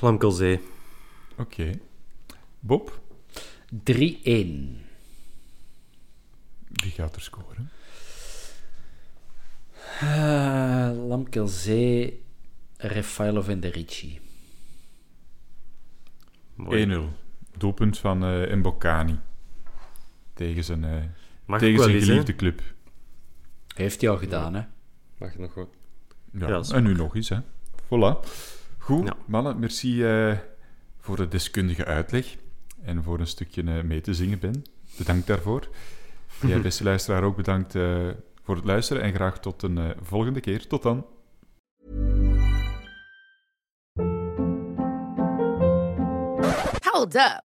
Lamkelzee. 0.00 0.60
Oké. 1.36 1.70
Bob, 2.60 3.00
3-1. 3.84 4.82
wie 6.68 6.90
gaat 6.90 7.14
er 7.16 7.20
scoren? 7.22 7.70
Uh, 10.02 10.90
Lamkelzee, 11.08 12.22
Refailov 12.76 13.48
en 13.48 13.60
de 13.60 13.68
Ricci. 13.68 14.20
1-0. 16.58 17.00
Doelpunt 17.56 17.98
van 17.98 18.24
uh, 18.24 18.54
Mbokani. 18.54 19.18
Tegen 20.34 20.64
zijn, 20.64 20.82
uh, 20.82 21.02
Mag 21.44 21.58
tegen 21.58 21.82
zijn 21.84 22.00
geliefde 22.02 22.36
club. 22.36 22.62
Heeft 23.74 24.00
hij 24.00 24.10
al 24.10 24.16
gedaan, 24.18 24.54
hè? 24.54 24.62
Mag 25.18 25.36
nog 25.38 25.54
wel. 25.54 25.70
Ja, 26.32 26.62
en 26.72 26.82
nu 26.82 26.94
nog 26.94 27.14
eens, 27.16 27.28
hè. 27.28 27.38
Voilà. 27.84 28.28
Goed, 28.78 29.06
Ja. 29.06 29.16
mannen, 29.26 29.58
merci 29.58 30.04
eh, 30.04 30.38
voor 31.00 31.16
de 31.16 31.28
deskundige 31.28 31.84
uitleg. 31.84 32.36
En 32.82 33.02
voor 33.02 33.18
een 33.20 33.26
stukje 33.26 33.62
eh, 33.62 33.82
mee 33.82 34.00
te 34.00 34.14
zingen, 34.14 34.38
Ben. 34.38 34.62
Bedankt 34.98 35.26
daarvoor. 35.26 35.68
Jij, 36.46 36.60
beste 36.60 36.84
luisteraar, 36.84 37.22
ook 37.22 37.36
bedankt 37.36 37.74
eh, 37.74 38.08
voor 38.42 38.56
het 38.56 38.64
luisteren. 38.64 39.02
En 39.02 39.14
graag 39.14 39.40
tot 39.40 39.62
een 39.62 39.94
volgende 40.02 40.40
keer. 40.40 40.66
Tot 40.66 40.82
dan. 40.82 41.06
Hold 46.92 47.14
up. 47.14 47.53